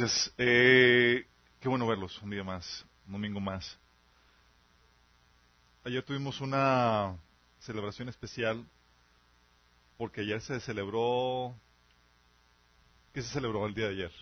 Gracias. 0.00 0.32
Eh, 0.38 1.26
qué 1.60 1.68
bueno 1.68 1.86
verlos 1.86 2.22
un 2.22 2.30
día 2.30 2.42
más, 2.42 2.86
un 3.06 3.12
domingo 3.12 3.38
más. 3.38 3.78
Ayer 5.84 6.02
tuvimos 6.02 6.40
una 6.40 7.18
celebración 7.58 8.08
especial 8.08 8.66
porque 9.98 10.22
ayer 10.22 10.40
se 10.40 10.58
celebró... 10.60 11.54
¿Qué 13.12 13.20
se 13.20 13.28
celebró 13.28 13.66
el 13.66 13.74
día 13.74 13.88
de 13.88 13.92
ayer? 13.92 14.12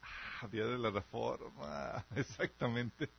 Ah, 0.00 0.48
día 0.50 0.64
de 0.64 0.78
la 0.78 0.90
Reforma, 0.90 2.02
exactamente. 2.16 3.10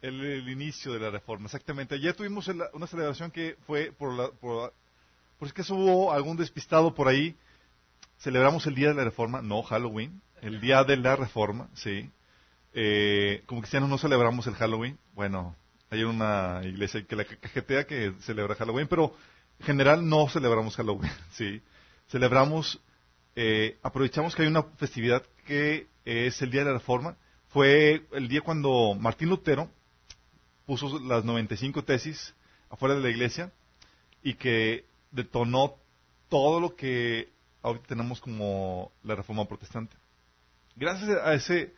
El, 0.00 0.48
inicio 0.48 0.92
de 0.92 1.00
la 1.00 1.10
Reforma, 1.10 1.46
exactamente. 1.46 1.96
Ayer 1.96 2.14
tuvimos 2.14 2.46
una 2.72 2.86
celebración 2.86 3.32
que 3.32 3.56
fue 3.66 3.90
por 3.90 4.12
la... 4.12 4.30
Por, 4.30 4.72
por 5.40 5.48
es 5.48 5.52
que 5.52 5.62
hubo 5.72 6.12
algún 6.12 6.36
despistado 6.36 6.94
por 6.94 7.08
ahí 7.08 7.36
celebramos 8.18 8.66
el 8.66 8.74
Día 8.74 8.88
de 8.88 8.94
la 8.94 9.04
Reforma, 9.04 9.42
no 9.42 9.62
Halloween, 9.62 10.20
el 10.42 10.60
Día 10.60 10.84
de 10.84 10.96
la 10.96 11.16
Reforma, 11.16 11.68
sí. 11.74 12.10
Eh, 12.74 13.42
como 13.46 13.60
cristianos 13.60 13.88
no 13.88 13.98
celebramos 13.98 14.46
el 14.46 14.54
Halloween. 14.54 14.98
Bueno, 15.14 15.56
hay 15.90 16.04
una 16.04 16.60
iglesia 16.64 17.04
que 17.04 17.16
la 17.16 17.24
cajetea 17.24 17.86
que 17.86 18.12
celebra 18.20 18.54
Halloween, 18.54 18.88
pero 18.88 19.14
en 19.60 19.66
general 19.66 20.08
no 20.08 20.28
celebramos 20.28 20.76
Halloween, 20.76 21.10
sí. 21.32 21.62
Celebramos, 22.08 22.80
eh, 23.36 23.78
aprovechamos 23.82 24.34
que 24.34 24.42
hay 24.42 24.48
una 24.48 24.62
festividad 24.62 25.22
que 25.46 25.86
es 26.04 26.40
el 26.42 26.50
Día 26.50 26.60
de 26.60 26.72
la 26.72 26.78
Reforma. 26.78 27.16
Fue 27.48 28.06
el 28.12 28.28
día 28.28 28.42
cuando 28.42 28.94
Martín 28.94 29.30
Lutero 29.30 29.70
puso 30.66 30.98
las 31.00 31.24
95 31.24 31.82
tesis 31.84 32.34
afuera 32.68 32.94
de 32.94 33.00
la 33.00 33.08
iglesia 33.08 33.52
y 34.22 34.34
que 34.34 34.84
detonó 35.10 35.76
todo 36.28 36.60
lo 36.60 36.76
que 36.76 37.30
ahorita 37.62 37.86
tenemos 37.86 38.20
como 38.20 38.92
la 39.02 39.14
reforma 39.14 39.46
protestante. 39.46 39.96
Gracias 40.76 41.10
a 41.10 41.34
ese 41.34 41.74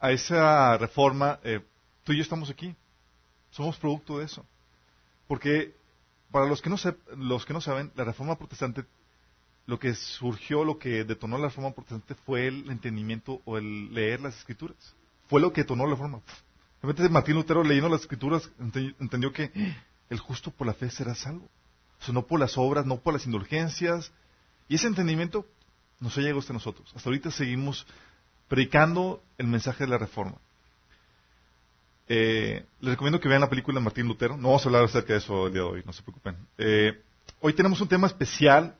a 0.00 0.12
esa 0.12 0.78
reforma, 0.78 1.38
eh, 1.44 1.60
tú 2.04 2.12
y 2.12 2.16
yo 2.16 2.22
estamos 2.22 2.48
aquí. 2.50 2.74
Somos 3.50 3.76
producto 3.76 4.18
de 4.18 4.24
eso. 4.24 4.46
Porque 5.28 5.74
para 6.30 6.46
los 6.46 6.62
que 6.62 6.70
no 6.70 6.76
los 7.16 7.44
que 7.44 7.52
no 7.52 7.60
saben, 7.60 7.92
la 7.94 8.04
reforma 8.04 8.36
protestante 8.36 8.84
lo 9.66 9.78
que 9.78 9.94
surgió, 9.94 10.64
lo 10.64 10.78
que 10.78 11.04
detonó 11.04 11.38
la 11.38 11.48
reforma 11.48 11.72
protestante 11.72 12.14
fue 12.14 12.48
el 12.48 12.70
entendimiento 12.70 13.40
o 13.44 13.58
el 13.58 13.94
leer 13.94 14.20
las 14.20 14.36
escrituras. 14.38 14.96
Fue 15.28 15.40
lo 15.40 15.52
que 15.52 15.60
detonó 15.60 15.84
la 15.84 15.92
reforma. 15.92 16.20
Realmente 16.82 17.08
Martín 17.08 17.36
Lutero 17.36 17.62
leyendo 17.62 17.88
las 17.88 18.00
escrituras 18.00 18.50
entendió 18.58 19.32
que 19.32 19.52
el 20.08 20.18
justo 20.18 20.50
por 20.50 20.66
la 20.66 20.74
fe 20.74 20.90
será 20.90 21.14
salvo. 21.14 21.48
O 22.00 22.04
sea, 22.04 22.14
no 22.14 22.26
por 22.26 22.40
las 22.40 22.56
obras, 22.56 22.86
no 22.86 22.98
por 22.98 23.12
las 23.12 23.26
indulgencias, 23.26 24.12
y 24.70 24.76
ese 24.76 24.86
entendimiento 24.86 25.44
nos 25.98 26.16
ha 26.16 26.20
llegado 26.20 26.38
hasta 26.38 26.52
nosotros. 26.52 26.88
Hasta 26.94 27.08
ahorita 27.08 27.32
seguimos 27.32 27.84
predicando 28.46 29.20
el 29.36 29.48
mensaje 29.48 29.82
de 29.82 29.90
la 29.90 29.98
reforma. 29.98 30.36
Eh, 32.06 32.64
les 32.80 32.90
recomiendo 32.92 33.18
que 33.18 33.28
vean 33.28 33.40
la 33.40 33.50
película 33.50 33.80
de 33.80 33.84
Martín 33.84 34.06
Lutero. 34.06 34.36
No 34.36 34.48
vamos 34.48 34.64
a 34.64 34.68
hablar 34.68 34.84
acerca 34.84 35.12
de 35.12 35.18
eso 35.18 35.48
el 35.48 35.54
día 35.54 35.62
de 35.62 35.68
hoy, 35.68 35.82
no 35.84 35.92
se 35.92 36.02
preocupen. 36.02 36.36
Eh, 36.56 37.02
hoy 37.40 37.52
tenemos 37.52 37.80
un 37.80 37.88
tema 37.88 38.06
especial 38.06 38.76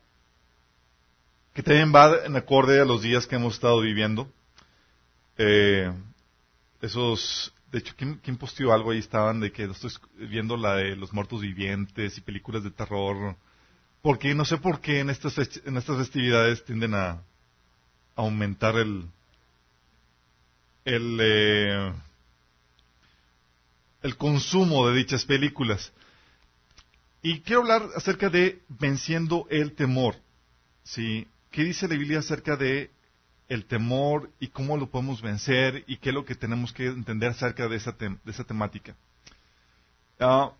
que 1.54 1.62
también 1.64 1.92
va 1.92 2.24
en 2.24 2.36
acorde 2.36 2.80
a 2.80 2.84
los 2.84 3.02
días 3.02 3.26
que 3.26 3.34
hemos 3.34 3.54
estado 3.54 3.80
viviendo. 3.80 4.30
Eh, 5.38 5.92
esos, 6.82 7.52
de 7.72 7.80
hecho, 7.80 7.94
¿quién, 7.96 8.20
¿quién, 8.22 8.38
algo 8.70 8.92
ahí? 8.92 8.98
Estaban 8.98 9.40
de 9.40 9.50
que 9.50 9.64
estoy 9.64 9.90
viendo 10.14 10.56
la 10.56 10.76
de 10.76 10.94
los 10.94 11.12
muertos 11.12 11.40
vivientes 11.40 12.16
y 12.16 12.20
películas 12.20 12.62
de 12.62 12.70
terror 12.70 13.34
porque 14.02 14.34
no 14.34 14.44
sé 14.44 14.56
por 14.56 14.80
qué 14.80 15.00
en 15.00 15.10
estas, 15.10 15.36
en 15.64 15.76
estas 15.76 15.96
festividades 15.98 16.64
tienden 16.64 16.94
a, 16.94 17.22
aumentar 18.16 18.76
el, 18.76 19.08
el, 20.84 21.18
eh, 21.20 21.92
el 24.02 24.16
consumo 24.16 24.88
de 24.88 24.96
dichas 24.96 25.24
películas. 25.24 25.92
Y 27.22 27.40
quiero 27.40 27.62
hablar 27.62 27.88
acerca 27.96 28.28
de 28.28 28.60
venciendo 28.68 29.46
el 29.50 29.72
temor. 29.72 30.16
¿sí? 30.84 31.26
¿Qué 31.50 31.64
dice 31.64 31.88
la 31.88 31.96
Biblia 31.96 32.20
acerca 32.20 32.56
de 32.56 32.90
el 33.48 33.64
temor 33.64 34.30
y 34.38 34.48
cómo 34.48 34.76
lo 34.76 34.88
podemos 34.90 35.20
vencer 35.20 35.84
y 35.86 35.96
qué 35.96 36.10
es 36.10 36.14
lo 36.14 36.24
que 36.24 36.34
tenemos 36.34 36.72
que 36.72 36.86
entender 36.86 37.30
acerca 37.30 37.68
de 37.68 37.76
esa, 37.76 37.92
de 37.92 38.18
esa 38.26 38.44
temática? 38.44 38.94
Ah, 40.18 40.52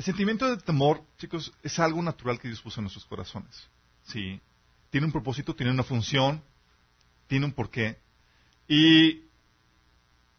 el 0.00 0.04
sentimiento 0.04 0.48
de 0.48 0.56
temor, 0.56 1.04
chicos, 1.18 1.52
es 1.62 1.78
algo 1.78 2.00
natural 2.00 2.40
que 2.40 2.48
Dios 2.48 2.62
puso 2.62 2.80
en 2.80 2.84
nuestros 2.84 3.04
corazones. 3.04 3.68
Sí. 4.04 4.40
Tiene 4.88 5.04
un 5.04 5.12
propósito, 5.12 5.54
tiene 5.54 5.70
una 5.70 5.82
función, 5.82 6.42
tiene 7.26 7.44
un 7.44 7.52
porqué. 7.52 7.98
Y 8.66 9.24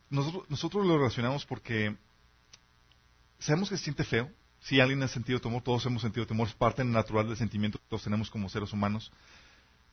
nosotros, 0.09 0.83
lo 0.83 0.97
relacionamos 0.97 1.45
porque 1.45 1.95
sabemos 3.37 3.69
que 3.69 3.77
se 3.77 3.83
siente 3.83 4.03
feo. 4.03 4.31
Si 4.61 4.79
alguien 4.79 5.03
ha 5.03 5.07
sentido 5.07 5.39
temor, 5.39 5.61
todos 5.61 5.85
hemos 5.85 6.01
sentido 6.01 6.25
temor, 6.25 6.47
es 6.47 6.55
parte 6.55 6.83
natural 6.83 7.27
del 7.27 7.37
sentimiento 7.37 7.77
que 7.77 7.85
todos 7.87 8.03
tenemos 8.03 8.31
como 8.31 8.49
seres 8.49 8.73
humanos. 8.73 9.11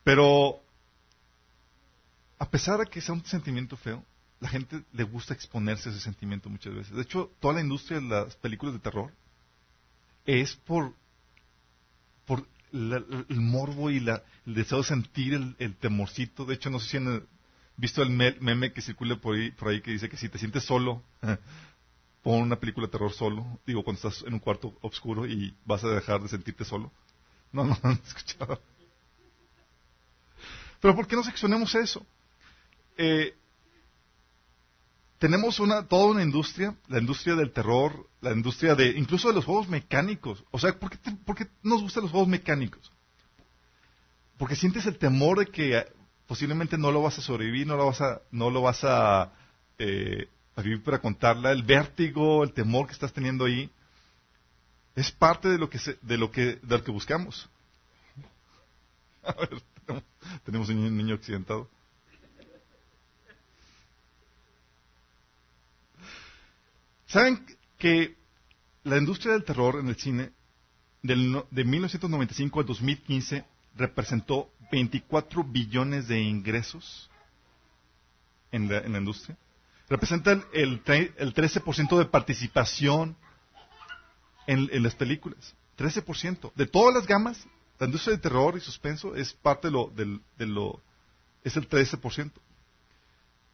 Pero, 0.03 0.63
a 2.39 2.49
pesar 2.49 2.79
de 2.79 2.87
que 2.87 3.01
sea 3.01 3.13
un 3.13 3.23
sentimiento 3.23 3.77
feo, 3.77 4.03
la 4.39 4.49
gente 4.49 4.83
le 4.93 5.03
gusta 5.03 5.35
exponerse 5.35 5.89
a 5.89 5.91
ese 5.91 6.01
sentimiento 6.01 6.49
muchas 6.49 6.73
veces. 6.73 6.95
De 6.95 7.03
hecho, 7.03 7.31
toda 7.39 7.53
la 7.53 7.61
industria 7.61 7.99
de 7.99 8.07
las 8.07 8.35
películas 8.35 8.73
de 8.73 8.79
terror 8.79 9.13
es 10.25 10.55
por, 10.55 10.93
por 12.25 12.45
el 12.71 13.25
morbo 13.29 13.89
y 13.89 13.97
el 13.97 14.21
deseo 14.45 14.79
de 14.79 14.83
sentir 14.83 15.33
el, 15.57 15.75
temorcito. 15.75 16.45
De 16.45 16.55
hecho, 16.55 16.69
no 16.69 16.79
sé 16.79 16.89
si 16.89 16.97
han 16.97 17.27
visto 17.77 18.01
el 18.01 18.09
meme 18.09 18.73
que 18.73 18.81
circula 18.81 19.15
por 19.15 19.35
ahí, 19.35 19.81
que 19.81 19.91
dice 19.91 20.09
que 20.09 20.17
si 20.17 20.29
te 20.29 20.37
sientes 20.37 20.63
solo, 20.63 21.03
pon 22.21 22.43
una 22.43 22.59
película 22.59 22.87
de 22.87 22.91
terror 22.91 23.11
solo. 23.11 23.59
Digo, 23.65 23.83
cuando 23.83 24.07
estás 24.07 24.25
en 24.27 24.33
un 24.33 24.39
cuarto 24.39 24.77
oscuro 24.81 25.25
y 25.25 25.55
vas 25.65 25.83
a 25.83 25.89
dejar 25.89 26.21
de 26.21 26.29
sentirte 26.29 26.65
solo. 26.65 26.91
No, 27.51 27.63
no, 27.63 27.77
no 27.83 27.91
he 27.91 28.07
escuchado. 28.07 28.61
Pero 30.81 30.95
¿por 30.95 31.07
qué 31.07 31.15
nos 31.15 31.27
exponemos 31.27 31.73
a 31.75 31.79
eso? 31.79 32.05
Eh, 32.97 33.35
tenemos 35.19 35.59
una, 35.59 35.85
toda 35.85 36.05
una 36.05 36.23
industria, 36.23 36.75
la 36.87 36.99
industria 36.99 37.35
del 37.35 37.51
terror, 37.51 38.07
la 38.21 38.31
industria 38.31 38.73
de, 38.73 38.87
incluso 38.97 39.27
de 39.27 39.35
los 39.35 39.45
juegos 39.45 39.67
mecánicos. 39.67 40.45
O 40.49 40.57
sea, 40.57 40.79
¿por 40.79 40.89
qué, 40.89 41.47
nos 41.61 41.81
gustan 41.81 42.03
los 42.03 42.11
juegos 42.11 42.29
mecánicos? 42.29 42.91
Porque 44.37 44.55
sientes 44.55 44.85
el 44.85 44.97
temor 44.97 45.39
de 45.39 45.47
que 45.47 45.77
eh, 45.77 45.85
posiblemente 46.25 46.77
no 46.77 46.91
lo 46.91 47.01
vas 47.01 47.17
a 47.17 47.21
sobrevivir, 47.21 47.67
no 47.67 47.75
lo 47.75 47.87
vas 47.87 47.99
a, 47.99 48.21
no 48.31 48.49
lo 48.49 48.61
vas 48.61 48.83
a, 48.85 49.33
eh, 49.77 50.29
vivir 50.55 50.83
para 50.83 50.99
contarla, 50.99 51.51
el 51.51 51.63
vértigo, 51.63 52.43
el 52.43 52.53
temor 52.53 52.87
que 52.87 52.93
estás 52.93 53.13
teniendo 53.13 53.45
ahí, 53.45 53.69
es 54.95 55.11
parte 55.11 55.49
de 55.49 55.57
lo 55.57 55.69
que, 55.69 55.79
de 56.01 56.17
lo 56.17 56.31
que, 56.31 56.59
de 56.61 56.77
lo 56.77 56.83
que 56.83 56.91
buscamos. 56.91 57.49
A 59.23 59.33
ver, 59.33 59.61
tenemos 60.45 60.69
un 60.69 60.95
niño 60.95 61.15
accidentado. 61.15 61.69
¿Saben 67.09 67.43
que 67.79 68.15
la 68.83 68.97
industria 68.97 69.33
del 69.33 69.43
terror 69.43 69.79
en 69.79 69.87
el 69.89 69.95
cine 69.95 70.31
del, 71.01 71.43
de 71.49 71.63
1995 71.63 72.59
al 72.59 72.65
2015 72.67 73.45
representó 73.75 74.51
24 74.71 75.43
billones 75.43 76.07
de 76.07 76.21
ingresos 76.21 77.09
en 78.51 78.69
la, 78.69 78.99
industria? 78.99 79.35
Representa 79.89 80.33
el, 80.33 80.43
el, 80.53 80.83
13% 80.83 81.97
de 81.97 82.05
participación 82.05 83.17
en, 84.45 84.83
las 84.83 84.93
películas. 84.93 85.55
13%. 85.79 86.53
De 86.53 86.67
todas 86.67 86.93
las 86.93 87.07
gamas, 87.07 87.43
la 87.79 87.87
industria 87.87 88.17
de 88.17 88.21
terror 88.21 88.55
y 88.55 88.59
suspenso 88.59 89.15
es 89.15 89.33
parte 89.33 89.69
de 89.69 89.71
lo, 89.71 89.91
de 89.95 90.45
lo 90.45 90.79
es 91.43 91.57
el 91.57 91.67
13%. 91.67 92.31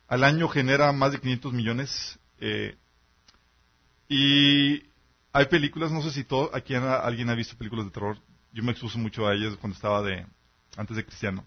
Al 0.09 0.25
año 0.25 0.50
genera 0.50 0.91
más 0.91 1.13
de 1.13 1.21
500 1.21 1.53
millones 1.53 2.19
eh, 2.41 2.75
y 4.07 4.84
hay 5.34 5.46
películas, 5.48 5.92
no 5.92 6.02
sé 6.02 6.12
si 6.12 6.24
todo, 6.24 6.50
aquí 6.56 6.75
alguien 6.75 7.30
ha 7.30 7.36
visto 7.36 7.57
películas 7.57 7.86
de 7.86 7.92
terror. 7.92 8.18
Yo 8.54 8.63
me 8.63 8.72
expuso 8.72 8.98
mucho 8.98 9.28
a 9.28 9.34
ellas 9.34 9.56
cuando 9.60 9.75
estaba 9.75 10.02
de, 10.02 10.25
antes 10.78 10.96
de 10.96 11.06
cristiano. 11.06 11.46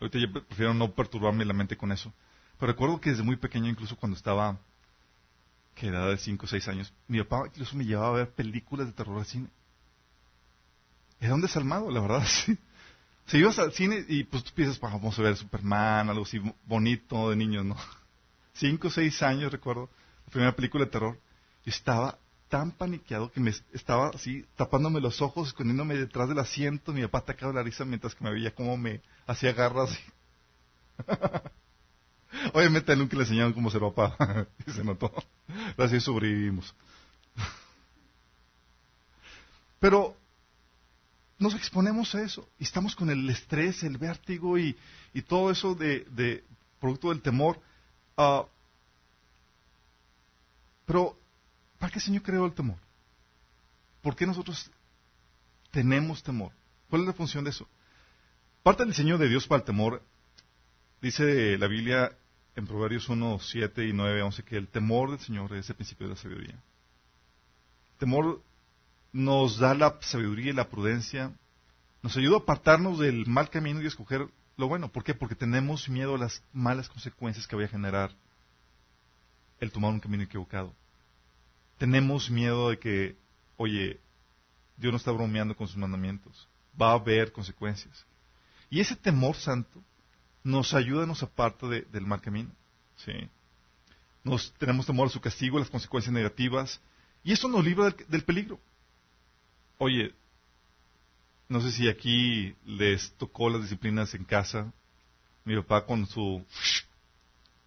Ahorita 0.00 0.18
yo 0.18 0.32
prefiero 0.32 0.74
no 0.74 0.92
perturbarme 0.92 1.44
la 1.44 1.54
mente 1.54 1.76
con 1.76 1.92
eso. 1.92 2.12
Pero 2.58 2.72
recuerdo 2.72 3.00
que 3.00 3.10
desde 3.10 3.22
muy 3.22 3.36
pequeño, 3.36 3.68
incluso 3.68 3.96
cuando 3.96 4.16
estaba, 4.16 4.58
que 5.74 5.88
edad 5.88 6.08
de 6.08 6.16
5 6.16 6.44
o 6.44 6.48
6 6.48 6.68
años, 6.68 6.92
mi 7.06 7.22
papá 7.22 7.44
incluso 7.46 7.76
me 7.76 7.84
llevaba 7.84 8.08
a 8.08 8.18
ver 8.18 8.30
películas 8.30 8.86
de 8.86 8.92
terror 8.92 9.18
al 9.18 9.26
cine. 9.26 9.48
Era 11.20 11.34
un 11.34 11.42
desalmado, 11.42 11.90
la 11.90 12.00
verdad, 12.00 12.26
sí. 12.44 12.58
Si 13.26 13.38
ibas 13.38 13.58
al 13.58 13.72
cine 13.72 14.04
y 14.08 14.24
pues 14.24 14.44
tú 14.44 14.52
piensas, 14.54 14.78
vamos 14.80 15.18
a 15.18 15.22
ver 15.22 15.36
Superman, 15.36 16.08
algo 16.08 16.22
así 16.22 16.40
bonito 16.64 17.30
de 17.30 17.36
niños, 17.36 17.64
¿no? 17.64 17.76
Cinco 18.54 18.88
o 18.88 18.90
seis 18.90 19.22
años, 19.22 19.52
recuerdo, 19.52 19.90
la 20.24 20.30
primera 20.30 20.56
película 20.56 20.84
de 20.84 20.90
terror 20.90 21.25
estaba 21.70 22.18
tan 22.48 22.70
paniqueado 22.70 23.30
que 23.32 23.40
me 23.40 23.52
estaba 23.72 24.10
así 24.10 24.46
tapándome 24.56 25.00
los 25.00 25.20
ojos, 25.20 25.48
escondiéndome 25.48 25.96
detrás 25.96 26.28
del 26.28 26.38
asiento. 26.38 26.92
Mi 26.92 27.02
papá 27.02 27.18
atacaba 27.18 27.52
la 27.52 27.62
risa 27.62 27.84
mientras 27.84 28.14
que 28.14 28.24
me 28.24 28.30
veía 28.30 28.54
cómo 28.54 28.76
me 28.76 29.00
hacía 29.26 29.52
garras. 29.52 29.98
Obviamente 32.52 32.94
nunca 32.96 33.16
le 33.16 33.22
enseñaron 33.22 33.52
cómo 33.52 33.70
ser 33.70 33.80
papá. 33.80 34.46
y 34.66 34.70
se 34.70 34.84
notó. 34.84 35.12
Así 35.76 36.00
sobrevivimos. 36.00 36.74
Pero 39.80 40.16
nos 41.38 41.54
exponemos 41.54 42.14
a 42.14 42.22
eso. 42.22 42.48
Y 42.58 42.64
estamos 42.64 42.94
con 42.94 43.10
el 43.10 43.28
estrés, 43.28 43.82
el 43.82 43.98
vértigo 43.98 44.58
y, 44.58 44.76
todo 45.26 45.50
eso 45.50 45.74
de, 45.74 46.44
producto 46.80 47.10
del 47.10 47.20
temor. 47.20 47.60
Ah, 48.16 48.46
pero, 50.86 51.18
¿para 51.78 51.92
qué 51.92 51.98
el 51.98 52.04
Señor 52.04 52.22
creó 52.22 52.46
el 52.46 52.54
temor? 52.54 52.78
¿Por 54.02 54.16
qué 54.16 54.26
nosotros 54.26 54.70
tenemos 55.70 56.22
temor? 56.22 56.52
¿Cuál 56.88 57.02
es 57.02 57.08
la 57.08 57.12
función 57.14 57.44
de 57.44 57.50
eso? 57.50 57.68
Parte 58.62 58.82
del 58.82 58.90
diseño 58.90 59.18
de 59.18 59.28
Dios 59.28 59.46
para 59.46 59.60
el 59.60 59.64
temor, 59.64 60.02
dice 61.00 61.56
la 61.58 61.66
Biblia 61.66 62.16
en 62.56 62.66
Proverbios 62.66 63.08
1, 63.08 63.38
7 63.40 63.86
y 63.86 63.92
9, 63.92 64.22
11, 64.22 64.42
que 64.42 64.56
el 64.56 64.68
temor 64.68 65.10
del 65.10 65.20
Señor 65.20 65.54
es 65.54 65.68
el 65.68 65.76
principio 65.76 66.06
de 66.06 66.14
la 66.14 66.20
sabiduría. 66.20 66.54
El 67.92 67.98
temor 67.98 68.42
nos 69.12 69.58
da 69.58 69.74
la 69.74 69.98
sabiduría 70.00 70.50
y 70.50 70.54
la 70.54 70.68
prudencia, 70.68 71.32
nos 72.02 72.16
ayuda 72.16 72.36
a 72.36 72.40
apartarnos 72.40 72.98
del 72.98 73.26
mal 73.26 73.50
camino 73.50 73.82
y 73.82 73.86
escoger 73.86 74.28
lo 74.56 74.68
bueno. 74.68 74.90
¿Por 74.90 75.04
qué? 75.04 75.14
Porque 75.14 75.34
tenemos 75.34 75.88
miedo 75.88 76.14
a 76.14 76.18
las 76.18 76.42
malas 76.52 76.88
consecuencias 76.88 77.46
que 77.46 77.56
vaya 77.56 77.68
a 77.68 77.70
generar 77.70 78.10
el 79.60 79.72
tomar 79.72 79.92
un 79.92 80.00
camino 80.00 80.22
equivocado. 80.22 80.74
Tenemos 81.78 82.30
miedo 82.30 82.70
de 82.70 82.78
que, 82.78 83.16
oye, 83.56 84.00
Dios 84.76 84.92
no 84.92 84.96
está 84.96 85.10
bromeando 85.10 85.56
con 85.56 85.66
sus 85.66 85.76
mandamientos. 85.76 86.48
Va 86.80 86.90
a 86.90 86.94
haber 86.94 87.32
consecuencias. 87.32 88.06
Y 88.70 88.80
ese 88.80 88.96
temor 88.96 89.36
santo 89.36 89.82
nos 90.42 90.74
ayuda, 90.74 91.06
nos 91.06 91.22
aparta 91.22 91.66
del 91.68 92.06
mal 92.06 92.20
camino. 92.20 92.50
¿sí? 92.96 93.12
Nos, 94.24 94.52
tenemos 94.54 94.86
temor 94.86 95.08
a 95.08 95.10
su 95.10 95.20
castigo, 95.20 95.56
a 95.56 95.60
las 95.60 95.70
consecuencias 95.70 96.12
negativas, 96.12 96.80
y 97.22 97.32
eso 97.32 97.48
nos 97.48 97.64
libra 97.64 97.94
del, 98.08 98.24
peligro. 98.24 98.60
Oye, 99.78 100.14
no 101.48 101.60
sé 101.60 101.72
si 101.72 101.88
aquí 101.88 102.54
les 102.64 103.12
tocó 103.14 103.50
las 103.50 103.62
disciplinas 103.62 104.14
en 104.14 104.24
casa. 104.24 104.72
Mi 105.44 105.56
papá 105.56 105.86
con 105.86 106.06
su 106.06 106.44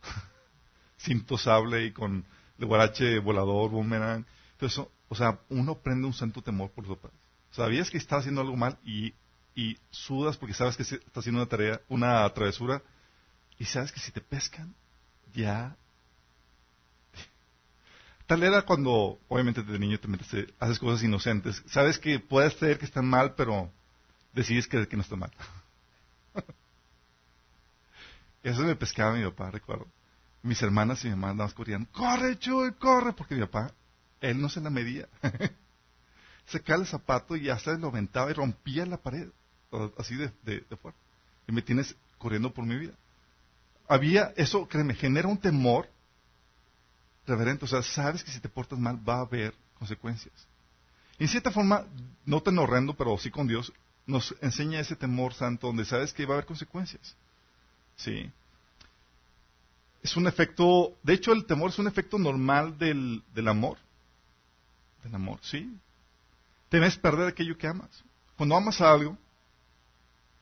cinto 0.97 1.37
sable 1.37 1.85
y 1.85 1.91
con 1.91 2.25
el 2.59 2.65
guarache 2.65 3.19
volador, 3.19 3.71
boomerang. 3.71 4.25
Entonces, 4.53 4.85
o 5.07 5.15
sea, 5.15 5.39
uno 5.49 5.75
prende 5.75 6.05
un 6.05 6.13
santo 6.13 6.41
temor 6.41 6.71
por 6.71 6.87
los 6.87 6.97
papás. 6.97 7.17
Sabías 7.51 7.89
que 7.89 7.97
estás 7.97 8.19
haciendo 8.19 8.41
algo 8.41 8.55
mal 8.55 8.77
y 8.83 9.13
y 9.59 9.77
sudas 9.91 10.37
porque 10.37 10.53
sabes 10.53 10.77
que 10.77 10.83
estás 10.83 11.01
haciendo 11.13 11.41
una 11.41 11.49
tarea, 11.49 11.81
una 11.89 12.27
travesura, 12.33 12.81
y 13.57 13.65
sabes 13.65 13.91
que 13.91 13.99
si 13.99 14.09
te 14.11 14.21
pescan, 14.21 14.73
ya. 15.33 15.75
Tal 18.25 18.41
era 18.43 18.61
cuando, 18.61 19.19
obviamente, 19.27 19.61
de 19.61 19.77
niño 19.77 19.99
te 19.99 20.07
metes, 20.07 20.53
haces 20.59 20.79
cosas 20.79 21.03
inocentes. 21.03 21.61
Sabes 21.67 21.99
que 21.99 22.19
puedes 22.19 22.55
creer 22.55 22.79
que 22.79 22.85
están 22.85 23.05
mal, 23.05 23.33
pero 23.35 23.69
decides 24.33 24.65
que, 24.67 24.87
que 24.87 24.95
no 24.95 25.01
está 25.01 25.17
mal. 25.17 25.31
Eso 28.43 28.61
me 28.61 28.77
pescaba 28.77 29.13
mi 29.13 29.25
papá, 29.25 29.51
recuerdo. 29.51 29.87
Mis 30.41 30.61
hermanas 30.61 31.03
y 31.03 31.09
mi 31.09 31.15
mamá 31.15 31.31
andaban 31.31 31.53
corriendo, 31.53 31.89
corre, 31.91 32.37
Chuy, 32.39 32.73
corre, 32.73 33.13
porque 33.13 33.35
mi 33.35 33.41
papá, 33.41 33.73
él 34.21 34.39
no 34.39 34.49
se 34.49 34.61
la 34.61 34.69
medía. 34.69 35.07
se 36.47 36.61
cae 36.61 36.77
el 36.77 36.87
zapato 36.87 37.35
y 37.35 37.49
hasta 37.49 37.73
lo 37.77 37.87
aventaba 37.87 38.31
y 38.31 38.33
rompía 38.33 38.85
la 38.85 38.97
pared 38.97 39.29
así 39.97 40.15
de, 40.15 40.31
de, 40.43 40.77
fuerte. 40.77 40.99
Y 41.47 41.51
me 41.51 41.61
tienes 41.61 41.95
corriendo 42.17 42.51
por 42.53 42.65
mi 42.65 42.75
vida. 42.75 42.93
Había, 43.87 44.33
eso, 44.35 44.67
créeme, 44.67 44.95
genera 44.95 45.27
un 45.27 45.37
temor 45.37 45.89
reverente. 47.27 47.65
O 47.65 47.67
sea, 47.67 47.81
sabes 47.81 48.23
que 48.23 48.31
si 48.31 48.39
te 48.39 48.49
portas 48.49 48.79
mal 48.79 48.97
va 49.07 49.17
a 49.17 49.21
haber 49.21 49.53
consecuencias. 49.77 50.33
Y 51.17 51.23
en 51.23 51.29
cierta 51.29 51.51
forma, 51.51 51.85
no 52.25 52.41
tan 52.41 52.57
horrendo, 52.57 52.95
pero 52.95 53.17
sí 53.17 53.29
con 53.29 53.47
Dios, 53.47 53.73
nos 54.05 54.35
enseña 54.41 54.79
ese 54.79 54.95
temor 54.95 55.33
santo 55.33 55.67
donde 55.67 55.85
sabes 55.85 56.13
que 56.13 56.25
va 56.25 56.33
a 56.33 56.37
haber 56.37 56.45
consecuencias. 56.45 57.15
Sí. 57.95 58.31
Es 60.01 60.15
un 60.15 60.27
efecto, 60.27 60.97
de 61.03 61.13
hecho 61.13 61.33
el 61.33 61.45
temor 61.45 61.71
es 61.71 61.79
un 61.79 61.87
efecto 61.87 62.17
normal 62.17 62.77
del, 62.77 63.23
del 63.33 63.47
amor. 63.47 63.77
Del 65.03 65.15
amor, 65.15 65.39
sí. 65.41 65.77
Temes 66.69 66.97
perder 66.97 67.27
aquello 67.27 67.57
que 67.57 67.67
amas. 67.67 68.03
Cuando 68.37 68.55
amas 68.55 68.79
a 68.79 68.91
algo, 68.91 69.17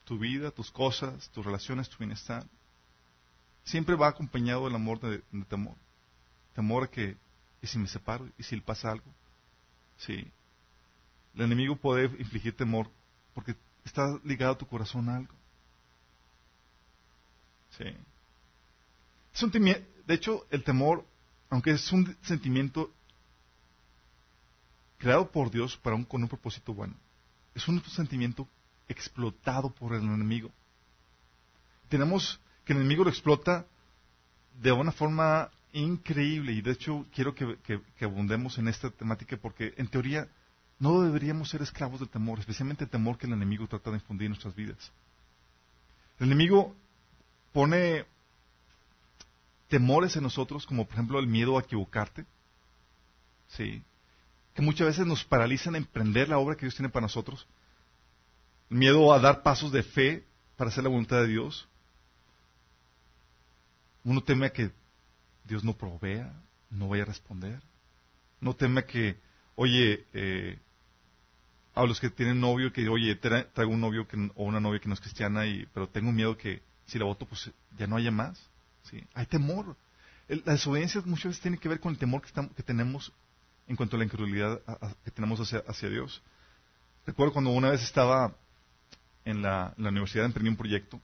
tu 0.04 0.18
vida, 0.18 0.50
tus 0.50 0.70
cosas, 0.70 1.28
tus 1.30 1.44
relaciones, 1.44 1.88
tu 1.88 1.98
bienestar, 1.98 2.46
siempre 3.64 3.94
va 3.94 4.08
acompañado 4.08 4.64
del 4.64 4.74
amor 4.74 5.00
de, 5.00 5.18
temor. 5.48 5.74
Temor 6.54 6.84
a 6.84 6.86
que, 6.88 7.16
¿y 7.60 7.66
si 7.66 7.78
me 7.78 7.88
separo? 7.88 8.28
¿Y 8.38 8.42
si 8.42 8.56
le 8.56 8.62
pasa 8.62 8.90
algo? 8.90 9.10
Sí. 9.98 10.26
El 11.34 11.42
enemigo 11.42 11.76
puede 11.76 12.04
infligir 12.18 12.56
temor 12.56 12.90
porque 13.34 13.54
está 13.84 14.18
ligado 14.24 14.56
tu 14.56 14.66
corazón 14.66 15.08
a 15.08 15.16
algo. 15.16 15.34
Sí. 17.76 17.84
De 19.40 20.14
hecho, 20.14 20.46
el 20.50 20.64
temor, 20.64 21.04
aunque 21.48 21.70
es 21.70 21.92
un 21.92 22.16
sentimiento 22.22 22.90
creado 24.98 25.30
por 25.30 25.50
Dios 25.50 25.76
para 25.76 25.94
un, 25.94 26.04
con 26.04 26.22
un 26.22 26.28
propósito 26.28 26.74
bueno, 26.74 26.94
es 27.54 27.68
un 27.68 27.80
sentimiento 27.84 28.48
explotado 28.88 29.70
por 29.70 29.94
el 29.94 30.02
enemigo. 30.02 30.50
Tenemos 31.88 32.40
que 32.64 32.72
el 32.72 32.80
enemigo 32.80 33.04
lo 33.04 33.10
explota 33.10 33.64
de 34.60 34.72
una 34.72 34.90
forma 34.90 35.50
increíble 35.72 36.52
y 36.52 36.60
de 36.60 36.72
hecho 36.72 37.06
quiero 37.14 37.34
que, 37.34 37.80
abundemos 38.00 38.58
en 38.58 38.66
esta 38.66 38.90
temática 38.90 39.36
porque 39.36 39.72
en 39.76 39.86
teoría 39.86 40.28
no 40.80 41.02
deberíamos 41.02 41.50
ser 41.50 41.62
esclavos 41.62 42.00
del 42.00 42.08
temor, 42.08 42.40
especialmente 42.40 42.84
el 42.84 42.90
temor 42.90 43.18
que 43.18 43.26
el 43.26 43.34
enemigo 43.34 43.68
trata 43.68 43.90
de 43.90 43.98
infundir 43.98 44.26
en 44.26 44.30
nuestras 44.30 44.54
vidas. 44.54 44.92
El 46.18 46.26
enemigo 46.26 46.74
pone 47.52 48.04
temores 49.68 50.16
en 50.16 50.22
nosotros, 50.22 50.66
como 50.66 50.84
por 50.84 50.94
ejemplo 50.94 51.18
el 51.18 51.26
miedo 51.26 51.58
a 51.58 51.62
equivocarte, 51.62 52.24
¿sí? 53.48 53.82
que 54.54 54.62
muchas 54.62 54.88
veces 54.88 55.06
nos 55.06 55.24
paralizan 55.24 55.74
a 55.76 55.78
emprender 55.78 56.28
la 56.28 56.38
obra 56.38 56.56
que 56.56 56.66
Dios 56.66 56.74
tiene 56.74 56.88
para 56.88 57.04
nosotros, 57.04 57.46
miedo 58.68 59.12
a 59.12 59.20
dar 59.20 59.42
pasos 59.42 59.70
de 59.70 59.82
fe 59.82 60.24
para 60.56 60.70
hacer 60.70 60.82
la 60.82 60.90
voluntad 60.90 61.18
de 61.18 61.28
Dios. 61.28 61.68
Uno 64.04 64.22
teme 64.22 64.46
a 64.46 64.52
que 64.52 64.72
Dios 65.44 65.62
no 65.64 65.74
provea, 65.74 66.32
no 66.70 66.88
vaya 66.88 67.04
a 67.04 67.06
responder. 67.06 67.60
No 68.40 68.54
teme 68.54 68.80
a 68.80 68.86
que, 68.86 69.16
oye, 69.54 70.04
eh, 70.12 70.58
a 71.74 71.84
los 71.84 72.00
que 72.00 72.10
tienen 72.10 72.40
novio, 72.40 72.72
que, 72.72 72.88
oye, 72.88 73.14
traigo 73.14 73.72
un 73.72 73.80
novio 73.80 74.08
que, 74.08 74.16
o 74.34 74.44
una 74.44 74.58
novia 74.58 74.80
que 74.80 74.88
no 74.88 74.94
es 74.94 75.00
cristiana, 75.00 75.46
y, 75.46 75.66
pero 75.72 75.88
tengo 75.88 76.10
miedo 76.10 76.36
que 76.36 76.62
si 76.86 76.98
la 76.98 77.04
voto, 77.04 77.26
pues 77.26 77.50
ya 77.78 77.86
no 77.86 77.96
haya 77.96 78.10
más. 78.10 78.40
¿Sí? 78.90 79.04
Hay 79.14 79.26
temor. 79.26 79.76
la 80.28 80.52
desobediencia 80.52 81.00
muchas 81.04 81.26
veces 81.26 81.42
tiene 81.42 81.58
que 81.58 81.68
ver 81.68 81.80
con 81.80 81.92
el 81.92 81.98
temor 81.98 82.20
que, 82.20 82.28
estamos, 82.28 82.52
que 82.52 82.62
tenemos 82.62 83.12
en 83.66 83.76
cuanto 83.76 83.96
a 83.96 83.98
la 83.98 84.04
incredulidad 84.04 84.60
que 85.04 85.10
tenemos 85.10 85.38
hacia, 85.40 85.62
hacia 85.66 85.88
Dios. 85.88 86.22
Recuerdo 87.06 87.32
cuando 87.32 87.50
una 87.50 87.70
vez 87.70 87.82
estaba 87.82 88.34
en 89.24 89.42
la, 89.42 89.74
universidad 89.76 90.24
emprendí 90.24 90.48
un 90.48 90.56
proyecto 90.56 91.00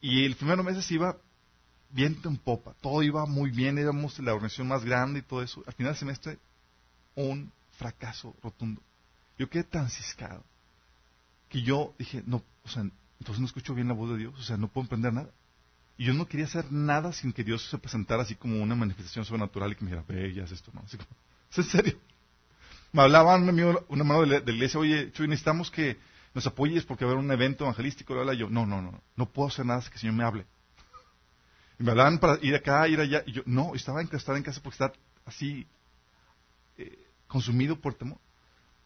y 0.00 0.24
el 0.24 0.34
primer 0.34 0.62
mes 0.62 0.90
iba 0.90 1.16
viento 1.90 2.28
en 2.28 2.36
popa, 2.36 2.74
todo 2.80 3.02
iba 3.02 3.26
muy 3.26 3.50
bien, 3.50 3.78
éramos 3.78 4.18
la 4.18 4.32
organización 4.32 4.68
más 4.68 4.84
grande 4.84 5.20
y 5.20 5.22
todo 5.22 5.42
eso. 5.42 5.62
Al 5.66 5.74
final 5.74 5.92
del 5.92 5.98
semestre, 5.98 6.38
un 7.14 7.52
fracaso 7.72 8.34
rotundo. 8.42 8.80
Yo 9.38 9.48
quedé 9.48 9.64
tan 9.64 9.88
ciscado 9.90 10.44
que 11.48 11.62
yo 11.62 11.94
dije, 11.98 12.22
no, 12.26 12.42
o 12.64 12.68
sea, 12.68 12.82
entonces 12.82 13.40
no 13.40 13.46
escucho 13.46 13.74
bien 13.74 13.88
la 13.88 13.94
voz 13.94 14.10
de 14.10 14.18
Dios, 14.18 14.34
o 14.38 14.42
sea, 14.42 14.56
no 14.56 14.68
puedo 14.68 14.84
emprender 14.84 15.12
nada. 15.12 15.30
Y 16.00 16.04
yo 16.06 16.14
no 16.14 16.26
quería 16.26 16.46
hacer 16.46 16.72
nada 16.72 17.12
sin 17.12 17.30
que 17.30 17.44
Dios 17.44 17.68
se 17.68 17.76
presentara 17.76 18.22
así 18.22 18.34
como 18.34 18.62
una 18.62 18.74
manifestación 18.74 19.22
sobrenatural 19.26 19.72
y 19.72 19.74
que 19.74 19.84
me 19.84 19.90
dijera, 19.90 20.06
ve, 20.08 20.32
ya 20.32 20.44
esto, 20.44 20.70
¿no? 20.72 20.80
Así 20.80 20.96
como, 20.96 21.10
¿es 21.50 21.58
en 21.58 21.64
serio? 21.64 22.00
Me 22.90 23.02
hablaban 23.02 23.42
una 23.86 24.04
mano 24.04 24.22
de 24.22 24.26
la, 24.26 24.40
de 24.40 24.46
la 24.46 24.52
iglesia, 24.54 24.80
oye, 24.80 25.12
Chuy, 25.12 25.28
necesitamos 25.28 25.70
que 25.70 25.98
nos 26.32 26.46
apoyes 26.46 26.86
porque 26.86 27.04
va 27.04 27.10
a 27.10 27.12
haber 27.12 27.22
un 27.26 27.30
evento 27.30 27.64
evangelístico. 27.64 28.14
Y 28.32 28.38
yo, 28.38 28.48
no, 28.48 28.64
no, 28.64 28.80
no, 28.80 28.98
no 29.14 29.28
puedo 29.28 29.48
hacer 29.48 29.66
nada 29.66 29.80
hasta 29.80 29.90
que 29.90 29.96
el 29.96 30.00
Señor 30.00 30.14
me 30.14 30.24
hable. 30.24 30.46
Y 31.78 31.82
me 31.82 31.90
hablaban 31.90 32.18
para 32.18 32.38
ir 32.40 32.54
acá, 32.54 32.88
ir 32.88 32.98
allá. 32.98 33.22
Y 33.26 33.32
yo, 33.32 33.42
no, 33.44 33.74
estaba 33.74 34.00
encastado 34.00 34.38
en 34.38 34.42
casa 34.42 34.62
porque 34.62 34.76
estaba 34.76 34.94
así 35.26 35.66
eh, 36.78 36.98
consumido 37.26 37.78
por 37.78 37.92
temor. 37.92 38.16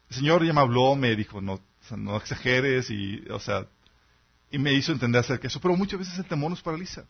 El 0.09 0.17
Señor 0.17 0.45
ya 0.45 0.51
me 0.51 0.59
habló, 0.59 0.97
me 0.97 1.15
dijo, 1.15 1.39
no, 1.39 1.61
no 1.95 2.17
exageres 2.17 2.89
y, 2.89 3.23
o 3.29 3.39
sea, 3.39 3.69
y 4.51 4.57
me 4.57 4.73
hizo 4.73 4.91
entender 4.91 5.19
acerca 5.21 5.43
de 5.43 5.47
eso. 5.49 5.59
Pero 5.59 5.75
muchas 5.75 5.99
veces 5.99 6.17
el 6.17 6.25
temor 6.25 6.49
nos 6.49 6.61
paraliza. 6.61 7.05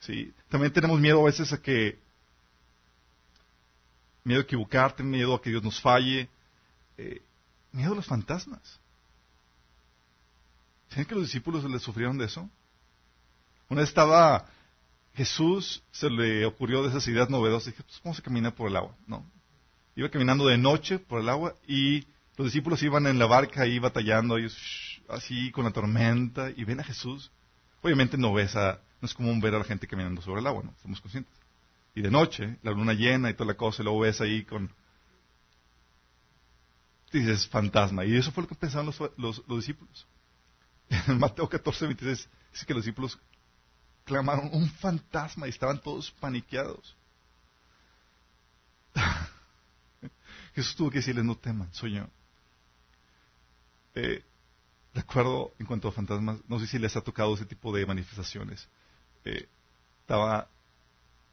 ¿sí? 0.00 0.32
También 0.48 0.72
tenemos 0.72 1.00
miedo 1.00 1.20
a 1.20 1.24
veces 1.24 1.52
a 1.52 1.60
que, 1.60 1.98
miedo 4.24 4.40
a 4.40 4.44
equivocarte, 4.44 5.02
miedo 5.02 5.34
a 5.34 5.42
que 5.42 5.50
Dios 5.50 5.62
nos 5.62 5.80
falle, 5.80 6.28
eh, 6.98 7.22
miedo 7.72 7.92
a 7.92 7.96
los 7.96 8.06
fantasmas. 8.06 8.80
¿Saben 10.90 11.04
que 11.04 11.14
los 11.14 11.24
discípulos 11.24 11.64
les 11.64 11.82
sufrieron 11.82 12.18
de 12.18 12.26
eso? 12.26 12.48
Una 13.68 13.82
vez 13.82 13.90
estaba 13.90 14.46
Jesús, 15.14 15.82
se 15.92 16.10
le 16.10 16.44
ocurrió 16.44 16.82
de 16.82 16.88
esas 16.88 17.06
ideas 17.06 17.30
novedosas. 17.30 17.66
Dije, 17.72 17.84
pues 17.84 18.00
vamos 18.02 18.18
a 18.18 18.22
caminar 18.22 18.54
por 18.54 18.68
el 18.68 18.76
agua, 18.76 18.94
¿no? 19.06 19.24
Iba 19.94 20.08
caminando 20.08 20.46
de 20.46 20.58
noche 20.58 20.98
por 20.98 21.20
el 21.20 21.28
agua 21.28 21.54
y 21.66 22.06
los 22.36 22.46
discípulos 22.46 22.82
iban 22.82 23.06
en 23.06 23.18
la 23.18 23.26
barca 23.26 23.62
ahí 23.62 23.78
batallando, 23.78 24.38
ellos 24.38 24.89
así 25.10 25.50
con 25.50 25.64
la 25.64 25.70
tormenta, 25.70 26.50
y 26.50 26.64
ven 26.64 26.80
a 26.80 26.84
Jesús. 26.84 27.30
Obviamente 27.82 28.16
no 28.18 28.32
ves 28.32 28.56
a, 28.56 28.80
no 29.00 29.06
es 29.06 29.14
común 29.14 29.40
ver 29.40 29.54
a 29.54 29.58
la 29.58 29.64
gente 29.64 29.86
caminando 29.86 30.22
sobre 30.22 30.40
el 30.40 30.46
agua, 30.46 30.62
¿no? 30.64 30.70
Estamos 30.72 31.00
conscientes. 31.00 31.34
Y 31.94 32.02
de 32.02 32.10
noche, 32.10 32.58
la 32.62 32.70
luna 32.72 32.92
llena 32.92 33.30
y 33.30 33.34
toda 33.34 33.48
la 33.48 33.56
cosa, 33.56 33.82
y 33.82 33.84
luego 33.84 34.00
ves 34.00 34.20
ahí 34.20 34.44
con... 34.44 34.70
Dices, 37.12 37.48
fantasma. 37.48 38.04
Y 38.04 38.16
eso 38.16 38.30
fue 38.30 38.44
lo 38.44 38.48
que 38.48 38.54
pensaban 38.54 38.86
los, 38.86 39.00
los, 39.16 39.42
los 39.48 39.58
discípulos. 39.58 40.06
En 41.08 41.18
Mateo 41.18 41.48
14, 41.48 41.86
26, 41.86 42.28
dice 42.52 42.66
que 42.66 42.74
los 42.74 42.84
discípulos 42.84 43.18
clamaron 44.04 44.50
un 44.52 44.68
fantasma 44.68 45.46
y 45.46 45.50
estaban 45.50 45.80
todos 45.80 46.10
paniqueados. 46.12 46.96
Jesús 50.54 50.76
tuvo 50.76 50.90
que 50.90 50.98
decirles, 50.98 51.24
no 51.24 51.36
teman, 51.36 51.72
soy 51.72 51.94
yo. 51.94 52.06
Eh, 53.94 54.24
recuerdo, 54.94 55.52
en 55.58 55.66
cuanto 55.66 55.88
a 55.88 55.92
fantasmas, 55.92 56.38
no 56.48 56.58
sé 56.58 56.66
si 56.66 56.78
les 56.78 56.96
ha 56.96 57.00
tocado 57.00 57.34
ese 57.34 57.46
tipo 57.46 57.74
de 57.74 57.86
manifestaciones. 57.86 58.68
Eh, 59.24 59.48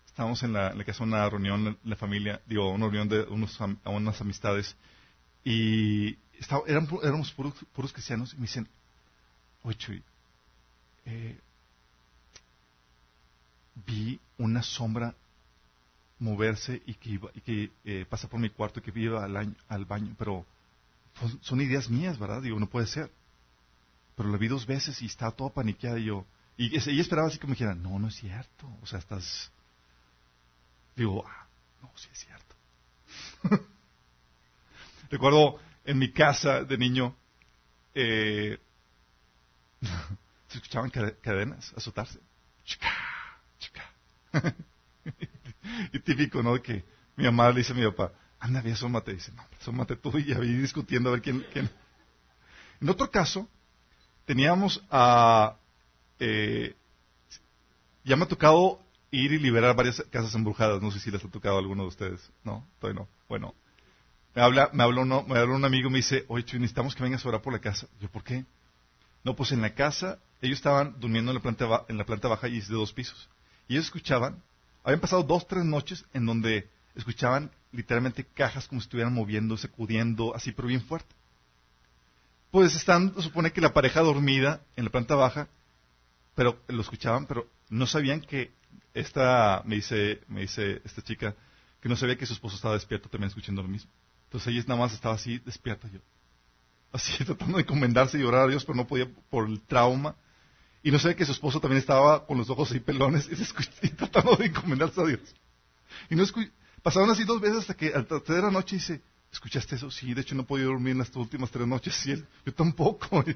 estábamos 0.05 0.43
en 0.43 0.53
la, 0.53 0.73
casa 0.83 1.03
de 1.03 1.09
una 1.09 1.29
reunión 1.29 1.77
la 1.83 1.95
familia, 1.95 2.41
digo, 2.45 2.69
una 2.69 2.85
reunión 2.85 3.09
de 3.09 3.21
unos, 3.23 3.57
unas 3.85 4.21
amistades, 4.21 4.75
y 5.43 6.17
estaba, 6.39 6.63
éramos 6.67 7.31
puros, 7.33 7.53
puros, 7.73 7.93
cristianos, 7.93 8.33
y 8.33 8.35
me 8.37 8.43
dicen, 8.43 8.67
oye 9.63 9.77
Chuy, 9.77 10.03
eh, 11.05 11.39
vi 13.85 14.19
una 14.37 14.61
sombra 14.61 15.15
moverse 16.19 16.81
y 16.85 16.95
que, 16.95 17.19
y 17.35 17.41
que 17.41 17.71
eh, 17.85 18.05
pasa 18.09 18.27
por 18.27 18.39
mi 18.39 18.49
cuarto 18.49 18.79
y 18.79 18.83
que 18.83 18.99
iba 18.99 19.23
al 19.23 19.85
baño, 19.85 20.15
pero 20.17 20.45
son, 21.41 21.61
ideas 21.61 21.89
mías, 21.89 22.17
¿verdad? 22.19 22.41
Digo, 22.41 22.59
no 22.59 22.67
puede 22.67 22.87
ser. 22.87 23.11
Pero 24.17 24.29
la 24.29 24.38
vi 24.38 24.47
dos 24.47 24.65
veces 24.65 25.00
y 25.03 25.05
estaba 25.05 25.31
todo 25.31 25.51
paniqueada 25.51 26.00
y 26.00 26.05
yo, 26.05 26.25
y 26.57 26.75
esperaba 27.00 27.27
así 27.27 27.38
que 27.38 27.45
me 27.45 27.53
dijera, 27.53 27.75
no, 27.75 28.00
no 28.00 28.07
es 28.07 28.15
cierto, 28.15 28.67
o 28.81 28.88
sea, 28.88 28.97
estás, 28.97 29.51
digo, 30.95 31.24
ah, 31.25 31.45
no, 31.83 31.91
sí 31.95 32.09
es 32.12 32.19
cierto. 32.19 32.55
Recuerdo 35.12 35.59
en 35.86 36.00
mi 36.00 36.12
casa 36.12 36.63
de 36.63 36.77
niño, 36.79 37.15
eh, 37.93 38.59
se 40.47 40.57
escuchaban 40.57 40.89
cadenas 40.89 41.71
azotarse. 41.77 42.19
Chica, 42.65 42.91
chica. 43.59 43.83
y 45.93 46.00
típico, 46.00 46.41
¿no? 46.41 46.59
Que 46.62 46.83
mi 47.15 47.25
mamá 47.25 47.50
le 47.51 47.59
dice 47.59 47.74
a 47.74 47.75
mi 47.75 47.86
papá, 47.86 48.12
anda, 48.39 48.62
ve, 48.62 48.71
asómate. 48.71 49.13
Dice, 49.13 49.31
no, 49.33 49.45
asómate 49.62 49.95
tú. 49.95 50.17
Y 50.17 50.33
vi 50.33 50.57
discutiendo 50.57 51.09
a 51.09 51.13
ver 51.13 51.21
quién, 51.21 51.45
quién. 51.53 51.69
En 52.81 52.89
otro 52.89 53.09
caso, 53.09 53.50
teníamos 54.27 54.84
a... 54.91 55.55
Eh, 56.19 56.75
ya 58.03 58.15
me 58.15 58.25
ha 58.25 58.27
tocado 58.27 58.79
ir 59.10 59.31
y 59.31 59.39
liberar 59.39 59.75
varias 59.75 60.00
casas 60.12 60.36
embrujadas. 60.36 60.79
No 60.84 60.91
sé 60.91 61.00
si 61.00 61.10
les 61.10 61.25
ha 61.25 61.27
tocado 61.29 61.55
a 61.55 61.60
alguno 61.60 61.81
de 61.81 61.89
ustedes. 61.89 62.31
No, 62.43 62.67
todavía 62.79 63.01
no. 63.01 63.07
Bueno, 63.27 63.55
me 64.36 64.43
habla, 64.43 64.69
me 64.72 64.84
habló, 64.84 65.03
me 65.03 65.39
habló 65.39 65.55
un 65.55 65.65
amigo 65.65 65.89
y 65.89 65.91
me 65.93 65.98
dice, 65.98 66.25
oye, 66.27 66.46
necesitamos 66.53 66.93
que 66.93 67.01
vengas 67.01 67.25
a 67.25 67.29
orar 67.29 67.41
por 67.41 67.53
la 67.53 67.60
casa. 67.60 67.88
Yo, 68.00 68.07
¿por 68.10 68.24
qué? 68.24 68.46
No, 69.24 69.36
pues 69.36 69.51
en 69.51 69.63
la 69.63 69.74
casa, 69.74 70.19
ellos 70.41 70.57
estaban 70.57 71.00
durmiendo 71.00 71.31
en 71.31 71.38
la 71.38 71.41
planta, 71.41 71.86
en 71.88 71.98
la 71.98 72.05
planta 72.05 72.27
baja 72.27 72.48
y 72.48 72.60
es 72.60 72.67
de 72.67 72.75
dos 72.75 72.93
pisos. 72.93 73.27
Y 73.67 73.74
ellos 73.74 73.86
escuchaban 73.86 74.43
habían 74.88 75.01
pasado 75.01 75.22
dos, 75.22 75.46
tres 75.46 75.65
noches 75.65 76.05
en 76.13 76.25
donde 76.25 76.69
escuchaban 76.96 77.51
literalmente 77.74 78.24
cajas 78.24 78.69
como 78.69 78.79
si 78.79 78.86
estuvieran 78.86 79.13
moviendo, 79.13 79.57
sacudiendo, 79.57 80.34
así, 80.34 80.53
pero 80.53 80.69
bien 80.69 80.79
fuerte. 80.79 81.13
Pues 82.51 82.75
están, 82.75 83.13
supone 83.22 83.51
que 83.51 83.62
la 83.62 83.74
pareja 83.74 84.01
dormida 84.01 84.62
en 84.75 84.86
la 84.86 84.92
planta 84.92 85.16
baja, 85.16 85.48
pero 86.36 86.60
lo 86.68 86.82
escuchaban, 86.82 87.25
pero 87.25 87.50
no 87.70 87.86
sabían 87.86 88.22
que 88.22 88.51
esta, 88.94 89.62
me 89.66 89.75
dice, 89.75 90.22
me 90.27 90.42
dice 90.42 90.82
esta 90.86 91.01
chica, 91.01 91.36
que 91.82 91.89
no 91.89 91.96
sabía 91.96 92.18
que 92.18 92.25
su 92.25 92.34
esposo 92.34 92.56
estaba 92.56 92.74
despierto 92.74 93.10
también 93.10 93.27
escuchando 93.27 93.62
lo 93.62 93.68
mismo. 93.68 93.92
Entonces 94.25 94.54
ella 94.54 94.63
nada 94.68 94.80
más 94.80 94.94
estaba 94.94 95.16
así, 95.16 95.39
despierta 95.39 95.88
yo. 95.89 96.00
Así, 96.92 97.24
tratando 97.25 97.58
de 97.58 97.63
encomendarse 97.63 98.18
y 98.18 98.24
orar 98.24 98.46
a 98.46 98.48
Dios, 98.48 98.66
pero 98.66 98.75
no 98.75 98.88
podía 98.88 99.08
por 99.30 99.48
el 99.48 99.62
trauma 99.62 100.16
y 100.84 100.92
no 100.92 101.00
sé 101.00 101.16
que 101.16 101.25
su 101.25 101.34
esposo 101.34 101.60
también 101.60 101.80
estaba 101.80 102.25
con 102.25 102.38
los 102.38 102.50
ojos 102.50 102.72
ahí 102.72 102.80
pelones 102.80 103.27
y, 103.30 103.89
tratando 103.89 104.36
de 104.36 104.46
encomendarse 104.46 105.01
a 105.01 105.06
Dios. 105.06 105.36
Y 106.10 106.16
no 106.16 106.24
pasaron 106.82 107.10
así 107.10 107.25
dos 107.25 107.42
veces 107.42 107.60
hasta 107.60 107.75
que 107.75 107.94
al 107.94 108.08
tercera 108.08 108.50
noche 108.51 108.77
dice, 108.77 109.01
¿escuchaste 109.31 109.75
eso? 109.75 109.91
Sí, 109.91 110.13
de 110.13 110.22
hecho 110.22 110.36
no 110.36 110.41
he 110.41 110.46
podido 110.46 110.69
dormir 110.69 110.91
en 110.91 111.00
las 111.00 111.15
últimas 111.15 111.51
tres 111.51 111.67
noches. 111.67 112.05
Y 112.05 112.12
él, 112.12 112.27
yo 112.46 112.53
tampoco. 112.53 113.24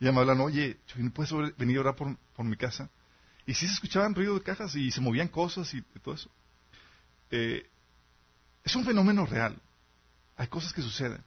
Y 0.00 0.04
ella 0.04 0.12
me 0.12 0.20
hablan, 0.20 0.40
oye, 0.40 0.78
¿no 0.96 1.10
puedes 1.10 1.32
venir 1.56 1.76
a 1.76 1.80
orar 1.80 1.96
por, 1.96 2.44
mi 2.44 2.56
casa? 2.56 2.88
Y 3.46 3.54
sí 3.54 3.66
se 3.66 3.74
escuchaban 3.74 4.14
ruido 4.14 4.34
de 4.34 4.42
cajas 4.42 4.74
y 4.74 4.90
se 4.90 5.00
movían 5.00 5.28
cosas 5.28 5.72
y, 5.74 5.82
todo 6.02 6.14
eso. 6.14 6.30
Eh, 7.30 7.68
es 8.64 8.74
un 8.74 8.84
fenómeno 8.84 9.26
real. 9.26 9.60
Hay 10.36 10.46
cosas 10.46 10.72
que 10.72 10.82
suceden. 10.82 11.22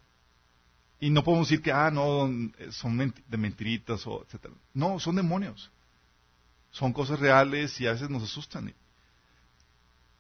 Y 1.00 1.10
no 1.10 1.24
podemos 1.24 1.48
decir 1.48 1.62
que, 1.62 1.72
ah, 1.72 1.92
no, 1.92 2.30
son 2.72 3.14
de 3.28 3.38
mentiritas 3.38 4.06
o 4.08 4.24
etcétera. 4.24 4.54
No, 4.74 5.00
son 5.00 5.16
demonios. 5.16 5.70
Son 6.72 6.94
cosas 6.94 7.20
reales 7.20 7.80
y 7.80 7.88
a 7.88 7.92
veces 7.92 8.10
nos 8.10 8.24
asustan. 8.24 8.74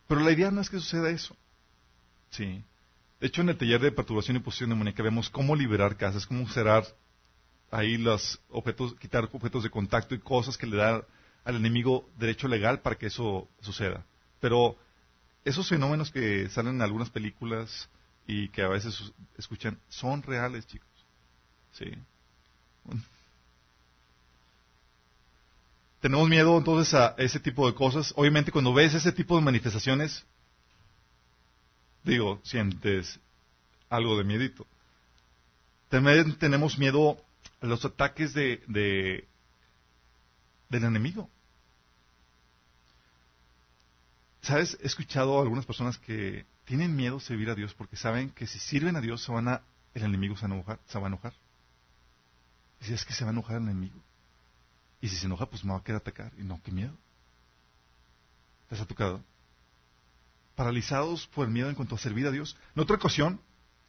Pero 0.07 0.21
la 0.21 0.31
idea 0.31 0.51
no 0.51 0.61
es 0.61 0.69
que 0.69 0.79
suceda 0.79 1.09
eso. 1.09 1.35
Sí. 2.29 2.63
De 3.19 3.27
hecho, 3.27 3.41
en 3.41 3.49
el 3.49 3.57
taller 3.57 3.81
de 3.81 3.91
perturbación 3.91 4.37
y 4.37 4.39
posición 4.41 4.69
demoníaca 4.69 5.03
vemos 5.03 5.29
cómo 5.29 5.55
liberar 5.55 5.97
casas, 5.97 6.25
cómo 6.25 6.47
cerrar 6.49 6.85
ahí 7.71 7.97
los 7.97 8.39
objetos, 8.49 8.95
quitar 8.95 9.29
objetos 9.31 9.63
de 9.63 9.69
contacto 9.69 10.15
y 10.15 10.19
cosas 10.19 10.57
que 10.57 10.67
le 10.67 10.77
dan 10.77 11.03
al 11.43 11.55
enemigo 11.55 12.09
derecho 12.17 12.47
legal 12.47 12.81
para 12.81 12.97
que 12.97 13.07
eso 13.07 13.47
suceda. 13.61 14.05
Pero 14.39 14.77
esos 15.43 15.67
fenómenos 15.67 16.11
que 16.11 16.49
salen 16.49 16.75
en 16.75 16.81
algunas 16.81 17.09
películas, 17.09 17.89
y 18.27 18.49
que 18.49 18.61
a 18.61 18.67
veces 18.67 19.13
escuchan 19.37 19.79
son 19.87 20.23
reales, 20.23 20.65
chicos. 20.67 20.89
Sí. 21.73 21.85
Tenemos 26.01 26.29
miedo 26.29 26.57
entonces 26.57 26.93
a 26.93 27.15
ese 27.17 27.39
tipo 27.39 27.67
de 27.67 27.75
cosas. 27.75 28.13
Obviamente 28.15 28.51
cuando 28.51 28.73
ves 28.73 28.93
ese 28.93 29.11
tipo 29.11 29.35
de 29.35 29.43
manifestaciones, 29.43 30.25
digo, 32.05 32.39
sientes 32.43 33.19
algo 33.89 34.17
de 34.17 34.23
miedito. 34.23 34.65
También 35.89 36.37
tenemos 36.37 36.77
miedo 36.77 37.17
a 37.61 37.65
los 37.65 37.83
ataques 37.83 38.33
de, 38.33 38.63
de 38.67 39.27
del 40.69 40.83
enemigo. 40.83 41.29
¿Sabes? 44.41 44.77
He 44.81 44.87
escuchado 44.87 45.39
a 45.39 45.41
algunas 45.41 45.65
personas 45.65 45.97
que 45.97 46.45
tienen 46.65 46.95
miedo 46.95 47.15
de 47.15 47.23
servir 47.23 47.49
a 47.49 47.55
Dios 47.55 47.73
porque 47.73 47.95
saben 47.95 48.29
que 48.29 48.45
si 48.45 48.59
sirven 48.59 48.95
a 48.95 49.01
Dios 49.01 49.23
se 49.23 49.31
van 49.31 49.47
a, 49.47 49.61
el 49.93 50.03
enemigo 50.03 50.35
se 50.37 50.45
a 50.45 50.49
enojar. 50.49 50.79
Se 50.87 50.99
va 50.99 51.05
a 51.05 51.07
enojar. 51.07 51.33
Y 52.81 52.85
si 52.85 52.93
es 52.93 53.05
que 53.05 53.13
se 53.13 53.23
va 53.23 53.31
a 53.31 53.33
enojar 53.33 53.57
el 53.57 53.63
enemigo. 53.63 53.99
Y 55.01 55.09
si 55.09 55.17
se 55.17 55.25
enoja, 55.25 55.47
pues 55.47 55.63
me 55.63 55.71
va 55.71 55.79
a 55.79 55.83
querer 55.83 56.01
atacar. 56.01 56.31
Y 56.37 56.43
no, 56.43 56.61
qué 56.63 56.71
miedo. 56.71 56.93
¿Te 58.69 58.75
ha 58.75 58.85
tocado? 58.85 59.23
Paralizados 60.55 61.27
por 61.27 61.45
el 61.45 61.53
miedo 61.53 61.69
en 61.69 61.75
cuanto 61.75 61.95
a 61.95 61.97
servir 61.97 62.27
a 62.27 62.31
Dios. 62.31 62.57
En 62.75 62.81
otra 62.81 62.95
ocasión, 62.95 63.41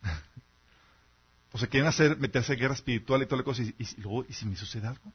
o 1.53 1.59
se 1.59 1.69
quieren 1.69 1.89
hacer, 1.89 2.17
meterse 2.19 2.55
en 2.55 2.59
guerra 2.59 2.75
espiritual 2.75 3.23
y 3.23 3.27
toda 3.27 3.39
la 3.39 3.45
cosa, 3.45 3.63
y, 3.63 3.75
luego, 3.99 4.25
¿y 4.29 4.33
si 4.33 4.47
me 4.47 4.57
sucede 4.57 4.87
algo? 4.87 5.13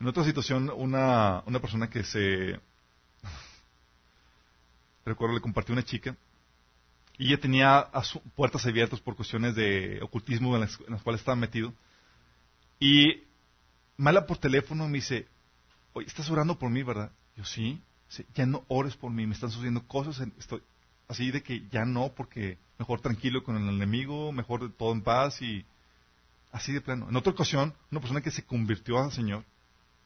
En 0.00 0.06
otra 0.06 0.24
situación, 0.24 0.70
una, 0.74 1.42
una 1.46 1.60
persona 1.60 1.88
que 1.88 2.04
se 2.04 2.60
recuerdo, 5.04 5.34
le 5.34 5.40
compartí 5.40 5.72
una 5.72 5.84
chica, 5.84 6.16
y 7.18 7.28
ella 7.28 7.40
tenía 7.40 7.88
puertas 8.34 8.66
abiertas 8.66 9.00
por 9.00 9.16
cuestiones 9.16 9.54
de 9.54 10.00
ocultismo 10.02 10.54
en 10.54 10.62
las, 10.62 10.76
cuales 11.02 11.20
estaba 11.20 11.36
metido. 11.36 11.72
Y 12.78 13.22
mala 13.96 14.26
por 14.26 14.36
teléfono 14.36 14.86
me 14.86 14.98
dice, 14.98 15.26
oye, 15.94 16.06
estás 16.06 16.28
orando 16.28 16.58
por 16.58 16.70
mí, 16.70 16.82
¿verdad? 16.82 17.10
Yo 17.34 17.44
sí, 17.44 17.80
ya 18.34 18.46
no 18.46 18.64
ores 18.68 18.96
por 18.96 19.10
mí, 19.10 19.26
me 19.26 19.34
están 19.34 19.50
sucediendo 19.50 19.86
cosas, 19.86 20.26
estoy 20.38 20.62
así 21.08 21.30
de 21.30 21.42
que 21.42 21.66
ya 21.70 21.84
no, 21.84 22.12
porque 22.14 22.58
mejor 22.78 23.00
tranquilo 23.00 23.42
con 23.42 23.56
el 23.56 23.68
enemigo, 23.68 24.32
mejor 24.32 24.72
todo 24.72 24.92
en 24.92 25.02
paz 25.02 25.40
y 25.42 25.64
así 26.52 26.72
de 26.72 26.80
plano. 26.80 27.08
En 27.08 27.16
otra 27.16 27.32
ocasión, 27.32 27.74
una 27.90 28.00
persona 28.00 28.20
que 28.20 28.30
se 28.30 28.44
convirtió 28.44 28.98
al 28.98 29.12
Señor 29.12 29.44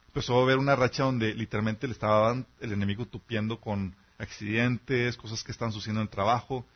empezó 0.06 0.40
a 0.42 0.44
ver 0.44 0.58
una 0.58 0.74
racha 0.74 1.04
donde 1.04 1.34
literalmente 1.34 1.86
le 1.86 1.92
estaba 1.92 2.32
el 2.60 2.72
enemigo 2.72 3.06
tupiendo 3.06 3.60
con 3.60 3.94
accidentes, 4.18 5.16
cosas 5.16 5.44
que 5.44 5.52
están 5.52 5.72
sucediendo 5.72 6.00
en 6.00 6.06
el 6.06 6.10
trabajo. 6.10 6.66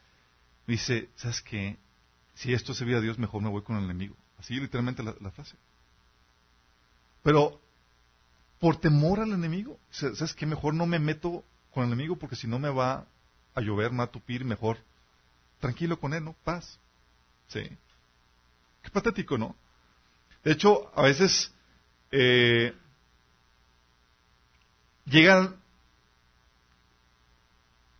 Me 0.67 0.75
dice, 0.75 1.11
¿sabes 1.17 1.43
qué? 1.43 1.77
Si 2.35 2.53
esto 2.53 2.75
se 2.75 2.85
a 2.85 3.01
Dios, 3.01 3.19
mejor 3.19 3.43
me 3.43 3.49
voy 3.49 3.63
con 3.63 3.77
el 3.77 3.85
enemigo. 3.85 4.17
Así 4.39 4.55
literalmente 4.55 5.03
la, 5.03 5.31
frase. 5.31 5.57
Pero, 7.23 7.61
por 8.65 8.79
temor 8.79 9.21
al 9.21 9.35
enemigo. 9.35 9.79
¿Sabes 9.91 10.33
qué? 10.33 10.47
Mejor 10.47 10.73
no 10.73 10.87
me 10.87 10.99
meto 10.99 11.45
con 11.71 11.85
el 11.85 11.93
enemigo 11.93 12.17
porque 12.17 12.35
si 12.35 12.47
no 12.47 12.59
me 12.59 12.71
va 12.71 13.07
a 13.55 13.61
llover, 13.61 13.93
me 13.93 14.03
a 14.03 14.07
tupir, 14.07 14.43
mejor 14.43 14.79
tranquilo 15.61 16.01
con 16.01 16.15
él, 16.15 16.25
¿no? 16.25 16.35
Paz. 16.45 16.81
Sí. 17.49 17.61
Qué 18.83 18.89
patético, 18.91 19.37
¿no? 19.37 19.55
De 20.43 20.53
hecho, 20.53 20.91
a 20.99 21.03
veces 21.03 21.53
eh, 22.11 22.75
llegan 25.05 25.57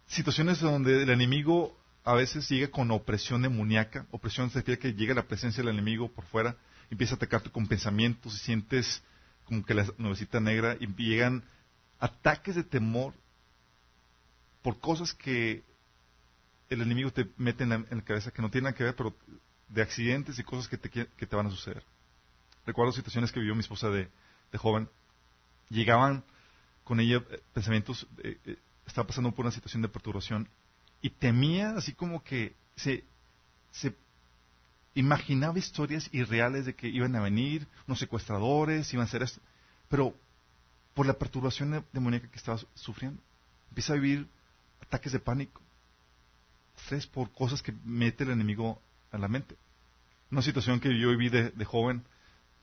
situaciones 0.07 0.61
donde 0.61 1.03
el 1.03 1.11
enemigo 1.11 1.79
a 2.05 2.15
veces 2.15 2.49
llega 2.49 2.69
con 2.69 2.91
opresión 2.91 3.43
demoníaca. 3.43 4.07
Opresión 4.13 4.49
se 4.49 4.65
que 4.65 4.95
llega 4.95 5.13
la 5.13 5.29
presencia 5.29 5.63
del 5.63 5.75
enemigo 5.75 6.11
por 6.11 6.25
fuera, 6.25 6.57
empieza 6.89 7.13
a 7.13 7.17
atacarte 7.17 7.51
con 7.51 7.67
pensamientos 7.67 8.35
y 8.35 8.39
sientes 8.39 9.03
como 9.45 9.65
que 9.65 9.75
la 9.75 9.87
nubecita 9.99 10.41
negra 10.41 10.77
y 10.81 10.87
llegan 10.87 11.45
ataques 12.01 12.55
de 12.55 12.65
temor 12.65 13.15
por 14.63 14.79
cosas 14.79 15.13
que 15.13 15.63
el 16.71 16.81
enemigo 16.81 17.11
te 17.11 17.29
mete 17.37 17.65
en 17.65 17.71
la, 17.71 18.03
cabeza 18.03 18.31
que 18.31 18.43
no 18.43 18.51
tienen 18.51 18.75
que 18.75 18.85
ver, 18.85 18.97
pero 18.97 19.15
de 19.69 19.83
accidentes 19.83 20.39
y 20.39 20.43
cosas 20.43 20.69
que 20.69 20.79
te, 20.79 20.89
que 20.89 21.27
te 21.27 21.37
van 21.37 21.47
a 21.47 21.51
suceder. 21.51 21.85
Recuerdo 22.67 22.93
situaciones 22.93 23.31
que 23.31 23.41
vivió 23.41 23.55
mi 23.55 23.61
esposa 23.61 23.91
de, 23.91 24.09
joven. 24.57 24.89
Llegaban 25.69 26.23
con 26.85 27.01
ella 27.01 27.23
eh, 27.31 27.43
pensamientos, 27.53 28.07
eh, 28.23 28.39
eh, 28.45 28.57
estaba 28.87 29.07
pasando 29.09 29.33
por 29.33 29.45
una 29.45 29.53
situación 29.53 29.83
de 29.83 29.89
perturbación 29.89 30.49
y 31.03 31.11
temía 31.11 31.71
así 31.77 31.93
como 31.93 32.23
que 32.23 32.55
se 32.77 33.05
imaginaba 34.95 35.59
historias 35.59 36.09
irreales 36.13 36.67
de 36.67 36.75
que 36.75 36.89
iban 36.89 37.15
a 37.17 37.21
venir 37.21 37.67
unos 37.87 37.99
secuestradores, 37.99 38.93
iban 38.93 39.05
a 39.05 39.09
hacer 39.09 39.23
esto, 39.23 39.41
pero 39.89 40.15
por 40.95 41.07
la 41.07 41.15
perturbación 41.15 41.85
demoníaca 41.93 42.29
que 42.29 42.39
estaba 42.39 42.59
sufriendo, 42.75 43.21
empieza 43.71 43.93
a 43.93 43.97
vivir 43.97 44.29
ataques 44.81 45.13
de 45.13 45.19
pánico, 45.19 45.61
estrés 46.77 47.07
por 47.07 47.31
cosas 47.33 47.63
que 47.63 47.75
mete 47.85 48.25
el 48.25 48.31
enemigo 48.31 48.81
a 49.11 49.19
la 49.19 49.29
mente. 49.29 49.57
Una 50.31 50.43
situación 50.43 50.81
que 50.81 50.99
yo 50.99 51.11
viví 51.11 51.29
de, 51.29 51.65
joven, 51.65 52.05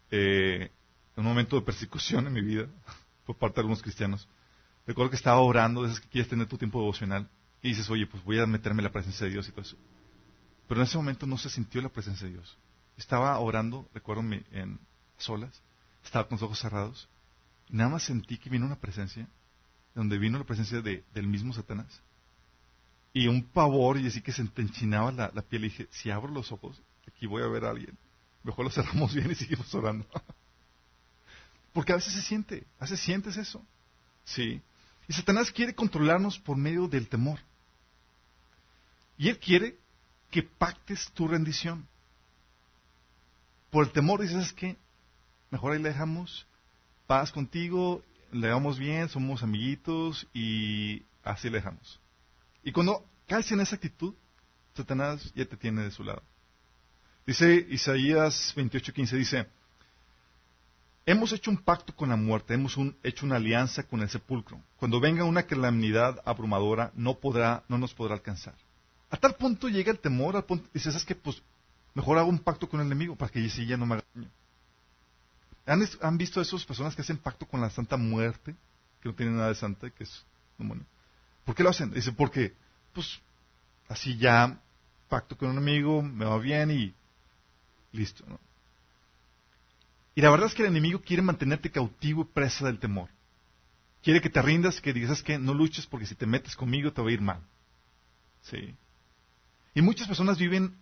eh, 0.10 0.72
en 1.16 1.24
un 1.24 1.26
momento 1.26 1.58
de 1.58 1.62
persecución 1.64 2.28
en 2.28 2.34
mi 2.34 2.42
vida, 2.42 2.68
por 3.26 3.36
parte 3.36 3.56
de 3.56 3.62
algunos 3.62 3.82
cristianos. 3.82 4.28
Recuerdo 4.88 5.12
que 5.12 5.18
estaba 5.18 5.42
orando, 5.42 5.84
de 5.84 5.90
esas 5.90 6.00
que 6.00 6.08
quieres 6.08 6.30
tener 6.30 6.48
tu 6.48 6.58
tiempo 6.58 6.80
devocional, 6.80 7.28
y 7.62 7.70
dices, 7.70 7.90
oye, 7.90 8.08
pues 8.08 8.24
voy 8.24 8.40
a 8.40 8.46
meterme 8.46 8.80
en 8.80 8.86
la 8.86 8.92
presencia 8.92 9.26
de 9.26 9.34
Dios 9.34 9.48
y 9.48 9.52
todo 9.52 9.62
eso. 9.62 9.78
Pero 10.72 10.80
en 10.80 10.88
ese 10.88 10.96
momento 10.96 11.28
no 11.28 11.38
se 11.38 11.50
sintió 11.50 11.82
la 11.82 11.90
presencia 11.90 12.26
de 12.26 12.32
Dios. 12.36 12.58
Estaba 12.96 13.38
orando, 13.40 13.90
recuerdo, 13.94 14.22
en 14.22 14.80
solas, 15.18 15.62
estaba 16.02 16.30
con 16.30 16.38
los 16.38 16.44
ojos 16.44 16.60
cerrados, 16.60 17.10
y 17.68 17.76
nada 17.76 17.90
más 17.90 18.04
sentí 18.04 18.38
que 18.38 18.50
vino 18.50 18.68
una 18.68 18.80
presencia, 18.80 19.28
donde 19.94 20.18
vino 20.18 20.38
la 20.38 20.46
presencia 20.46 20.80
de, 20.80 21.04
del 21.14 21.28
mismo 21.28 21.52
Satanás. 21.52 22.02
Y 23.12 23.28
un 23.28 23.44
pavor, 23.44 23.98
y 23.98 24.08
así 24.08 24.22
que 24.22 24.32
se 24.32 24.44
enchinaba 24.44 25.12
la, 25.12 25.30
la 25.34 25.42
piel, 25.42 25.66
y 25.66 25.68
dije, 25.68 25.90
si 25.92 26.10
abro 26.10 26.32
los 26.32 26.54
ojos, 26.54 26.82
aquí 27.06 27.28
voy 27.28 27.44
a 27.44 27.48
ver 27.48 27.66
a 27.66 27.72
alguien. 27.72 27.98
Mejor 28.42 28.64
lo 28.64 28.72
cerramos 28.72 29.14
bien 29.14 29.30
y 29.30 29.36
seguimos 29.36 29.76
orando. 29.76 30.08
Porque 31.74 31.92
a 31.92 31.98
veces 31.98 32.14
se 32.14 32.22
siente, 32.22 32.66
a 32.80 32.86
veces 32.86 33.02
sientes 33.02 33.36
eso. 33.36 33.62
Sí. 34.24 34.62
Y 35.10 35.12
Satanás 35.12 35.52
quiere 35.52 35.76
controlarnos 35.76 36.40
por 36.40 36.56
medio 36.56 36.88
del 36.88 37.10
temor. 37.10 37.42
Y 39.18 39.28
él 39.28 39.38
quiere 39.38 39.81
que 40.32 40.42
pactes 40.42 41.12
tu 41.14 41.28
rendición. 41.28 41.88
Por 43.70 43.86
el 43.86 43.92
temor 43.92 44.22
dices 44.22 44.54
que 44.54 44.78
mejor 45.52 45.74
ahí 45.74 45.82
le 45.82 45.90
dejamos 45.90 46.48
paz 47.06 47.32
contigo, 47.32 48.04
le 48.32 48.48
damos 48.48 48.80
bien, 48.80 49.10
somos 49.10 49.44
amiguitos 49.44 50.28
y 50.34 51.04
así 51.24 51.50
le 51.50 51.58
dejamos. 51.58 52.00
Y 52.64 52.72
cuando 52.72 53.06
caes 53.28 53.52
en 53.52 53.60
esa 53.60 53.76
actitud, 53.76 54.14
Satanás 54.74 55.32
ya 55.36 55.46
te 55.46 55.58
tiene 55.58 55.84
de 55.84 55.92
su 55.92 56.04
lado. 56.04 56.24
Dice 57.26 57.68
Isaías 57.70 58.54
28:15, 58.56 59.18
dice, 59.18 59.48
hemos 61.06 61.34
hecho 61.34 61.52
un 61.52 61.58
pacto 61.58 61.94
con 61.96 62.10
la 62.10 62.16
muerte, 62.16 62.54
hemos 62.54 62.78
hecho 63.04 63.26
una 63.26 63.36
alianza 63.36 63.84
con 63.84 64.02
el 64.02 64.10
sepulcro. 64.10 64.62
Cuando 64.78 65.00
venga 65.00 65.26
una 65.26 65.44
calamidad 65.44 66.22
abrumadora, 66.26 66.92
no, 66.96 67.16
podrá, 67.16 67.64
no 67.68 67.78
nos 67.78 67.94
podrá 67.94 68.16
alcanzar. 68.16 68.56
A 69.12 69.18
tal 69.18 69.36
punto 69.36 69.68
llega 69.68 69.92
el 69.92 70.00
temor, 70.00 70.36
al 70.36 70.46
punto, 70.46 70.68
dices, 70.74 70.96
es 70.96 71.06
que 71.06 71.16
pues 71.16 71.44
mejor 71.94 72.18
hago 72.18 72.30
un 72.30 72.40
pacto 72.40 72.68
con 72.68 72.80
el 72.80 72.88
enemigo 72.88 73.16
para 73.16 73.32
que 73.32 73.48
si 73.50 73.66
ya 73.66 73.78
no 73.78 73.86
me 73.86 73.96
haga 73.96 74.06
daño. 74.16 74.30
¿Han, 75.66 75.88
¿Han, 76.02 76.18
visto 76.18 76.42
esas 76.42 76.66
personas 76.66 76.96
que 76.96 77.02
hacen 77.02 77.18
pacto 77.18 77.46
con 77.46 77.62
la 77.62 77.70
santa 77.70 77.98
muerte, 77.98 78.56
que 79.02 79.10
no 79.10 79.16
tienen 79.16 79.36
nada 79.36 79.50
de 79.50 79.56
santa, 79.56 79.90
que 79.90 80.06
es 80.06 80.26
demonio? 80.58 80.86
¿Por 81.46 81.54
qué 81.54 81.64
lo 81.64 81.70
hacen? 81.70 81.92
Dice, 81.92 82.14
porque, 82.14 82.54
pues, 82.94 83.20
así 83.90 84.18
ya 84.18 84.60
pacto 85.10 85.38
con 85.38 85.50
un 85.50 85.58
amigo, 85.58 86.02
me 86.02 86.26
va 86.26 86.38
bien 86.40 86.72
y 86.72 86.94
listo. 87.92 88.24
¿no? 88.28 88.40
Y 90.16 90.22
la 90.22 90.30
verdad 90.30 90.48
es 90.48 90.56
que 90.56 90.62
el 90.62 90.70
enemigo 90.70 91.02
quiere 91.02 91.22
mantenerte 91.22 91.70
cautivo 91.70 92.22
y 92.22 92.34
presa 92.34 92.66
del 92.66 92.80
temor. 92.80 93.10
Quiere 94.04 94.22
que 94.22 94.30
te 94.30 94.42
rindas, 94.42 94.82
que 94.82 94.94
digas 94.94 95.22
que 95.22 95.38
no 95.38 95.54
luches 95.54 95.86
porque 95.86 96.06
si 96.06 96.16
te 96.16 96.26
metes 96.26 96.56
conmigo 96.56 96.92
te 96.92 97.02
va 97.02 97.10
a 97.10 97.14
ir 97.14 97.22
mal. 97.22 97.42
Sí. 98.42 98.76
Y 99.74 99.82
muchas 99.82 100.08
personas 100.08 100.38
viven 100.38 100.76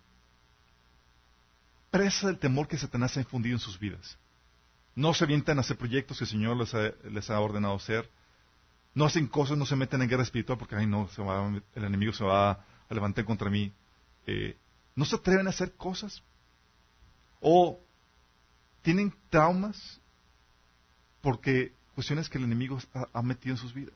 presa 1.90 2.28
del 2.28 2.38
temor 2.38 2.68
que 2.68 2.78
Satanás 2.78 3.16
ha 3.16 3.20
infundido 3.20 3.56
en 3.56 3.60
sus 3.60 3.78
vidas. 3.78 4.18
No 4.94 5.14
se 5.14 5.24
avientan 5.24 5.58
a 5.58 5.60
hacer 5.60 5.76
proyectos 5.76 6.18
que 6.18 6.24
el 6.24 6.30
Señor 6.30 6.56
les 6.56 7.30
ha, 7.30 7.34
ha 7.34 7.40
ordenado 7.40 7.74
hacer. 7.74 8.10
No 8.94 9.04
hacen 9.04 9.28
cosas, 9.28 9.56
no 9.56 9.66
se 9.66 9.76
meten 9.76 10.02
en 10.02 10.08
guerra 10.08 10.24
espiritual 10.24 10.58
porque, 10.58 10.74
ay, 10.74 10.86
no, 10.86 11.08
se 11.08 11.22
va, 11.22 11.48
el 11.74 11.84
enemigo 11.84 12.12
se 12.12 12.24
va 12.24 12.50
a 12.50 12.64
levantar 12.94 13.24
contra 13.24 13.48
mí. 13.48 13.72
Eh, 14.26 14.56
no 14.96 15.04
se 15.04 15.16
atreven 15.16 15.46
a 15.46 15.50
hacer 15.50 15.72
cosas. 15.72 16.22
O 17.40 17.78
tienen 18.82 19.14
traumas 19.30 20.00
porque 21.20 21.72
cuestiones 21.94 22.28
que 22.28 22.38
el 22.38 22.44
enemigo 22.44 22.78
ha, 23.12 23.22
metido 23.22 23.54
en 23.54 23.60
sus 23.60 23.74
vidas. 23.74 23.94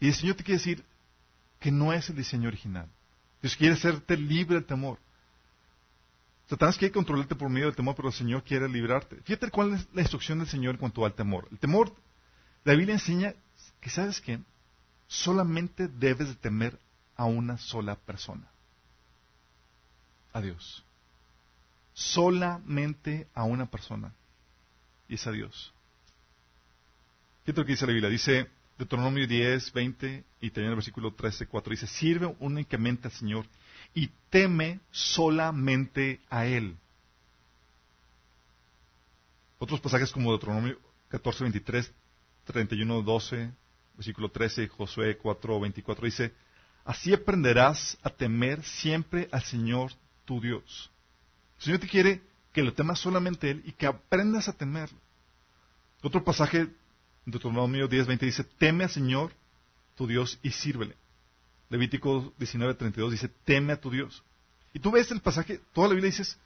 Y 0.00 0.08
el 0.08 0.14
Señor 0.14 0.36
te 0.36 0.44
quiere 0.44 0.58
decir 0.58 0.84
que 1.66 1.72
no 1.72 1.92
es 1.92 2.08
el 2.08 2.14
diseño 2.14 2.46
original. 2.46 2.88
Dios 3.42 3.56
quiere 3.56 3.74
hacerte 3.74 4.16
libre 4.16 4.54
del 4.54 4.66
temor. 4.66 5.00
Satanás 6.48 6.78
quiere 6.78 6.94
controlarte 6.94 7.34
por 7.34 7.50
medio 7.50 7.66
del 7.66 7.74
temor, 7.74 7.96
pero 7.96 8.06
el 8.06 8.14
Señor 8.14 8.44
quiere 8.44 8.68
librarte. 8.68 9.16
Fíjate 9.24 9.50
cuál 9.50 9.74
es 9.74 9.88
la 9.92 10.02
instrucción 10.02 10.38
del 10.38 10.46
Señor 10.46 10.76
en 10.76 10.78
cuanto 10.78 11.04
al 11.04 11.14
temor. 11.14 11.48
El 11.50 11.58
temor, 11.58 11.92
la 12.62 12.74
Biblia 12.74 12.94
enseña 12.94 13.34
que, 13.80 13.90
¿sabes 13.90 14.20
qué? 14.20 14.38
Solamente 15.08 15.88
debes 15.88 16.28
de 16.28 16.36
temer 16.36 16.78
a 17.16 17.24
una 17.24 17.58
sola 17.58 17.96
persona. 17.96 18.48
A 20.32 20.40
Dios. 20.40 20.84
Solamente 21.94 23.26
a 23.34 23.42
una 23.42 23.66
persona. 23.66 24.14
Y 25.08 25.16
es 25.16 25.26
a 25.26 25.32
Dios. 25.32 25.74
Fíjate 27.42 27.60
lo 27.60 27.66
que 27.66 27.72
dice 27.72 27.86
la 27.88 27.92
Biblia. 27.92 28.08
Dice 28.08 28.55
Deuteronomio 28.78 29.26
10, 29.26 29.72
20 29.72 30.24
y 30.40 30.50
también 30.50 30.70
el 30.70 30.76
versículo 30.76 31.14
13, 31.14 31.46
4. 31.46 31.70
Dice, 31.70 31.86
sirve 31.86 32.34
únicamente 32.40 33.08
al 33.08 33.12
Señor 33.12 33.46
y 33.94 34.10
teme 34.28 34.80
solamente 34.90 36.20
a 36.28 36.46
Él. 36.46 36.76
Otros 39.58 39.80
pasajes 39.80 40.12
como 40.12 40.30
Deuteronomio 40.30 40.78
14, 41.08 41.44
23, 41.44 41.92
31, 42.44 43.02
12, 43.02 43.50
versículo 43.96 44.30
13, 44.30 44.68
Josué 44.68 45.16
4, 45.16 45.60
24 45.60 46.04
dice, 46.04 46.34
así 46.84 47.14
aprenderás 47.14 47.96
a 48.02 48.10
temer 48.10 48.62
siempre 48.62 49.28
al 49.32 49.42
Señor 49.42 49.92
tu 50.24 50.40
Dios. 50.40 50.90
El 51.58 51.64
Señor 51.64 51.80
te 51.80 51.88
quiere 51.88 52.22
que 52.52 52.62
lo 52.62 52.74
temas 52.74 52.98
solamente 52.98 53.50
Él 53.50 53.62
y 53.64 53.72
que 53.72 53.86
aprendas 53.86 54.48
a 54.48 54.52
temerlo. 54.52 54.98
Otro 56.02 56.22
pasaje, 56.22 56.68
Deuteronomio 57.26 57.88
10, 57.88 58.06
20 58.06 58.24
dice, 58.24 58.44
teme 58.44 58.84
al 58.84 58.90
Señor 58.90 59.32
tu 59.96 60.06
Dios 60.06 60.38
y 60.42 60.50
sírvele. 60.50 60.96
Levítico 61.68 62.32
19:32 62.38 63.10
dice, 63.10 63.28
teme 63.44 63.72
a 63.72 63.80
tu 63.80 63.90
Dios. 63.90 64.22
Y 64.72 64.78
tú 64.78 64.92
ves 64.92 65.10
el 65.10 65.20
pasaje, 65.20 65.60
toda 65.72 65.88
la 65.88 65.94
Biblia 65.94 66.10
dices, 66.10 66.38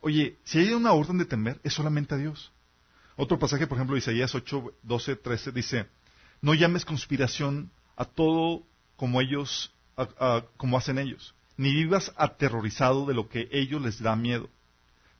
oye, 0.00 0.36
si 0.44 0.58
hay 0.58 0.72
una 0.74 0.92
orden 0.92 1.18
de 1.18 1.24
temer, 1.24 1.58
es 1.64 1.72
solamente 1.72 2.14
a 2.14 2.18
Dios. 2.18 2.52
Otro 3.16 3.38
pasaje, 3.38 3.66
por 3.66 3.78
ejemplo, 3.78 3.96
Isaías 3.96 4.34
8, 4.34 4.74
12, 4.82 5.16
13 5.16 5.52
dice, 5.52 5.86
no 6.42 6.52
llames 6.52 6.84
conspiración 6.84 7.70
a 7.96 8.04
todo 8.04 8.62
como 8.96 9.22
ellos, 9.22 9.72
como 10.58 10.76
hacen 10.76 10.98
ellos, 10.98 11.34
ni 11.56 11.72
vivas 11.72 12.12
aterrorizado 12.16 13.06
de 13.06 13.14
lo 13.14 13.28
que 13.30 13.48
ellos 13.52 13.80
les 13.80 14.02
da 14.02 14.16
miedo. 14.16 14.50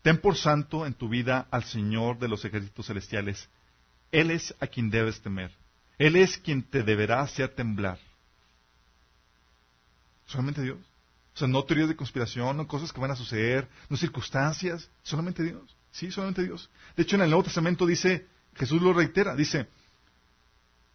Ten 0.03 0.19
por 0.19 0.37
santo 0.37 0.85
en 0.85 0.93
tu 0.93 1.09
vida 1.09 1.49
al 1.51 1.65
Señor 1.65 2.19
de 2.19 2.29
los 2.29 2.45
ejércitos 2.45 2.87
celestiales. 2.87 3.49
Él 4.13 4.31
es 4.31 4.55
a 4.61 4.67
quien 4.67 4.91
debes 4.91 5.21
temer. 5.21 5.53
Él 5.99 6.17
es 6.17 6.39
quien 6.39 6.63
te 6.63 6.83
deberá 6.83 7.21
hacer 7.21 7.49
temblar. 7.49 7.99
Solamente 10.27 10.63
Dios. 10.63 10.79
O 11.35 11.39
sea, 11.39 11.49
no 11.49 11.65
teorías 11.65 11.89
de 11.89 11.97
conspiración, 11.97 12.57
no 12.57 12.67
cosas 12.67 12.93
que 12.93 13.01
van 13.01 13.11
a 13.11 13.17
suceder, 13.17 13.69
no 13.89 13.97
circunstancias, 13.97 14.89
solamente 15.03 15.43
Dios. 15.43 15.77
Sí, 15.91 16.11
solamente 16.11 16.43
Dios. 16.43 16.71
De 16.97 17.03
hecho, 17.03 17.17
en 17.17 17.23
el 17.23 17.31
Nuevo 17.31 17.45
Testamento 17.45 17.87
dice 17.87 18.27
Jesús 18.55 18.81
lo 18.81 18.93
reitera, 18.93 19.37
dice, 19.37 19.69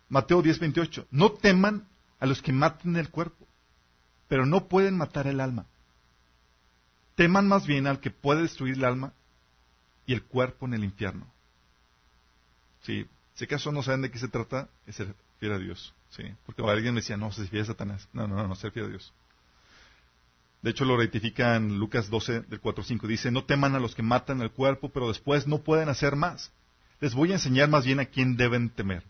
Mateo 0.09 0.41
10:28, 0.41 1.07
no 1.11 1.31
teman 1.31 1.87
a 2.19 2.25
los 2.25 2.41
que 2.41 2.51
maten 2.51 2.95
el 2.95 3.09
cuerpo, 3.09 3.47
pero 4.27 4.45
no 4.45 4.67
pueden 4.67 4.97
matar 4.97 5.27
el 5.27 5.39
alma. 5.39 5.67
Teman 7.15 7.47
más 7.47 7.65
bien 7.67 7.87
al 7.87 7.99
que 7.99 8.11
puede 8.11 8.41
destruir 8.41 8.75
el 8.75 8.85
alma 8.85 9.13
y 10.05 10.13
el 10.13 10.23
cuerpo 10.23 10.65
en 10.65 10.73
el 10.73 10.83
infierno. 10.83 11.31
Sí, 12.83 13.05
si 13.35 13.45
acaso 13.45 13.71
no 13.71 13.83
saben 13.83 14.01
de 14.01 14.11
qué 14.11 14.19
se 14.19 14.27
trata, 14.27 14.69
es 14.85 14.95
ser 14.95 15.15
fiel 15.39 15.53
a 15.53 15.59
Dios. 15.59 15.93
Sí, 16.09 16.23
porque 16.45 16.61
alguien 16.63 16.93
me 16.93 17.01
decía, 17.01 17.17
no, 17.17 17.31
se 17.31 17.47
fiel 17.47 17.63
a 17.63 17.65
Satanás. 17.65 18.07
No, 18.13 18.27
no, 18.27 18.35
no, 18.35 18.47
no, 18.47 18.55
ser 18.55 18.71
fiel 18.71 18.85
a 18.85 18.89
Dios. 18.89 19.13
De 20.61 20.69
hecho, 20.69 20.85
lo 20.85 20.97
ratifica 20.97 21.55
en 21.55 21.79
Lucas 21.79 22.09
12, 22.09 22.41
del 22.41 22.59
4 22.59 22.83
5. 22.83 23.07
Dice, 23.07 23.31
no 23.31 23.45
teman 23.45 23.75
a 23.75 23.79
los 23.79 23.95
que 23.95 24.03
matan 24.03 24.41
el 24.41 24.51
cuerpo, 24.51 24.89
pero 24.89 25.07
después 25.07 25.47
no 25.47 25.59
pueden 25.59 25.89
hacer 25.89 26.15
más. 26.15 26.51
Les 26.99 27.15
voy 27.15 27.31
a 27.31 27.35
enseñar 27.35 27.69
más 27.69 27.85
bien 27.85 27.99
a 27.99 28.05
quién 28.05 28.37
deben 28.37 28.69
temer. 28.69 29.03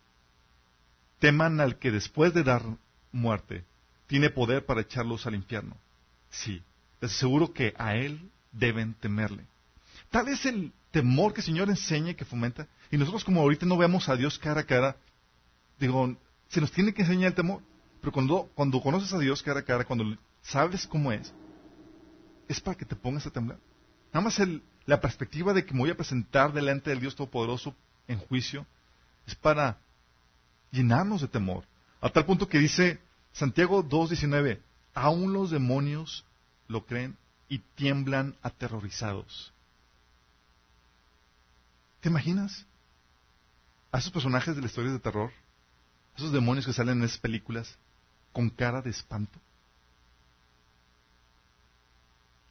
Teman 1.20 1.60
al 1.60 1.78
que 1.78 1.92
después 1.92 2.34
de 2.34 2.44
dar 2.44 2.64
muerte 3.12 3.66
tiene 4.08 4.30
poder 4.30 4.66
para 4.66 4.82
echarlos 4.82 5.26
al 5.28 5.36
infierno. 5.36 5.76
Sí, 6.30 6.62
les 7.02 7.12
aseguro 7.12 7.54
que 7.54 7.74
a 7.78 7.96
él 7.96 8.30
deben 8.52 8.94
temerle. 8.94 9.46
Tal 10.10 10.30
es 10.30 10.46
el 10.46 10.72
temor 10.92 11.34
que 11.34 11.42
el 11.42 11.46
Señor 11.46 11.70
enseña 11.70 12.12
y 12.12 12.16
que 12.16 12.26
fomenta. 12.26 12.68
Y 12.92 12.98
nosotros 12.98 13.24
como 13.24 13.42
ahorita 13.42 13.66
no 13.66 13.78
vemos 13.78 14.10
a 14.10 14.18
Dios 14.18 14.38
cara 14.38 14.62
a 14.62 14.66
cara, 14.66 14.98
digo, 15.80 16.16
se 16.50 16.60
nos 16.60 16.72
tiene 16.72 16.94
que 16.94 17.02
enseñar 17.04 17.30
el 17.30 17.36
temor. 17.36 17.62
Pero 18.02 18.12
cuando, 18.12 18.50
cuando 18.54 18.82
conoces 18.82 19.14
a 19.14 19.20
Dios 19.20 19.42
cara 19.42 19.62
a 19.62 19.64
cara, 19.64 19.86
cuando 19.86 20.18
sabes 20.42 20.86
cómo 20.86 21.12
es, 21.12 21.34
es 22.48 22.60
para 22.60 22.78
que 22.78 22.86
te 22.86 22.96
pongas 22.96 23.26
a 23.26 23.32
temblar. 23.32 23.60
Nada 24.14 24.26
más 24.26 24.42
la 24.86 25.00
perspectiva 25.00 25.54
de 25.54 25.66
que 25.66 25.74
me 25.74 25.80
voy 25.80 25.92
a 25.92 25.96
presentar 25.96 26.52
delante 26.52 26.90
del 26.90 27.00
Dios 27.00 27.16
Todopoderoso 27.16 27.74
en 28.08 28.20
juicio 28.20 28.66
es 29.26 29.36
para 29.36 29.78
llenarnos 30.72 31.22
de 31.22 31.30
temor. 31.30 31.64
A 32.02 32.10
tal 32.10 32.26
punto 32.26 32.50
que 32.50 32.60
dice 32.60 33.00
Santiago 33.32 33.84
2.19, 33.84 34.60
aún 34.94 35.32
los 35.32 35.52
demonios 35.52 36.26
lo 36.68 36.86
creen 36.86 37.16
y 37.48 37.60
tiemblan 37.60 38.36
aterrorizados. 38.42 39.54
¿Te 42.02 42.10
imaginas? 42.10 42.66
A 43.92 44.00
esos 44.00 44.12
personajes 44.12 44.56
de 44.56 44.62
la 44.62 44.68
historia 44.68 44.92
de 44.92 45.00
terror, 45.00 45.32
a 46.14 46.18
esos 46.18 46.32
demonios 46.32 46.66
que 46.66 46.74
salen 46.74 47.00
en 47.00 47.04
esas 47.06 47.20
películas 47.20 47.78
con 48.32 48.50
cara 48.50 48.82
de 48.82 48.90
espanto. 48.90 49.40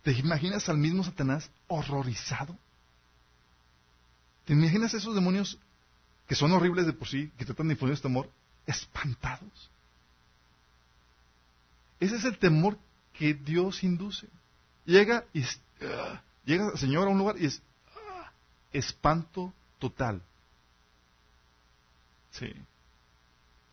¿Te 0.02 0.12
imaginas 0.12 0.68
al 0.68 0.78
mismo 0.78 1.04
Satanás 1.04 1.50
horrorizado? 1.68 2.56
¿Te 4.46 4.54
imaginas 4.54 4.94
esos 4.94 5.14
demonios 5.14 5.58
que 6.26 6.34
son 6.34 6.52
horribles 6.52 6.86
de 6.86 6.92
por 6.92 7.08
sí, 7.08 7.30
que 7.36 7.44
tratan 7.44 7.68
de 7.68 7.74
infundir 7.74 7.94
este 7.94 8.08
temor, 8.08 8.30
espantados? 8.66 9.70
Ese 11.98 12.16
es 12.16 12.24
el 12.24 12.38
temor 12.38 12.78
que 13.12 13.34
Dios 13.34 13.82
induce. 13.84 14.26
Llega 14.86 15.24
y 15.34 15.44
ah, 15.82 16.22
llega 16.44 16.70
el 16.72 16.78
Señor 16.78 17.06
a 17.06 17.10
un 17.10 17.18
lugar 17.18 17.36
y 17.38 17.46
es 17.46 17.62
ah, 17.94 18.32
espanto 18.72 19.52
total. 19.78 20.22
Sí. 22.30 22.46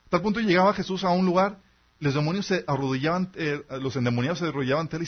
A 0.07 0.09
tal 0.09 0.21
punto 0.21 0.39
llegaba 0.39 0.73
Jesús 0.73 1.03
a 1.03 1.09
un 1.09 1.25
lugar, 1.25 1.59
los 1.99 2.13
demonios 2.13 2.45
se 2.45 2.63
arrodillaban, 2.67 3.31
eh, 3.35 3.63
los 3.81 3.95
endemoniados 3.95 4.39
se 4.39 4.45
arrodillaban 4.45 4.85
ante 4.85 4.97
él 4.97 5.07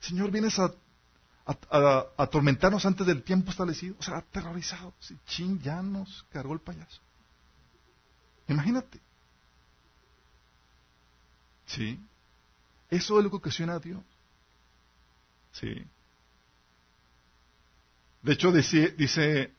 Señor, 0.00 0.30
vienes 0.30 0.58
a, 0.58 0.72
atormentarnos 2.16 2.84
antes 2.86 3.06
del 3.06 3.22
tiempo 3.22 3.50
establecido. 3.50 3.96
O 3.98 4.02
sea, 4.02 4.18
aterrorizado. 4.18 4.94
Sí, 5.26 5.58
ya 5.62 5.82
nos 5.82 6.24
cargó 6.30 6.54
el 6.54 6.60
payaso. 6.60 7.00
Imagínate. 8.48 9.00
Sí. 11.66 11.98
Eso 12.90 13.18
es 13.18 13.24
lo 13.24 13.30
que 13.30 13.36
ocasiona 13.36 13.74
a 13.74 13.78
Dios. 13.78 14.02
Sí. 15.52 15.86
De 18.22 18.32
hecho, 18.32 18.52
dice, 18.52 18.90
dice 18.90 19.52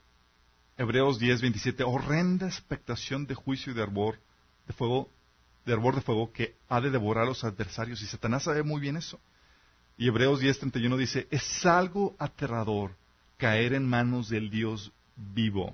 Hebreos 0.78 1.20
10, 1.20 1.42
27, 1.42 1.84
horrenda 1.84 2.48
expectación 2.48 3.26
de 3.26 3.36
juicio 3.36 3.72
y 3.72 3.76
de 3.76 3.82
arbor 3.82 4.20
de 4.68 4.74
fuego, 4.74 5.10
de 5.66 5.74
arbor 5.74 5.96
de 5.96 6.02
fuego 6.02 6.34
que 6.34 6.56
ha 6.68 6.82
de 6.82 6.90
devorar 6.90 7.24
a 7.24 7.28
los 7.28 7.44
adversarios. 7.44 8.02
Y 8.02 8.08
Satanás 8.08 8.44
sabe 8.44 8.64
muy 8.64 8.82
bien 8.82 8.98
eso. 8.98 9.20
Y 9.98 10.08
Hebreos 10.08 10.42
10:31 10.42 10.98
dice, 10.98 11.28
es 11.32 11.66
algo 11.66 12.16
aterrador 12.20 12.92
caer 13.38 13.74
en 13.74 13.88
manos 13.88 14.30
del 14.30 14.50
Dios 14.50 14.92
vivo. 15.16 15.74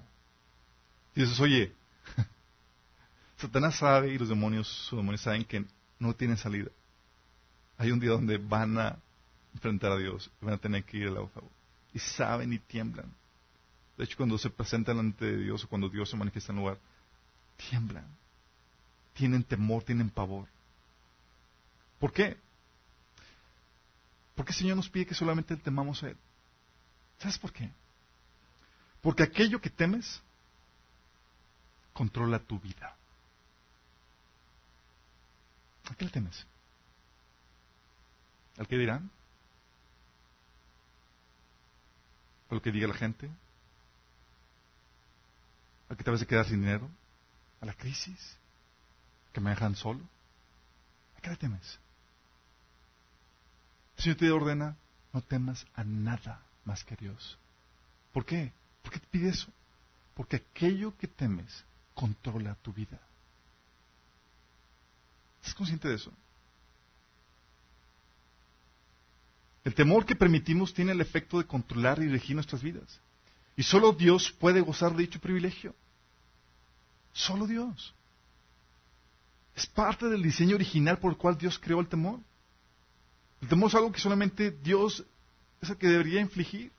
Y 1.15 1.21
dices, 1.21 1.39
oye, 1.39 1.73
Satanás 3.37 3.77
sabe 3.77 4.13
y 4.13 4.19
los 4.19 4.29
demonios, 4.29 4.67
sus 4.67 4.99
demonios 4.99 5.21
saben 5.21 5.43
que 5.43 5.65
no 5.97 6.13
tienen 6.13 6.37
salida. 6.37 6.69
Hay 7.77 7.91
un 7.91 7.99
día 7.99 8.11
donde 8.11 8.37
van 8.37 8.77
a 8.77 8.97
enfrentar 9.55 9.93
a 9.93 9.97
Dios 9.97 10.29
y 10.39 10.45
van 10.45 10.53
a 10.53 10.57
tener 10.59 10.83
que 10.83 10.97
ir 10.97 11.07
al 11.07 11.27
fuego. 11.29 11.49
Y 11.91 11.99
saben 11.99 12.53
y 12.53 12.59
tiemblan. 12.59 13.11
De 13.97 14.05
hecho, 14.05 14.17
cuando 14.17 14.37
se 14.37 14.49
presentan 14.49 14.99
ante 14.99 15.37
Dios 15.37 15.63
o 15.63 15.67
cuando 15.67 15.89
Dios 15.89 16.09
se 16.09 16.17
manifiesta 16.17 16.51
en 16.51 16.59
lugar, 16.59 16.79
tiemblan. 17.69 18.05
Tienen 19.13 19.43
temor, 19.43 19.83
tienen 19.83 20.09
pavor. 20.09 20.47
¿Por 21.99 22.11
qué? 22.11 22.37
¿Por 24.35 24.45
qué 24.45 24.51
el 24.51 24.57
Señor 24.57 24.77
nos 24.77 24.89
pide 24.89 25.05
que 25.05 25.13
solamente 25.13 25.55
temamos 25.57 26.01
a 26.03 26.09
Él? 26.09 26.17
¿Sabes 27.19 27.37
por 27.37 27.51
qué? 27.51 27.69
Porque 29.01 29.23
aquello 29.23 29.61
que 29.61 29.69
temes 29.69 30.21
controla 31.93 32.39
tu 32.39 32.59
vida. 32.59 32.95
¿A 35.89 35.95
qué 35.95 36.05
le 36.05 36.11
temes? 36.11 36.47
¿Al 38.57 38.67
que 38.67 38.77
dirán? 38.77 39.09
¿A 42.49 42.53
lo 42.55 42.61
que 42.61 42.71
diga 42.71 42.87
la 42.87 42.93
gente? 42.93 43.29
¿A 45.91 45.95
que 45.95 46.05
te 46.05 46.11
vas 46.11 46.21
a 46.21 46.25
quedar 46.25 46.45
sin 46.45 46.61
dinero? 46.61 46.89
¿A 47.59 47.65
la 47.65 47.73
crisis? 47.73 48.37
¿Que 49.33 49.41
me 49.41 49.49
dejan 49.49 49.75
solo? 49.75 49.99
¿A 51.17 51.21
qué 51.21 51.29
le 51.29 51.35
temes? 51.35 51.79
El 53.97 54.03
Señor 54.03 54.17
te 54.17 54.31
ordena, 54.31 54.77
no 55.11 55.21
temas 55.21 55.67
a 55.75 55.83
nada 55.83 56.41
más 56.63 56.85
que 56.85 56.93
a 56.93 56.97
Dios. 56.97 57.37
¿Por 58.13 58.25
qué? 58.25 58.53
¿Por 58.81 58.93
qué 58.93 58.99
te 58.99 59.07
pide 59.07 59.29
eso? 59.29 59.51
Porque 60.13 60.37
aquello 60.37 60.95
que 60.97 61.09
temes 61.09 61.65
controla 61.93 62.55
tu 62.61 62.71
vida. 62.71 62.97
¿Estás 65.41 65.55
consciente 65.55 65.89
de 65.89 65.95
eso? 65.95 66.13
El 69.65 69.75
temor 69.75 70.05
que 70.05 70.15
permitimos 70.15 70.73
tiene 70.73 70.93
el 70.93 71.01
efecto 71.01 71.37
de 71.37 71.45
controlar 71.45 72.01
y 72.01 72.07
regir 72.07 72.35
nuestras 72.35 72.63
vidas. 72.63 73.01
Y 73.57 73.63
solo 73.63 73.91
Dios 73.91 74.31
puede 74.31 74.61
gozar 74.61 74.93
de 74.93 75.03
dicho 75.03 75.19
privilegio. 75.19 75.75
Solo 77.21 77.45
Dios. 77.45 77.93
Es 79.55 79.67
parte 79.67 80.07
del 80.07 80.23
diseño 80.23 80.55
original 80.55 80.97
por 80.97 81.11
el 81.11 81.17
cual 81.19 81.37
Dios 81.37 81.59
creó 81.59 81.79
el 81.79 81.87
temor. 81.87 82.19
El 83.41 83.47
temor 83.47 83.69
es 83.69 83.75
algo 83.75 83.91
que 83.91 83.99
solamente 83.99 84.49
Dios 84.49 85.05
es 85.61 85.69
el 85.69 85.77
que 85.77 85.87
debería 85.87 86.19
infligir. 86.19 86.71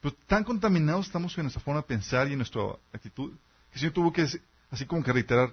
Pero 0.00 0.14
tan 0.28 0.44
contaminados 0.44 1.06
estamos 1.06 1.36
en 1.36 1.42
nuestra 1.42 1.60
forma 1.60 1.80
de 1.80 1.88
pensar 1.88 2.28
y 2.28 2.32
en 2.34 2.38
nuestra 2.38 2.62
actitud 2.92 3.32
que 3.70 3.74
el 3.74 3.80
Señor 3.80 3.94
tuvo 3.94 4.12
que, 4.12 4.28
así 4.70 4.86
como 4.86 5.02
que 5.02 5.12
reiterar, 5.12 5.52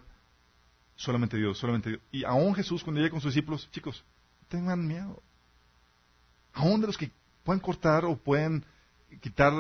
solamente 0.96 1.38
Dios, 1.38 1.58
solamente 1.58 1.90
Dios. 1.90 2.02
Y 2.12 2.24
aún 2.26 2.54
Jesús, 2.54 2.84
cuando 2.84 3.02
llega 3.02 3.10
con 3.10 3.22
sus 3.22 3.34
discípulos, 3.34 3.68
chicos, 3.72 4.04
tengan 4.50 4.86
miedo. 4.86 5.20
Aún 6.54 6.80
de 6.80 6.86
los 6.86 6.98
que 6.98 7.10
pueden 7.44 7.60
cortar 7.60 8.06
o 8.06 8.18
pueden 8.18 8.64
quitar 9.20 9.52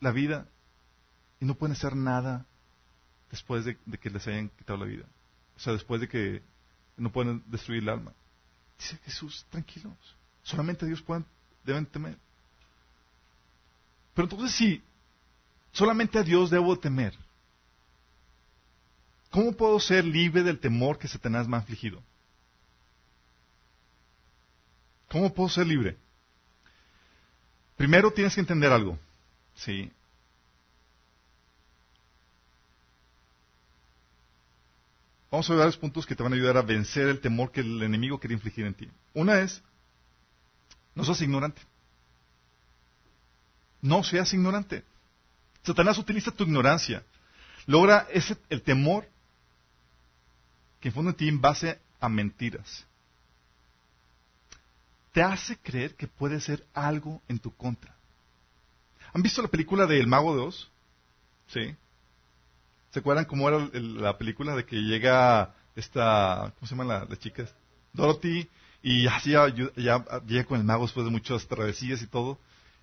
la 0.00 0.10
vida 0.10 0.46
y 1.40 1.46
no 1.46 1.54
pueden 1.54 1.74
hacer 1.74 1.96
nada 1.96 2.44
después 3.30 3.64
de, 3.64 3.76
que 3.76 4.10
les 4.10 4.26
hayan 4.26 4.48
quitado 4.50 4.78
la 4.78 4.86
vida. 4.86 5.04
O 5.56 5.60
sea, 5.60 5.72
después 5.72 6.00
de 6.00 6.08
que 6.08 6.42
no 6.96 7.10
pueden 7.10 7.42
destruir 7.46 7.82
el 7.82 7.88
alma. 7.88 8.12
Dice 8.78 8.96
Jesús, 9.04 9.44
tranquilos, 9.50 9.96
solamente 10.42 10.86
Dios 10.86 11.02
pueden, 11.02 11.24
deben 11.64 11.86
temer. 11.86 12.16
Pero 14.14 14.26
entonces 14.26 14.52
si 14.52 14.82
solamente 15.72 16.18
a 16.18 16.22
Dios 16.22 16.50
debo 16.50 16.78
temer, 16.78 17.16
¿cómo 19.30 19.52
puedo 19.52 19.78
ser 19.80 20.04
libre 20.04 20.42
del 20.42 20.58
temor 20.58 20.98
que 20.98 21.08
Satanás 21.08 21.46
me 21.46 21.56
ha 21.56 21.60
afligido? 21.60 22.02
¿Cómo 25.08 25.32
puedo 25.32 25.48
ser 25.48 25.66
libre? 25.66 25.96
Primero 27.76 28.12
tienes 28.12 28.34
que 28.34 28.40
entender 28.40 28.72
algo. 28.72 28.98
¿sí? 29.58 29.90
Vamos 35.30 35.48
a 35.48 35.52
ver 35.52 35.60
varios 35.60 35.76
puntos 35.76 36.06
que 36.06 36.14
te 36.14 36.22
van 36.22 36.32
a 36.32 36.36
ayudar 36.36 36.56
a 36.56 36.62
vencer 36.62 37.08
el 37.08 37.20
temor 37.20 37.52
que 37.52 37.60
el 37.60 37.82
enemigo 37.82 38.18
quiere 38.18 38.34
infligir 38.34 38.64
en 38.64 38.74
ti. 38.74 38.88
Una 39.14 39.40
es, 39.40 39.62
no 40.94 41.04
seas 41.04 41.20
ignorante. 41.20 41.60
No 43.82 44.02
seas 44.02 44.32
ignorante. 44.32 44.84
Satanás 45.62 45.98
utiliza 45.98 46.30
tu 46.30 46.44
ignorancia 46.44 47.04
logra 47.68 48.08
ese, 48.10 48.36
el 48.48 48.62
temor 48.62 49.06
que 50.80 50.88
infunde 50.88 51.10
en 51.10 51.16
ti 51.16 51.28
en 51.28 51.40
base 51.40 51.78
a 52.00 52.08
mentiras. 52.08 52.84
Te 55.12 55.22
hace 55.22 55.56
creer 55.58 55.94
que 55.94 56.08
puede 56.08 56.40
ser 56.40 56.66
algo 56.72 57.20
en 57.28 57.38
tu 57.38 57.54
contra. 57.54 57.94
¿Han 59.12 59.22
visto 59.22 59.42
la 59.42 59.48
película 59.48 59.86
de 59.86 60.00
El 60.00 60.06
Mago 60.06 60.34
de 60.34 60.42
Oz? 60.42 60.70
Sí. 61.48 61.76
¿Se 62.90 63.00
acuerdan 63.00 63.26
cómo 63.26 63.48
era 63.48 63.68
la 63.72 64.16
película 64.16 64.54
de 64.56 64.64
que 64.64 64.76
llega 64.76 65.54
esta, 65.76 66.52
¿cómo 66.54 66.66
se 66.66 66.74
llama 66.74 66.84
la, 66.84 67.04
la 67.04 67.16
chica? 67.16 67.46
Dorothy, 67.92 68.48
y 68.82 69.06
así 69.06 69.32
ya, 69.32 69.48
ya, 69.76 70.04
llega 70.26 70.44
con 70.44 70.58
el 70.58 70.64
mago 70.64 70.84
después 70.84 71.04
de 71.04 71.10
muchas 71.10 71.46
travesías 71.46 72.00
y 72.02 72.06
todo, 72.06 72.38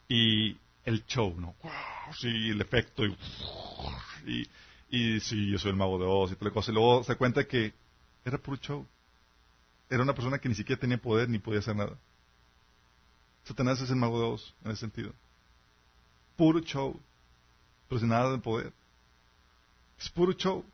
y 0.07 0.57
el 0.83 1.05
show, 1.05 1.33
¿no? 1.39 1.55
Sí, 2.19 2.49
el 2.49 2.61
efecto, 2.61 3.03
y, 3.05 4.47
y, 4.89 5.19
sí, 5.19 5.51
yo 5.51 5.57
soy 5.57 5.71
el 5.71 5.77
mago 5.77 5.97
de 5.97 6.05
Oz 6.05 6.31
y 6.31 6.35
tal 6.35 6.51
cosa. 6.51 6.71
Y 6.71 6.75
luego 6.75 7.03
se 7.03 7.15
cuenta 7.15 7.45
que 7.45 7.73
era 8.23 8.37
puro 8.37 8.57
show. 8.57 8.85
Era 9.89 10.03
una 10.03 10.13
persona 10.13 10.39
que 10.39 10.49
ni 10.49 10.55
siquiera 10.55 10.79
tenía 10.79 10.97
poder 10.97 11.29
ni 11.29 11.39
podía 11.39 11.59
hacer 11.59 11.75
nada. 11.75 11.97
Satanás 13.43 13.81
es 13.81 13.89
el 13.89 13.95
mago 13.95 14.19
de 14.19 14.25
Oz 14.25 14.53
en 14.63 14.71
ese 14.71 14.81
sentido. 14.81 15.13
Puro 16.35 16.59
show, 16.59 16.99
pero 17.87 17.99
sin 17.99 18.09
nada 18.09 18.31
de 18.31 18.37
poder. 18.37 18.73
Es 19.99 20.09
puro 20.09 20.33
show. 20.33 20.65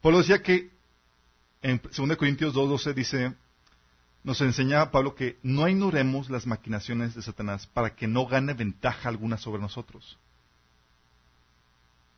Pablo 0.00 0.18
decía 0.18 0.42
que 0.42 0.70
en 1.62 1.80
2 1.82 2.16
Corintios 2.16 2.54
2.12 2.54 2.94
dice, 2.94 3.34
nos 4.22 4.40
enseña 4.40 4.90
Pablo 4.90 5.14
que 5.14 5.38
no 5.42 5.68
ignoremos 5.68 6.30
las 6.30 6.46
maquinaciones 6.46 7.14
de 7.14 7.22
Satanás 7.22 7.66
para 7.66 7.94
que 7.94 8.06
no 8.06 8.26
gane 8.26 8.54
ventaja 8.54 9.08
alguna 9.08 9.38
sobre 9.38 9.60
nosotros. 9.60 10.18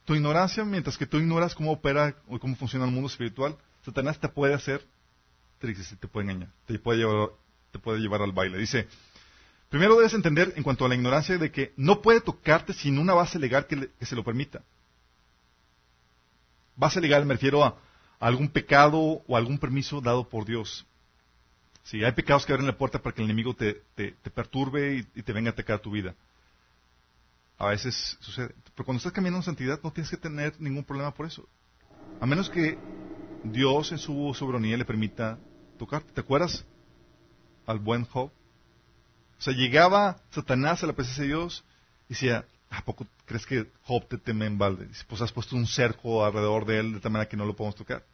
Tu 0.04 0.14
ignorancia, 0.14 0.64
mientras 0.64 0.98
que 0.98 1.06
tú 1.06 1.18
ignoras 1.18 1.54
cómo 1.54 1.72
opera 1.72 2.16
o 2.26 2.38
cómo 2.38 2.56
funciona 2.56 2.84
el 2.84 2.90
mundo 2.90 3.08
espiritual, 3.08 3.56
Satanás 3.84 4.18
te 4.18 4.28
puede 4.28 4.54
hacer 4.54 4.84
triste, 5.58 5.96
te 5.96 6.08
puede 6.08 6.24
engañar, 6.30 6.50
te 6.66 6.78
puede 6.78 6.98
llevar, 6.98 7.30
te 7.70 7.78
puede 7.78 8.00
llevar 8.00 8.22
al 8.22 8.32
baile. 8.32 8.58
Dice, 8.58 8.88
primero 9.68 9.96
debes 9.96 10.14
entender 10.14 10.52
en 10.56 10.62
cuanto 10.62 10.84
a 10.84 10.88
la 10.88 10.94
ignorancia 10.94 11.38
de 11.38 11.52
que 11.52 11.72
no 11.76 12.02
puede 12.02 12.20
tocarte 12.20 12.72
sin 12.72 12.98
una 12.98 13.14
base 13.14 13.38
legal 13.38 13.66
que 13.66 13.90
se 14.04 14.16
lo 14.16 14.24
permita. 14.24 14.62
Base 16.76 17.00
legal 17.00 17.24
me 17.26 17.34
refiero 17.34 17.64
a, 17.64 17.76
algún 18.20 18.48
pecado 18.48 18.98
o 19.26 19.36
algún 19.36 19.58
permiso 19.58 20.00
dado 20.00 20.28
por 20.28 20.44
Dios. 20.44 20.86
Si 21.82 22.04
hay 22.04 22.12
pecados 22.12 22.44
que 22.44 22.52
abren 22.52 22.66
la 22.66 22.76
puerta 22.76 23.00
para 23.00 23.14
que 23.14 23.22
el 23.22 23.30
enemigo 23.30 23.54
te, 23.54 23.82
perturbe 24.34 25.06
y, 25.14 25.22
te 25.22 25.32
venga 25.32 25.50
a 25.50 25.52
atacar 25.52 25.80
tu 25.80 25.90
vida. 25.90 26.14
A 27.58 27.68
veces 27.68 28.16
sucede. 28.20 28.54
Pero 28.74 28.84
cuando 28.84 28.98
estás 28.98 29.12
caminando 29.12 29.38
en 29.38 29.44
santidad 29.44 29.80
no 29.82 29.90
tienes 29.90 30.10
que 30.10 30.16
tener 30.16 30.54
ningún 30.60 30.84
problema 30.84 31.12
por 31.12 31.26
eso. 31.26 31.48
A 32.20 32.26
menos 32.26 32.50
que 32.50 32.78
Dios 33.42 33.92
en 33.92 33.98
su 33.98 34.32
soberanía 34.34 34.76
le 34.76 34.84
permita 34.84 35.38
tocarte. 35.78 36.12
¿Te 36.12 36.20
acuerdas 36.20 36.64
al 37.66 37.78
buen 37.78 38.04
Job? 38.04 38.30
O 39.38 39.42
sea, 39.42 39.54
llegaba 39.54 40.18
Satanás 40.30 40.84
a 40.84 40.86
la 40.86 40.92
presencia 40.92 41.22
de 41.22 41.28
Dios 41.28 41.64
y 42.08 42.14
decía, 42.14 42.44
¿A 42.70 42.82
poco 42.82 43.06
crees 43.26 43.44
que 43.44 43.70
Job 43.82 44.06
te 44.06 44.16
teme 44.16 44.46
en 44.46 44.56
balde? 44.56 44.88
Pues 45.08 45.20
has 45.20 45.32
puesto 45.32 45.56
un 45.56 45.66
cerco 45.66 46.24
alrededor 46.24 46.64
de 46.64 46.78
él 46.78 46.92
de 46.94 47.00
tal 47.00 47.10
manera 47.10 47.28
que 47.28 47.36
no 47.36 47.44
lo 47.44 47.56
podemos 47.56 47.74
tocar. 47.74 48.04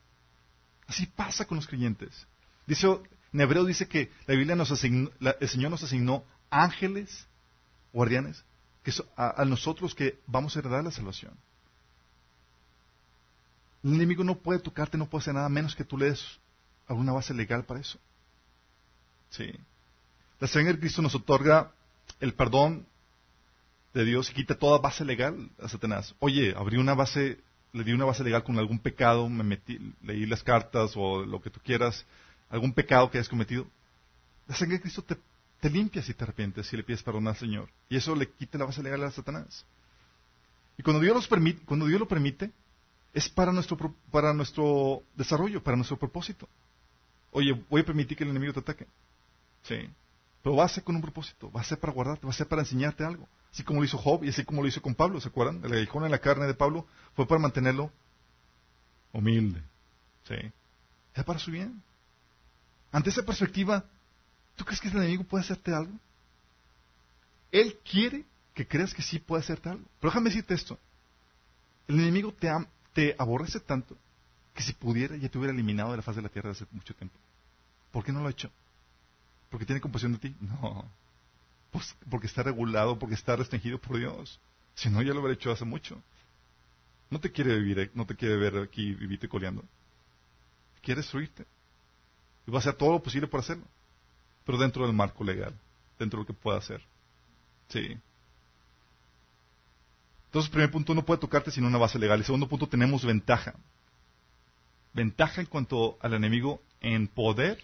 Así 0.87 1.07
pasa 1.07 1.45
con 1.45 1.57
los 1.57 1.67
creyentes. 1.67 2.27
Dice, 2.67 2.87
en 3.33 3.41
hebreo 3.41 3.65
dice 3.65 3.87
que 3.87 4.11
la 4.27 4.35
Biblia 4.35 4.57
nos 4.57 4.71
asignó, 4.71 5.11
el 5.21 5.49
Señor 5.49 5.71
nos 5.71 5.83
asignó 5.83 6.25
ángeles, 6.49 7.27
guardianes, 7.93 8.45
que 8.83 8.93
a, 9.17 9.45
nosotros 9.45 9.95
que 9.95 10.19
vamos 10.27 10.57
a 10.57 10.61
heredar 10.61 10.83
la 10.83 10.91
salvación. 10.91 11.35
El 13.85 13.95
enemigo 13.95 14.25
no 14.25 14.37
puede 14.39 14.59
tocarte, 14.61 14.97
no 14.97 15.09
puede 15.09 15.23
hacer 15.23 15.35
nada 15.35 15.49
menos 15.49 15.77
que 15.77 15.85
tú 15.85 15.99
le 15.99 16.07
des 16.07 16.25
alguna 16.89 17.13
base 17.13 17.35
legal 17.35 17.65
para 17.65 17.81
eso. 17.81 17.99
Sí. 19.31 19.53
La 20.41 20.49
sangre 20.49 20.73
de 20.73 20.81
Cristo 20.81 21.03
nos 21.03 21.15
otorga 21.15 21.73
el 22.21 22.33
perdón 22.33 22.87
de 23.97 24.05
Dios 24.05 24.31
y 24.31 24.35
quita 24.35 24.59
toda 24.59 24.79
base 24.79 25.07
legal 25.07 25.51
a 25.59 25.69
Satanás. 25.69 26.15
Oye, 26.19 26.55
abrí 26.55 26.77
una 26.77 26.95
base, 26.95 27.39
le 27.73 27.83
di 27.83 27.93
una 27.93 28.05
base 28.05 28.23
legal 28.23 28.45
con 28.45 28.59
algún 28.59 28.79
pecado, 28.79 29.27
me 29.27 29.43
metí, 29.43 29.79
leí 30.03 30.27
las 30.27 30.43
cartas 30.43 30.93
o 30.97 31.25
lo 31.25 31.41
que 31.41 31.49
tú 31.49 31.61
quieras, 31.65 32.05
algún 32.51 32.75
pecado 32.75 33.11
que 33.11 33.17
hayas 33.17 33.31
cometido. 33.31 33.67
La 34.47 34.55
sangre 34.55 34.77
de 34.77 34.83
Cristo 34.83 35.03
te, 35.03 35.71
limpia 35.71 36.03
si 36.03 36.13
te 36.13 36.25
arrepientes, 36.25 36.67
si 36.67 36.77
le 36.77 36.85
pides 36.85 37.03
perdón 37.03 37.27
al 37.27 37.37
Señor. 37.37 37.71
Y 37.89 37.97
eso 37.97 38.15
le 38.15 38.31
quita 38.31 38.59
la 38.59 38.67
base 38.67 38.83
legal 38.83 39.03
a 39.03 39.11
Satanás. 39.11 39.65
Y 40.77 40.83
cuando 40.83 41.01
Dios, 41.01 41.17
los 41.17 41.27
permite, 41.27 41.65
cuando 41.65 41.87
Dios 41.87 41.99
lo 41.99 42.07
permite, 42.07 42.51
es 43.15 43.31
para 43.31 43.51
nuestro, 43.51 43.79
para 44.11 44.35
nuestro 44.35 45.03
desarrollo, 45.15 45.63
para 45.63 45.77
nuestro 45.79 45.97
propósito. 45.97 46.47
Oye, 47.31 47.59
voy 47.71 47.81
a 47.81 47.85
permitir 47.85 48.19
que 48.19 48.25
el 48.25 48.31
enemigo 48.31 48.53
te 48.53 48.61
ataque. 48.61 48.87
Sí. 49.63 49.89
Pero 50.47 50.55
va 50.55 50.65
a 50.65 50.69
ser 50.69 50.85
con 50.85 50.95
un 50.95 51.03
propósito, 51.03 51.51
va 51.51 51.61
a 51.61 51.65
ser 51.65 51.81
para 51.81 51.93
guardarte, 51.93 52.25
va 52.25 52.31
a 52.31 52.37
ser 52.37 52.47
para 52.47 52.63
enseñarte 52.63 53.05
algo. 53.05 53.29
Así 53.53 53.65
como 53.65 53.81
lo 53.81 53.85
hizo 53.85 53.99
Job 53.99 54.23
y 54.23 54.29
así 54.29 54.45
como 54.45 54.63
lo 54.63 54.69
hizo 54.69 54.81
con 54.81 54.95
Pablo, 54.95 55.21
¿se 55.21 55.27
acuerdan? 55.27 55.61
El 55.65 55.73
aguijón 55.73 56.05
en 56.05 56.13
la 56.13 56.21
carne 56.21 56.47
de 56.47 56.55
Pablo 56.55 56.87
fue 57.17 57.27
para 57.27 57.41
mantenerlo 57.41 57.91
humilde. 59.13 59.61
¿Sí? 60.23 60.37
Es 61.17 61.25
para 61.25 61.41
su 61.41 61.51
bien. 61.51 61.83
Ante 62.93 63.11
esa 63.11 63.25
perspectiva, 63.25 63.85
¿tú 64.55 64.65
crees 64.65 64.81
que 64.81 64.87
el 64.87 64.99
enemigo 64.99 65.25
puede 65.25 65.43
hacerte 65.43 65.75
algo? 65.75 65.99
Él 67.51 67.77
quiere 67.83 68.25
que 68.55 68.69
creas 68.69 68.95
que 68.95 69.03
sí 69.03 69.19
puede 69.19 69.43
hacerte 69.43 69.71
algo. 69.71 69.85
Pero 69.99 70.13
déjame 70.13 70.31
decirte 70.31 70.55
esto. 70.55 70.79
El 71.89 71.99
enemigo 71.99 72.33
te, 72.33 72.49
te 72.93 73.17
aborrece 73.19 73.59
tanto 73.59 73.97
que 74.55 74.63
si 74.63 74.75
pudiera 74.75 75.17
ya 75.17 75.29
te 75.29 75.39
hubiera 75.39 75.53
eliminado 75.53 75.91
de 75.91 75.97
la 75.97 76.05
faz 76.05 76.15
de 76.15 76.23
la 76.23 76.29
tierra 76.29 76.53
hace 76.53 76.67
mucho 76.71 76.95
tiempo. 76.95 77.19
¿Por 77.91 78.05
qué 78.05 78.13
no 78.13 78.21
lo 78.21 78.29
ha 78.29 78.31
hecho? 78.31 78.49
¿Porque 79.57 79.65
tiene 79.65 79.81
compasión 79.81 80.13
de 80.13 80.19
ti? 80.19 80.37
No. 80.39 80.85
Pues, 81.71 81.97
porque 82.11 82.27
está 82.27 82.43
regulado, 82.43 82.99
porque 82.99 83.15
está 83.15 83.37
restringido 83.37 83.79
por 83.79 83.97
Dios. 83.97 84.39
Si 84.75 84.91
no, 84.91 85.01
ya 85.01 85.15
lo 85.15 85.21
hubiera 85.21 85.33
hecho 85.33 85.51
hace 85.51 85.65
mucho. 85.65 86.03
No 87.09 87.21
te 87.21 87.33
quiere 87.33 87.59
vivir, 87.59 87.91
no 87.95 88.05
te 88.05 88.17
quiere 88.17 88.37
ver 88.37 88.59
aquí 88.59 88.93
vivirte 88.93 89.31
coleando. 89.31 89.65
Quiere 90.83 91.01
destruirte. 91.01 91.47
Y 92.47 92.51
va 92.51 92.59
a 92.59 92.61
hacer 92.61 92.75
todo 92.75 92.93
lo 92.93 93.03
posible 93.03 93.29
por 93.29 93.41
hacerlo. 93.41 93.65
Pero 94.45 94.59
dentro 94.59 94.85
del 94.85 94.95
marco 94.95 95.25
legal, 95.25 95.55
dentro 95.99 96.19
de 96.19 96.25
lo 96.25 96.27
que 96.27 96.35
pueda 96.35 96.59
hacer. 96.59 96.83
Sí. 97.71 97.97
Entonces, 100.27 100.51
primer 100.51 100.71
punto, 100.71 100.95
no 100.95 101.07
puede 101.07 101.21
tocarte 101.23 101.51
sin 101.51 101.65
una 101.65 101.79
base 101.79 101.99
legal. 101.99 102.21
Y 102.21 102.25
segundo 102.25 102.47
punto, 102.47 102.69
tenemos 102.69 103.07
ventaja. 103.07 103.55
Ventaja 104.93 105.41
en 105.41 105.47
cuanto 105.47 105.97
al 106.03 106.13
enemigo 106.13 106.61
en 106.83 107.09
poder 107.09 107.59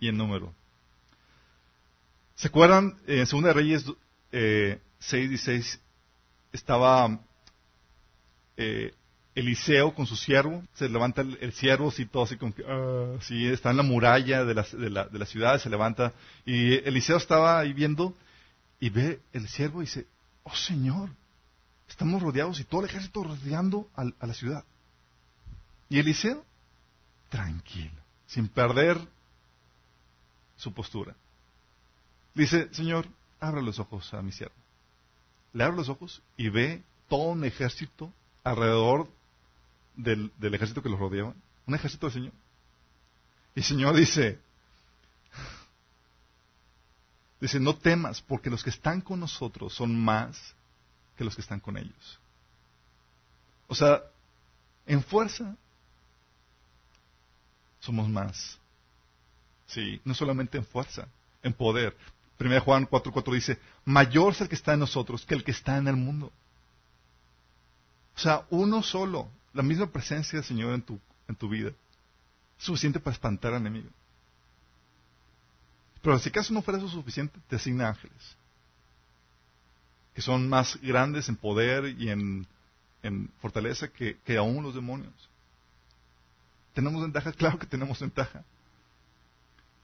y 0.00 0.08
en 0.08 0.16
número. 0.16 0.52
¿Se 2.40 2.48
acuerdan? 2.48 2.96
En 3.06 3.26
Segunda 3.26 3.52
Reyes 3.52 3.84
eh, 4.32 4.80
6 5.00 5.30
y 5.30 5.36
6 5.36 5.80
estaba 6.54 7.20
eh, 8.56 8.94
Eliseo 9.34 9.94
con 9.94 10.06
su 10.06 10.16
siervo, 10.16 10.64
se 10.72 10.88
levanta 10.88 11.20
el, 11.20 11.52
siervo 11.52 11.88
así 11.88 12.06
todo 12.06 12.22
así 12.22 12.38
que, 12.38 12.46
ah, 12.66 13.18
está 13.52 13.72
en 13.72 13.76
la 13.76 13.82
muralla 13.82 14.46
de 14.46 14.54
la, 14.54 14.62
de, 14.62 14.88
la, 14.88 15.04
de 15.04 15.18
la 15.18 15.26
ciudad, 15.26 15.60
se 15.60 15.68
levanta, 15.68 16.14
y 16.46 16.76
Eliseo 16.76 17.18
estaba 17.18 17.58
ahí 17.58 17.74
viendo 17.74 18.16
y 18.78 18.88
ve 18.88 19.20
el 19.34 19.46
siervo 19.46 19.82
y 19.82 19.84
dice, 19.84 20.06
oh 20.44 20.56
Señor, 20.56 21.10
estamos 21.90 22.22
rodeados 22.22 22.58
y 22.58 22.64
todo 22.64 22.80
el 22.80 22.88
ejército 22.88 23.22
rodeando 23.22 23.86
a 23.94 24.26
la 24.26 24.32
ciudad. 24.32 24.64
Y 25.90 25.98
Eliseo, 25.98 26.42
tranquilo, 27.28 28.00
sin 28.26 28.48
perder 28.48 28.96
su 30.56 30.72
postura. 30.72 31.14
Dice, 32.34 32.72
Señor, 32.72 33.06
abre 33.40 33.62
los 33.62 33.78
ojos 33.78 34.12
a 34.14 34.22
mi 34.22 34.32
siervo. 34.32 34.54
Le 35.52 35.64
abre 35.64 35.76
los 35.76 35.88
ojos 35.88 36.22
y 36.36 36.48
ve 36.48 36.82
todo 37.08 37.30
un 37.30 37.44
ejército 37.44 38.12
alrededor 38.44 39.08
del, 39.96 40.32
ejército 40.40 40.82
que 40.82 40.88
los 40.88 40.98
rodeaba. 40.98 41.34
Un 41.66 41.74
ejército 41.74 42.06
del 42.06 42.14
Señor. 42.14 42.32
Y 43.54 43.60
el 43.60 43.64
Señor 43.64 43.96
dice, 43.96 44.38
dice, 47.40 47.58
no 47.58 47.74
temas, 47.74 48.22
porque 48.22 48.50
los 48.50 48.62
que 48.62 48.70
están 48.70 49.00
con 49.00 49.20
nosotros 49.20 49.74
son 49.74 49.98
más 49.98 50.54
que 51.16 51.24
los 51.24 51.34
que 51.34 51.42
están 51.42 51.60
con 51.60 51.76
ellos. 51.76 52.20
O 53.66 53.74
sea, 53.74 54.02
en 54.86 55.02
fuerza 55.02 55.56
somos 57.80 58.08
más. 58.08 58.58
Sí, 59.66 60.00
no 60.04 60.14
solamente 60.14 60.58
en 60.58 60.64
fuerza, 60.64 61.08
en 61.42 61.52
poder. 61.52 61.96
1 62.40 62.60
Juan 62.62 62.88
4.4 62.88 63.34
dice, 63.34 63.58
mayor 63.84 64.32
es 64.32 64.40
el 64.40 64.48
que 64.48 64.54
está 64.54 64.72
en 64.72 64.80
nosotros 64.80 65.26
que 65.26 65.34
el 65.34 65.44
que 65.44 65.50
está 65.50 65.76
en 65.76 65.88
el 65.88 65.96
mundo. 65.96 66.32
O 68.16 68.18
sea, 68.18 68.46
uno 68.50 68.82
solo, 68.82 69.28
la 69.52 69.62
misma 69.62 69.86
presencia 69.86 70.38
del 70.38 70.48
Señor 70.48 70.74
en 70.74 70.82
tu, 70.82 70.98
en 71.28 71.36
tu 71.36 71.48
vida, 71.48 71.70
suficiente 72.58 72.98
para 72.98 73.14
espantar 73.14 73.52
al 73.52 73.60
enemigo. 73.60 73.88
Pero 76.02 76.18
si 76.18 76.30
acaso 76.30 76.52
no 76.54 76.62
fuera 76.62 76.78
eso 76.78 76.88
suficiente, 76.88 77.38
te 77.48 77.56
asigna 77.56 77.88
ángeles, 77.88 78.36
que 80.14 80.22
son 80.22 80.48
más 80.48 80.80
grandes 80.80 81.28
en 81.28 81.36
poder 81.36 81.94
y 81.98 82.08
en 82.08 82.46
en 83.02 83.30
fortaleza 83.40 83.88
que, 83.88 84.18
que 84.24 84.36
aún 84.36 84.62
los 84.62 84.74
demonios. 84.74 85.12
¿Tenemos 86.74 87.02
ventaja? 87.02 87.32
Claro 87.32 87.58
que 87.58 87.66
tenemos 87.66 87.98
ventaja. 88.00 88.44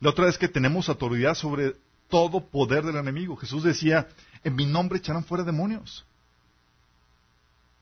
La 0.00 0.10
otra 0.10 0.28
es 0.28 0.38
que 0.38 0.48
tenemos 0.48 0.88
autoridad 0.88 1.34
sobre 1.34 1.74
todo 2.08 2.40
poder 2.40 2.84
del 2.84 2.96
enemigo. 2.96 3.36
Jesús 3.36 3.62
decía, 3.62 4.08
en 4.44 4.54
mi 4.54 4.66
nombre 4.66 4.98
echarán 4.98 5.24
fuera 5.24 5.44
demonios. 5.44 6.04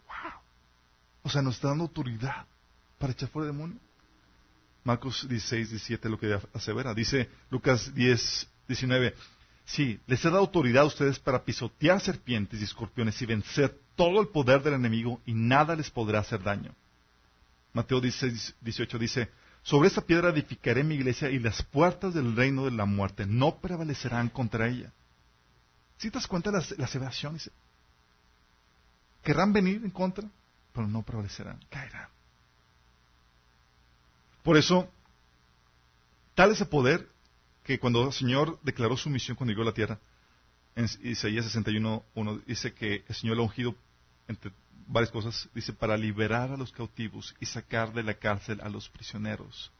Wow. 0.06 0.40
O 1.22 1.30
sea, 1.30 1.42
nos 1.42 1.56
está 1.56 1.68
dando 1.68 1.84
autoridad 1.84 2.46
para 2.98 3.12
echar 3.12 3.28
fuera 3.28 3.46
demonios. 3.46 3.80
Marcos 4.84 5.26
16, 5.28 5.70
17 5.70 6.08
lo 6.08 6.18
que 6.18 6.38
asevera. 6.52 6.92
Dice 6.94 7.30
Lucas 7.50 7.94
10, 7.94 8.48
19. 8.68 9.14
Sí, 9.64 9.98
les 10.06 10.22
he 10.22 10.28
dado 10.28 10.40
autoridad 10.40 10.82
a 10.82 10.86
ustedes 10.86 11.18
para 11.18 11.42
pisotear 11.42 12.00
serpientes 12.00 12.60
y 12.60 12.64
escorpiones 12.64 13.20
y 13.22 13.26
vencer 13.26 13.78
todo 13.96 14.20
el 14.20 14.28
poder 14.28 14.62
del 14.62 14.74
enemigo 14.74 15.20
y 15.24 15.32
nada 15.32 15.74
les 15.74 15.90
podrá 15.90 16.18
hacer 16.18 16.42
daño. 16.42 16.74
Mateo 17.72 18.00
16, 18.00 18.56
18 18.60 18.98
dice, 18.98 19.30
sobre 19.64 19.88
esta 19.88 20.02
piedra 20.02 20.28
edificaré 20.28 20.84
mi 20.84 20.94
iglesia 20.94 21.30
y 21.30 21.38
las 21.38 21.62
puertas 21.62 22.12
del 22.12 22.36
reino 22.36 22.66
de 22.66 22.70
la 22.70 22.84
muerte 22.84 23.24
no 23.26 23.56
prevalecerán 23.56 24.28
contra 24.28 24.68
ella. 24.68 24.92
Si 25.96 26.10
te 26.10 26.18
das 26.18 26.26
cuenta 26.26 26.50
de 26.50 26.76
la, 26.76 26.84
aseveración, 26.84 27.32
dice, 27.32 27.50
querrán 29.22 29.54
venir 29.54 29.80
en 29.82 29.90
contra, 29.90 30.28
pero 30.74 30.86
no 30.86 31.02
prevalecerán, 31.02 31.58
caerán. 31.70 32.08
Por 34.42 34.58
eso, 34.58 34.86
tal 36.34 36.52
es 36.52 36.60
el 36.60 36.68
poder 36.68 37.08
que 37.62 37.78
cuando 37.78 38.06
el 38.06 38.12
Señor 38.12 38.60
declaró 38.62 38.98
su 38.98 39.08
misión 39.08 39.34
cuando 39.34 39.52
llegó 39.52 39.62
a 39.62 39.66
la 39.66 39.72
tierra, 39.72 39.98
en 40.76 40.84
Isaías 41.04 41.46
61.1 41.56 42.44
dice 42.44 42.74
que 42.74 43.02
el 43.08 43.14
Señor 43.14 43.36
lo 43.38 43.44
ha 43.44 43.46
ungido 43.46 43.74
entre 44.28 44.52
varias 44.86 45.10
cosas, 45.10 45.48
dice, 45.54 45.72
para 45.72 45.96
liberar 45.96 46.50
a 46.52 46.56
los 46.56 46.72
cautivos 46.72 47.34
y 47.40 47.46
sacar 47.46 47.92
de 47.92 48.02
la 48.02 48.14
cárcel 48.14 48.60
a 48.62 48.68
los 48.68 48.88
prisioneros. 48.88 49.70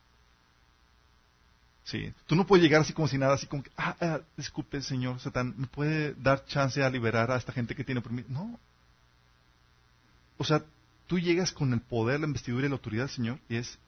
Sí, 1.85 2.13
tú 2.27 2.35
no 2.35 2.47
puedes 2.47 2.63
llegar 2.63 2.81
así 2.81 2.95
como 2.95 3.09
si 3.09 3.19
nada, 3.19 3.35
así 3.35 3.47
como 3.47 3.63
que, 3.63 3.71
ah, 3.77 3.95
ah 4.01 4.21
disculpe, 4.37 4.81
señor 4.81 5.21
Satán, 5.21 5.55
¿me 5.59 5.67
puede 5.67 6.15
dar 6.15 6.45
chance 6.47 6.83
a 6.83 6.89
liberar 6.89 7.31
a 7.31 7.37
esta 7.37 7.53
gente 7.53 7.75
que 7.75 7.85
tiene 7.85 8.01
permiso? 8.01 8.29
No. 8.31 8.59
O 10.39 10.45
sea, 10.45 10.65
tú 11.07 11.19
llegas 11.19 11.53
con 11.53 11.73
el 11.75 11.81
poder, 11.81 12.21
la 12.21 12.27
investidura 12.27 12.67
y 12.67 12.71
la 12.71 12.77
autoridad 12.77 13.09
Señor 13.09 13.39
y 13.51 13.57
es, 13.57 13.79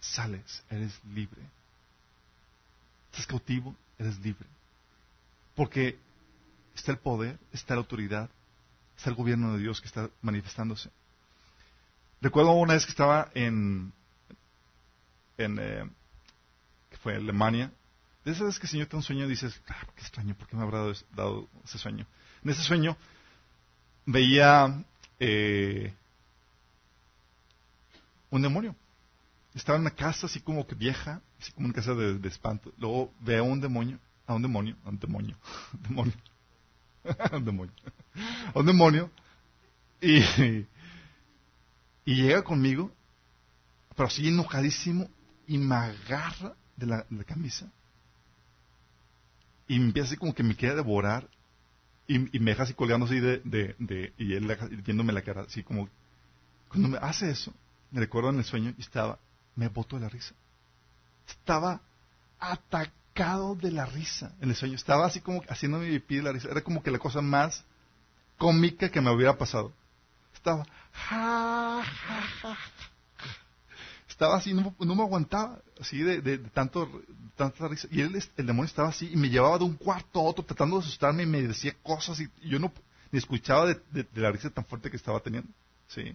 sales, 0.00 0.64
eres 0.68 1.00
libre. 1.04 1.40
Estás 3.12 3.26
cautivo, 3.26 3.74
eres 3.98 4.18
libre. 4.18 4.46
Porque 5.54 5.96
está 6.74 6.92
el 6.92 6.98
poder, 6.98 7.38
está 7.52 7.74
la 7.74 7.80
autoridad, 7.80 8.28
es 8.96 9.06
el 9.06 9.14
gobierno 9.14 9.52
de 9.52 9.60
Dios 9.60 9.80
que 9.80 9.88
está 9.88 10.10
manifestándose. 10.22 10.90
Recuerdo 12.20 12.52
una 12.52 12.74
vez 12.74 12.84
que 12.84 12.90
estaba 12.90 13.30
en, 13.34 13.92
en 15.36 15.58
eh, 15.60 15.90
que 16.90 16.96
fue 16.96 17.16
Alemania. 17.16 17.70
De 18.24 18.32
esas 18.32 18.46
veces 18.46 18.58
que 18.58 18.66
el 18.66 18.70
Señor 18.70 18.86
te 18.86 18.92
da 18.92 18.96
un 18.98 19.02
sueño 19.02 19.28
dices, 19.28 19.60
ah, 19.68 19.86
qué 19.94 20.02
extraño, 20.02 20.34
¿por 20.34 20.48
qué 20.48 20.56
me 20.56 20.62
habrá 20.62 20.92
dado, 21.14 21.48
ese 21.64 21.78
sueño? 21.78 22.06
En 22.42 22.50
ese 22.50 22.62
sueño 22.62 22.96
veía 24.06 24.82
eh, 25.20 25.94
un 28.30 28.42
demonio. 28.42 28.74
Estaba 29.54 29.76
en 29.76 29.82
una 29.82 29.94
casa 29.94 30.26
así 30.26 30.40
como 30.40 30.66
que 30.66 30.74
vieja, 30.74 31.20
así 31.40 31.52
como 31.52 31.66
una 31.66 31.74
casa 31.74 31.94
de, 31.94 32.18
de 32.18 32.28
espanto. 32.28 32.72
Luego 32.78 33.12
veo 33.20 33.44
a 33.44 33.46
un 33.46 33.60
demonio, 33.60 33.98
a 34.26 34.34
un 34.34 34.42
demonio, 34.42 34.76
a 34.84 34.88
un 34.88 34.98
demonio, 34.98 35.36
demonio 35.88 36.14
un 37.32 37.44
demonio. 37.44 37.72
un 38.54 38.66
demonio. 38.66 39.10
Y, 40.00 40.18
y 42.04 42.14
llega 42.14 42.42
conmigo, 42.42 42.92
pero 43.94 44.08
así 44.08 44.28
enojadísimo, 44.28 45.08
y 45.46 45.58
me 45.58 45.74
agarra 45.74 46.54
de 46.76 46.86
la, 46.86 47.04
camisa. 47.26 47.70
Y 49.68 49.78
me 49.78 49.86
empieza 49.86 50.08
así 50.08 50.16
como 50.16 50.34
que 50.34 50.42
me 50.42 50.54
quiere 50.54 50.76
devorar. 50.76 51.28
Y, 52.08 52.18
me 52.18 52.52
deja 52.52 52.62
así 52.62 52.74
colgando 52.74 53.06
así 53.06 53.18
de, 53.18 53.40
de, 53.44 54.12
y 54.16 54.34
él 54.34 54.56
viéndome 54.84 55.12
la 55.12 55.22
cara, 55.22 55.42
así 55.42 55.64
como, 55.64 55.88
cuando 56.68 56.88
me 56.88 56.98
hace 56.98 57.30
eso, 57.30 57.52
me 57.90 57.98
recuerdo 57.98 58.30
en 58.30 58.38
el 58.38 58.44
sueño, 58.44 58.72
y 58.78 58.82
estaba, 58.82 59.18
me 59.56 59.66
boto 59.68 59.96
de 59.96 60.02
la 60.02 60.08
risa. 60.08 60.34
Estaba 61.26 61.80
atacado 62.38 63.05
de 63.16 63.70
la 63.70 63.86
risa 63.86 64.32
en 64.42 64.50
el 64.50 64.56
sueño. 64.56 64.74
Estaba 64.74 65.06
así 65.06 65.20
como 65.20 65.42
haciendo 65.48 65.78
mi 65.78 65.98
pie 66.00 66.18
de 66.18 66.24
la 66.24 66.32
risa. 66.32 66.50
Era 66.50 66.60
como 66.60 66.82
que 66.82 66.90
la 66.90 66.98
cosa 66.98 67.22
más 67.22 67.64
cómica 68.36 68.90
que 68.90 69.00
me 69.00 69.10
hubiera 69.10 69.38
pasado. 69.38 69.72
Estaba, 70.34 70.66
Estaba 74.06 74.36
así, 74.36 74.52
no, 74.52 74.74
me 74.78 75.02
aguantaba, 75.02 75.60
así 75.80 76.02
de, 76.02 76.38
tanto, 76.52 76.90
tanta 77.36 77.68
risa. 77.68 77.88
Y 77.90 78.02
él, 78.02 78.22
el 78.36 78.46
demonio 78.46 78.66
estaba 78.66 78.90
así 78.90 79.10
y 79.10 79.16
me 79.16 79.30
llevaba 79.30 79.56
de 79.58 79.64
un 79.64 79.76
cuarto 79.76 80.20
a 80.20 80.24
otro 80.24 80.44
tratando 80.44 80.76
de 80.76 80.82
asustarme 80.82 81.22
y 81.22 81.26
me 81.26 81.40
decía 81.42 81.74
cosas 81.82 82.20
y, 82.20 82.28
yo 82.46 82.58
no 82.58 82.70
ni 83.10 83.18
escuchaba 83.18 83.66
de, 83.66 84.06
la 84.14 84.30
risa 84.30 84.50
tan 84.50 84.66
fuerte 84.66 84.90
que 84.90 84.96
estaba 84.98 85.20
teniendo. 85.20 85.48
¿sí? 85.88 86.14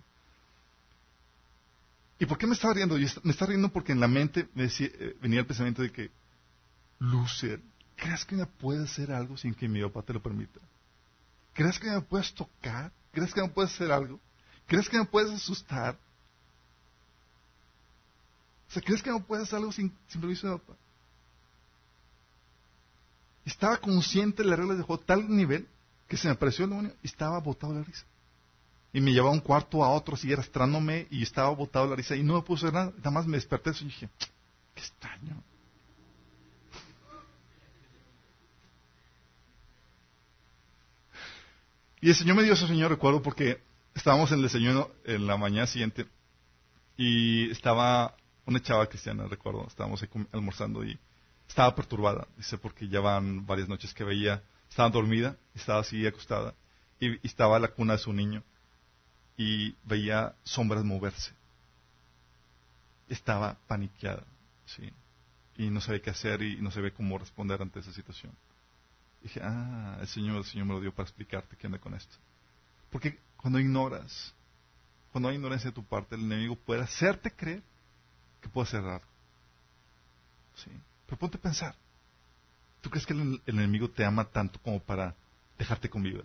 ¿Y 2.19 2.27
por 2.27 2.37
qué 2.37 2.45
me 2.45 2.53
estaba 2.53 2.75
riendo? 2.75 2.95
me 2.95 3.31
estaba 3.31 3.49
riendo 3.49 3.69
porque 3.69 3.91
en 3.91 3.99
la 3.99 4.07
mente 4.07 4.47
me 4.53 4.63
decía, 4.63 4.87
eh, 4.93 5.15
venía 5.19 5.39
el 5.39 5.47
pensamiento 5.47 5.81
de 5.81 5.91
que 5.91 6.11
Lucer, 7.01 7.59
¿crees 7.95 8.23
que 8.23 8.35
me 8.35 8.45
puedes 8.45 8.91
hacer 8.91 9.11
algo 9.11 9.35
sin 9.35 9.55
que 9.55 9.67
mi 9.67 9.81
papá 9.81 10.03
te 10.03 10.13
lo 10.13 10.21
permita? 10.21 10.59
¿Crees 11.51 11.79
que 11.79 11.89
me 11.89 11.99
puedes 12.01 12.31
tocar? 12.31 12.91
¿Crees 13.11 13.33
que 13.33 13.41
me 13.41 13.49
puedes 13.49 13.73
hacer 13.73 13.91
algo? 13.91 14.19
¿Crees 14.67 14.87
que 14.87 14.99
me 14.99 15.05
puedes 15.05 15.31
asustar? 15.31 15.97
O 18.69 18.73
sea, 18.73 18.83
¿crees 18.83 19.01
que 19.01 19.11
me 19.11 19.19
puedes 19.19 19.47
hacer 19.47 19.57
algo 19.57 19.71
sin, 19.71 19.89
permiso 20.13 20.47
de 20.47 20.59
papá? 20.59 20.73
Estaba 23.45 23.77
consciente 23.77 24.43
de 24.43 24.49
las 24.49 24.59
reglas 24.59 24.77
de 24.77 24.83
juego 24.83 25.01
tal 25.01 25.27
nivel 25.27 25.67
que 26.07 26.17
se 26.17 26.27
me 26.27 26.35
apareció 26.35 26.65
el 26.65 26.69
demonio 26.69 26.93
y 27.01 27.07
estaba 27.07 27.39
botado 27.39 27.73
la 27.73 27.81
risa. 27.81 28.05
Y 28.93 29.01
me 29.01 29.11
llevaba 29.11 29.33
un 29.33 29.39
cuarto 29.39 29.83
a 29.83 29.89
otro, 29.89 30.13
así 30.13 30.31
arrastrándome 30.31 31.07
y 31.09 31.23
estaba 31.23 31.49
botado 31.49 31.87
la 31.87 31.95
risa 31.95 32.15
y 32.15 32.21
no 32.21 32.43
me 32.47 32.55
hacer 32.55 32.71
nada. 32.71 32.93
Nada 32.97 33.11
más 33.11 33.25
me 33.25 33.37
desperté 33.37 33.71
y 33.81 33.85
dije, 33.85 34.07
qué 34.19 34.27
extraño. 34.75 35.41
Y 42.01 42.09
el 42.09 42.15
Señor 42.15 42.35
me 42.35 42.43
dio 42.43 42.53
ese 42.53 42.65
sueño, 42.65 42.89
recuerdo, 42.89 43.21
porque 43.21 43.61
estábamos 43.93 44.31
en 44.31 44.37
el 44.37 44.43
desayuno 44.43 44.89
en 45.05 45.27
la 45.27 45.37
mañana 45.37 45.67
siguiente 45.67 46.07
y 46.97 47.51
estaba 47.51 48.15
una 48.47 48.59
chava 48.59 48.87
cristiana, 48.87 49.27
recuerdo, 49.27 49.67
estábamos 49.67 50.03
almorzando 50.31 50.83
y 50.83 50.97
estaba 51.47 51.75
perturbada, 51.75 52.27
dice, 52.37 52.57
porque 52.57 52.87
ya 52.87 53.01
van 53.01 53.45
varias 53.45 53.69
noches 53.69 53.93
que 53.93 54.03
veía, 54.03 54.41
estaba 54.67 54.89
dormida, 54.89 55.37
estaba 55.53 55.81
así 55.81 56.07
acostada 56.07 56.55
y, 56.99 57.23
estaba 57.25 57.59
la 57.59 57.67
cuna 57.67 57.93
de 57.93 57.99
su 57.99 58.11
niño 58.11 58.43
y 59.37 59.75
veía 59.83 60.33
sombras 60.43 60.83
moverse. 60.83 61.33
Estaba 63.09 63.59
paniqueada, 63.67 64.23
sí, 64.65 64.91
y 65.55 65.69
no 65.69 65.79
sabía 65.79 66.01
qué 66.01 66.09
hacer 66.09 66.41
y 66.41 66.55
no 66.61 66.71
sabía 66.71 66.91
cómo 66.95 67.19
responder 67.19 67.61
ante 67.61 67.79
esa 67.79 67.93
situación. 67.93 68.31
Dije, 69.21 69.39
ah, 69.43 69.97
el 70.01 70.07
Señor, 70.07 70.37
el 70.37 70.45
Señor 70.45 70.65
me 70.65 70.73
lo 70.73 70.81
dio 70.81 70.93
para 70.93 71.07
explicarte 71.07 71.55
qué 71.55 71.67
anda 71.67 71.79
con 71.79 71.93
esto. 71.93 72.15
Porque 72.89 73.19
cuando 73.37 73.59
ignoras, 73.59 74.33
cuando 75.11 75.29
hay 75.29 75.35
ignorancia 75.35 75.69
de 75.69 75.75
tu 75.75 75.83
parte, 75.83 76.15
el 76.15 76.21
enemigo 76.21 76.55
puede 76.55 76.81
hacerte 76.81 77.31
creer 77.31 77.63
que 78.41 78.49
puede 78.49 78.67
ser 78.67 78.83
raro. 78.83 79.05
¿Sí? 80.55 80.71
Pero 81.05 81.17
ponte 81.17 81.37
a 81.37 81.41
pensar. 81.41 81.75
¿Tú 82.81 82.89
crees 82.89 83.05
que 83.05 83.13
el, 83.13 83.41
enemigo 83.45 83.89
te 83.89 84.03
ama 84.03 84.25
tanto 84.25 84.59
como 84.61 84.79
para 84.79 85.15
dejarte 85.57 85.89
con 85.89 86.01
vida? 86.01 86.23